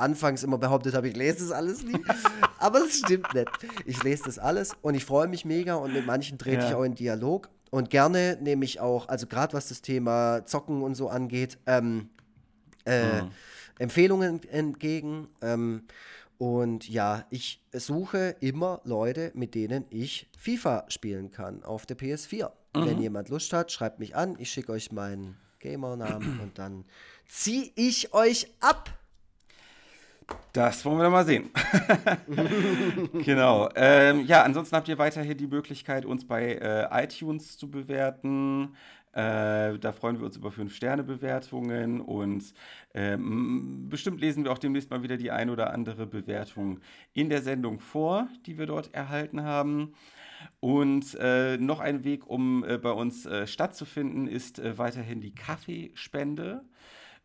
[0.00, 1.98] anfangs immer behauptet habe, ich lese das alles nie.
[2.58, 3.48] Aber es stimmt nicht.
[3.86, 6.68] Ich lese das alles und ich freue mich mega und mit manchen trete ja.
[6.68, 7.48] ich auch in Dialog.
[7.70, 12.10] Und gerne nehme ich auch, also gerade was das Thema Zocken und so angeht, ähm,
[12.84, 13.30] äh, mhm.
[13.78, 15.28] Empfehlungen entgegen.
[15.40, 15.82] Ähm,
[16.38, 22.50] und ja, ich suche immer Leute, mit denen ich FIFA spielen kann auf der PS4.
[22.74, 22.86] Mhm.
[22.86, 24.36] Wenn jemand Lust hat, schreibt mich an.
[24.38, 26.84] Ich schicke euch meinen Gamer-Namen und dann
[27.28, 28.90] ziehe ich euch ab.
[30.52, 31.50] Das wollen wir dann mal sehen.
[33.24, 33.68] genau.
[33.76, 38.74] Ähm, ja, ansonsten habt ihr weiterhin die Möglichkeit, uns bei äh, iTunes zu bewerten.
[39.12, 42.54] Äh, da freuen wir uns über 5-Sterne-Bewertungen und
[42.94, 46.80] ähm, bestimmt lesen wir auch demnächst mal wieder die ein oder andere Bewertung
[47.12, 49.94] in der Sendung vor, die wir dort erhalten haben.
[50.60, 55.34] Und äh, noch ein Weg, um äh, bei uns äh, stattzufinden, ist äh, weiterhin die
[55.34, 56.64] Kaffeespende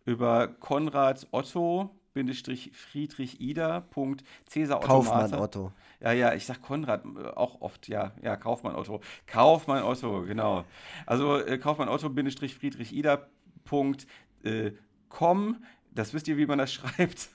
[0.06, 3.86] über Konrad Otto Friedrich Ida.
[4.46, 5.72] Cäsar Kaufmann Otto.
[6.00, 9.02] Ja, ja, ich sag Konrad äh, auch oft, ja, ja, Kaufmann Otto.
[9.28, 10.66] Kaufmann Otto, genau.
[11.06, 13.28] Also äh, Kaufmann Otto Friedrich Ida.
[14.44, 14.72] Äh,
[15.10, 17.30] com, das wisst ihr, wie man das schreibt.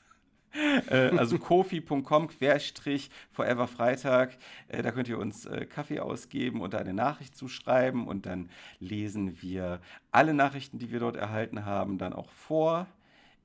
[0.89, 4.36] äh, also kofi.com querstrich forever Freitag.
[4.69, 9.43] Äh, da könnt ihr uns äh, Kaffee ausgeben und eine Nachricht zuschreiben und dann lesen
[9.43, 9.81] wir
[10.11, 12.86] alle Nachrichten, die wir dort erhalten haben, dann auch vor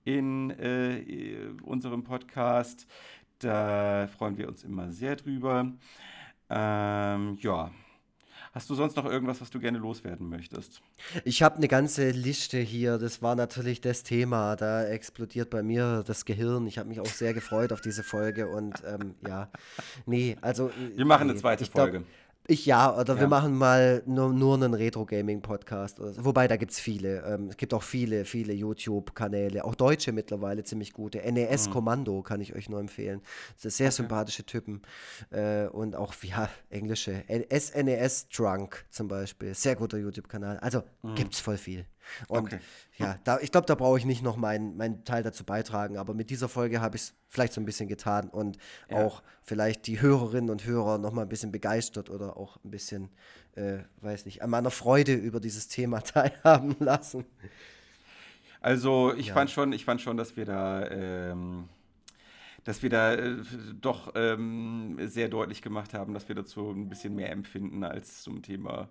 [0.06, 2.88] in äh, unserem Podcast.
[3.40, 5.74] Da freuen wir uns immer sehr drüber.
[6.50, 7.72] Ähm, ja.
[8.54, 10.82] Hast du sonst noch irgendwas, was du gerne loswerden möchtest?
[11.26, 12.98] Ich habe eine ganze Liste hier.
[12.98, 14.56] Das war natürlich das Thema.
[14.56, 16.66] Da explodiert bei mir das Gehirn.
[16.66, 18.48] Ich habe mich auch sehr gefreut auf diese Folge.
[18.48, 19.50] Und ähm, ja,
[20.06, 20.72] nee, also.
[20.96, 22.00] Wir machen nee, eine zweite Folge.
[22.00, 22.06] Glaub,
[22.48, 23.20] ich ja, oder ja.
[23.22, 25.98] wir machen mal nur, nur einen Retro-Gaming-Podcast.
[25.98, 26.26] So.
[26.26, 27.24] Wobei, da gibt es viele.
[27.24, 31.20] Ähm, es gibt auch viele, viele YouTube-Kanäle, auch deutsche mittlerweile ziemlich gute.
[31.20, 31.74] NES mhm.
[31.74, 33.22] Kommando kann ich euch nur empfehlen.
[33.54, 33.96] Das sind sehr okay.
[33.96, 34.82] sympathische Typen.
[35.32, 37.24] Äh, und auch, ja, englische.
[37.28, 39.54] SNES Drunk zum Beispiel.
[39.54, 40.58] Sehr guter YouTube-Kanal.
[40.60, 41.16] Also mhm.
[41.16, 41.86] gibt es voll viel.
[42.28, 42.60] Und okay.
[42.98, 46.14] ja, da, ich glaube, da brauche ich nicht noch meinen mein Teil dazu beitragen, aber
[46.14, 48.58] mit dieser Folge habe ich es vielleicht so ein bisschen getan und
[48.90, 48.98] ja.
[48.98, 53.10] auch vielleicht die Hörerinnen und Hörer noch mal ein bisschen begeistert oder auch ein bisschen,
[53.56, 57.26] äh, weiß nicht, an meiner Freude über dieses Thema teilhaben lassen.
[58.62, 59.34] Also ich ja.
[59.34, 61.70] fand schon, ich fand schon, dass wir da ähm,
[62.66, 63.38] dass wir da äh,
[63.80, 68.42] doch ähm, sehr deutlich gemacht haben, dass wir dazu ein bisschen mehr empfinden als zum
[68.42, 68.90] Thema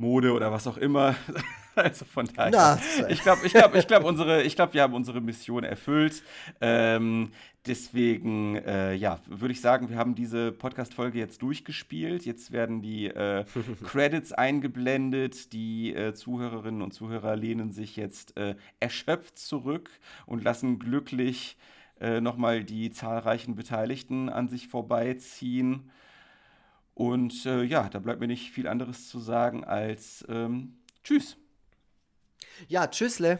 [0.00, 1.14] Mode oder was auch immer.
[1.74, 2.50] also von daher.
[2.50, 6.22] Na, ich glaube, ich glaube, ich glaube, unsere, ich glaube, wir haben unsere Mission erfüllt.
[6.60, 7.30] Ähm,
[7.66, 12.24] deswegen, äh, ja, würde ich sagen, wir haben diese Podcast-Folge jetzt durchgespielt.
[12.24, 13.44] Jetzt werden die äh,
[13.84, 15.52] Credits eingeblendet.
[15.52, 19.90] Die äh, Zuhörerinnen und Zuhörer lehnen sich jetzt äh, erschöpft zurück
[20.26, 21.56] und lassen glücklich
[22.00, 25.90] äh, nochmal die zahlreichen Beteiligten an sich vorbeiziehen.
[26.94, 31.36] Und äh, ja, da bleibt mir nicht viel anderes zu sagen als ähm, Tschüss.
[32.68, 33.38] Ja, tschüssle.